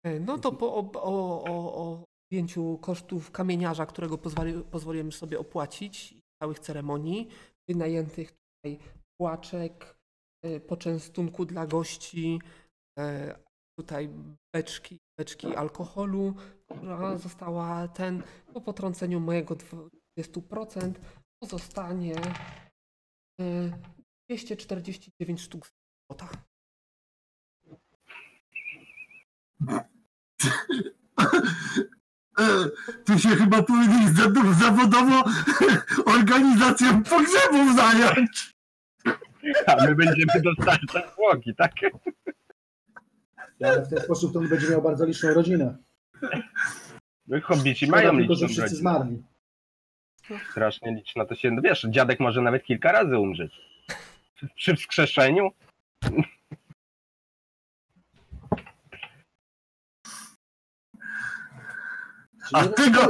E, 0.04 0.20
no 0.20 0.38
to 0.38 0.52
po 0.52 0.74
o, 0.74 0.90
o, 0.94 1.44
o, 1.44 1.74
o 1.84 2.04
objęciu 2.30 2.78
kosztów 2.78 3.30
kamieniarza, 3.30 3.86
którego 3.86 4.18
pozwoli, 4.18 4.64
pozwoliłem 4.64 5.12
sobie 5.12 5.38
opłacić, 5.38 6.12
i 6.12 6.21
całych 6.42 6.58
ceremonii, 6.58 7.28
wynajętych 7.68 8.32
tutaj 8.32 8.78
płaczek, 9.20 9.96
e, 10.44 10.60
poczęstunku 10.60 11.44
dla 11.44 11.66
gości, 11.66 12.40
e, 12.98 13.38
tutaj 13.78 14.10
beczki, 14.54 15.00
beczki 15.18 15.56
alkoholu, 15.56 16.34
która 16.66 17.18
została 17.18 17.88
ten, 17.88 18.22
po 18.54 18.60
potrąceniu 18.60 19.20
mojego 19.20 19.56
20% 19.56 20.94
pozostanie 21.42 22.16
e, 23.40 23.70
249 24.28 25.40
sztuk 25.40 25.70
złota. 26.10 26.28
E, 32.38 32.44
Ty 33.04 33.18
się 33.18 33.28
chyba 33.28 33.62
powinieneś 33.62 34.10
za- 34.16 34.54
zawodowo 34.60 35.24
organizacją 36.06 37.02
pogrzebów 37.02 37.76
zająć. 37.76 38.52
A 39.66 39.84
my 39.84 39.94
będziemy 39.94 40.32
dostarczać 40.44 41.04
zwłoki, 41.12 41.54
tak? 41.54 41.72
Ale 43.64 43.82
w 43.82 43.88
ten 43.88 44.00
sposób 44.00 44.32
to 44.32 44.38
on 44.38 44.48
będzie 44.48 44.68
miał 44.68 44.82
bardzo 44.82 45.04
liczną 45.06 45.34
rodzinę. 45.34 45.76
No, 47.26 47.40
Hobbici 47.40 47.86
Szkoda 47.86 48.02
mają 48.02 48.16
tylko, 48.18 48.34
że 48.34 48.46
liczną 48.46 48.46
wszyscy 48.48 48.62
rodzinę. 48.62 48.78
zmarli. 48.80 49.22
Strasznie 50.50 50.92
liczna 50.94 51.24
to 51.26 51.34
się, 51.34 51.56
wiesz, 51.62 51.86
dziadek 51.90 52.20
może 52.20 52.42
nawet 52.42 52.64
kilka 52.64 52.92
razy 52.92 53.18
umrzeć. 53.18 53.52
Przy 54.56 54.76
wskrzeszeniu? 54.76 55.50
A 62.52 62.68
ty 62.68 62.90
go-. 62.90 63.08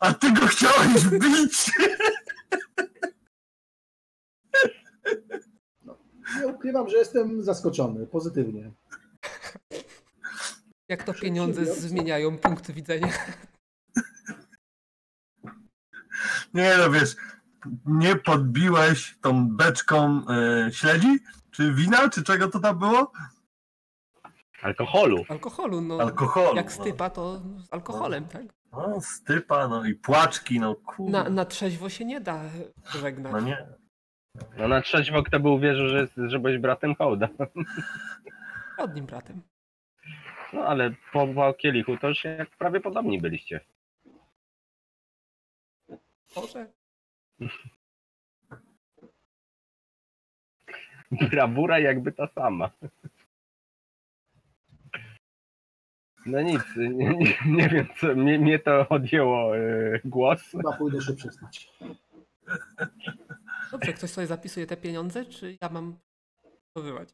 A 0.00 0.14
ty 0.14 0.32
go 0.32 0.46
chciałeś 0.46 1.04
bić! 1.08 1.70
Nie 6.40 6.46
ukrywam, 6.46 6.88
że 6.88 6.96
jestem 6.96 7.42
zaskoczony, 7.44 8.06
pozytywnie. 8.06 8.72
Jak 10.88 11.02
to 11.02 11.14
pieniądze 11.14 11.74
zmieniają 11.74 12.38
punkt 12.38 12.70
widzenia. 12.70 13.12
Nie 16.54 16.76
no 16.78 16.90
wiesz, 16.90 17.16
nie 17.84 18.16
podbiłeś 18.16 19.18
tą 19.20 19.48
beczką 19.48 20.22
e, 20.28 20.72
śledzi? 20.72 21.18
Czy 21.50 21.74
wina? 21.74 22.08
Czy 22.08 22.22
czego 22.22 22.48
to 22.48 22.60
tam 22.60 22.78
było? 22.78 23.12
Alkoholu. 24.62 25.24
Alkoholu, 25.28 25.80
no. 25.80 25.98
Alkoholu. 25.98 26.56
Jak 26.56 26.72
stypa, 26.72 27.10
to 27.10 27.42
z 27.58 27.72
alkoholem, 27.72 28.28
tak? 28.28 28.57
No, 28.72 29.00
stypa, 29.00 29.68
no 29.68 29.84
i 29.84 29.94
płaczki, 29.94 30.60
no 30.60 30.74
kurde. 30.74 31.12
Na, 31.12 31.30
na 31.30 31.44
trzeźwo 31.44 31.88
się 31.88 32.04
nie 32.04 32.20
da 32.20 32.42
żegnać. 33.00 33.32
No 33.32 33.40
nie. 33.40 33.66
No 34.56 34.68
na 34.68 34.82
trzeźwo 34.82 35.22
kto 35.22 35.40
by 35.40 35.48
uwierzył, 35.48 35.88
że, 35.88 36.00
jest, 36.00 36.12
że 36.26 36.38
byłeś 36.38 36.58
bratem 36.58 36.94
hołda. 36.94 37.28
Od 38.78 38.94
nim 38.94 39.06
bratem. 39.06 39.42
No 40.52 40.60
ale 40.60 40.94
po, 41.12 41.26
po 41.26 41.54
kielichu 41.54 41.96
to 41.96 42.08
już 42.08 42.24
jak 42.24 42.50
prawie 42.50 42.80
podobni 42.80 43.20
byliście. 43.20 43.60
Może? 46.36 46.66
Brawura 51.10 51.78
jakby 51.78 52.12
ta 52.12 52.28
sama. 52.34 52.70
No 56.26 56.42
nic, 56.42 56.62
nie, 56.76 56.88
nie, 57.18 57.36
nie 57.46 57.68
wiem 57.68 57.86
co, 58.00 58.14
mnie, 58.14 58.38
mnie 58.38 58.58
to 58.58 58.88
odjęło 58.88 59.56
e, 59.56 59.60
głos. 60.04 60.42
Chyba 60.50 60.72
pójdę 60.76 61.00
się 61.02 61.12
przespać. 61.12 61.72
Dobrze, 63.72 63.92
ktoś 63.92 64.10
sobie 64.10 64.26
zapisuje 64.26 64.66
te 64.66 64.76
pieniądze, 64.76 65.24
czy 65.24 65.56
ja 65.62 65.68
mam 65.68 65.96
powywać? 66.72 67.08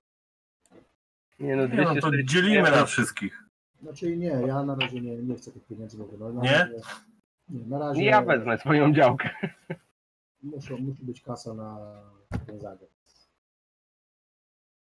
Nie 1.38 1.56
no, 1.56 1.66
Nie, 1.66 1.76
no 1.76 1.84
to 1.84 1.92
240 2.10 2.26
dzielimy 2.34 2.70
na 2.70 2.84
wszystkich. 2.84 3.44
Znaczy 3.82 4.16
nie, 4.16 4.26
ja 4.26 4.62
na 4.62 4.74
razie 4.74 5.00
nie, 5.00 5.16
nie 5.16 5.34
chcę 5.34 5.52
tych 5.52 5.66
pieniędzy 5.66 5.98
w 5.98 6.00
ogóle. 6.02 6.32
Na 6.32 6.42
Nie? 6.42 6.50
Razie, 6.50 6.74
nie, 7.48 7.66
na 7.66 7.78
razie 7.78 8.04
Ja 8.04 8.22
wezmę 8.22 8.58
swoją 8.58 8.92
działkę. 8.94 9.30
muszą, 10.42 10.76
musi 10.78 11.04
być 11.04 11.20
kasa 11.20 11.54
na 11.54 11.78
Gonzagę. 12.46 12.86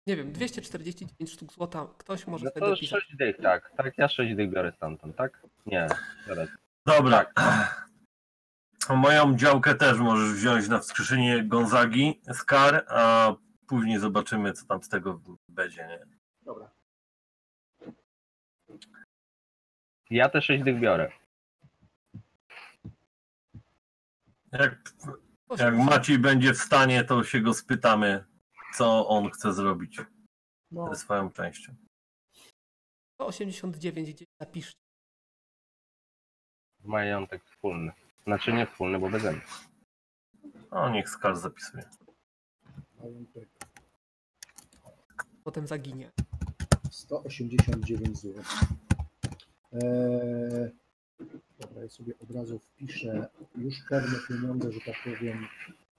Nie 0.06 0.16
wiem, 0.16 0.32
249 0.32 1.32
sztuk 1.32 1.52
złota. 1.52 1.86
Ktoś 1.98 2.26
może 2.26 2.44
No 2.44 2.50
to 2.50 2.60
dopisać. 2.60 3.02
6 3.02 3.16
dych, 3.16 3.36
tak. 3.36 3.72
Tak, 3.76 3.98
ja 3.98 4.08
6 4.08 4.34
dych 4.34 4.50
biorę 4.50 4.72
stamtąd, 4.72 5.16
tak? 5.16 5.46
Nie, 5.66 5.86
zaraz. 6.26 6.48
Dobra. 6.86 7.26
Moją 8.96 9.36
działkę 9.36 9.74
też 9.74 9.98
możesz 9.98 10.32
wziąć 10.32 10.68
na 10.68 10.78
wskrzeszenie 10.78 11.44
Gonzagi 11.44 12.20
z 12.28 12.44
kar, 12.44 12.84
a 12.88 13.34
później 13.66 13.98
zobaczymy, 13.98 14.52
co 14.52 14.66
tam 14.66 14.82
z 14.82 14.88
tego 14.88 15.20
będzie, 15.48 15.86
nie? 15.86 16.06
Dobra. 16.42 16.70
Ja 20.10 20.28
te 20.28 20.42
6 20.42 20.64
dych 20.64 20.80
biorę. 20.80 21.12
Jak, 24.52 24.78
jak 25.58 25.76
Maciej 25.76 26.18
będzie 26.18 26.54
w 26.54 26.58
stanie, 26.58 27.04
to 27.04 27.24
się 27.24 27.40
go 27.40 27.54
spytamy, 27.54 28.24
co 28.74 29.08
on 29.08 29.30
chce 29.30 29.52
zrobić 29.52 30.00
No, 30.70 30.94
ze 30.94 31.00
swoją 31.00 31.30
częścią. 31.30 31.74
189 33.20 34.14
gdzieś 34.14 34.28
napiszcie. 34.40 34.80
Majątek 36.84 37.44
wspólny. 37.44 37.92
Znaczy 38.24 38.52
nie 38.52 38.66
wspólny, 38.66 38.98
bo 38.98 39.10
beze 39.10 39.32
mnie. 39.32 39.42
No, 40.70 40.90
niech 40.90 41.08
Skar 41.08 41.36
zapisuje. 41.36 41.84
majątek 43.00 43.48
Potem 45.44 45.66
zaginie. 45.66 46.10
189 46.90 48.18
zł. 48.18 48.42
Eee, 49.72 50.70
dobra, 51.58 51.82
ja 51.82 51.88
sobie 51.88 52.14
od 52.18 52.30
razu 52.30 52.58
wpiszę 52.58 53.28
już 53.56 53.74
pewne 53.88 54.18
pieniądze, 54.28 54.72
że 54.72 54.80
tak 54.80 54.94
powiem, 55.04 55.46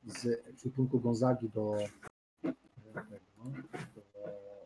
z 0.05 0.25
ekwipunku 0.25 0.99
Gonzagi 0.99 1.49
do, 1.49 1.77
do 2.93 3.01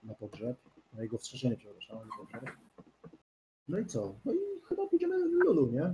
na 0.03 0.14
pogrzeb, 0.14 0.57
na 0.93 1.03
jego 1.03 1.18
wstrzeszenie, 1.18 1.57
przepraszam, 1.57 1.97
na 1.97 2.18
pogrzeb. 2.18 2.56
No 3.68 3.80
i 3.80 3.85
co? 3.85 4.19
No 4.26 4.34
i 4.34 4.38
chyba 4.69 4.88
pójdziemy 4.88 5.18
Lulu, 5.18 5.72
nie? 5.72 5.93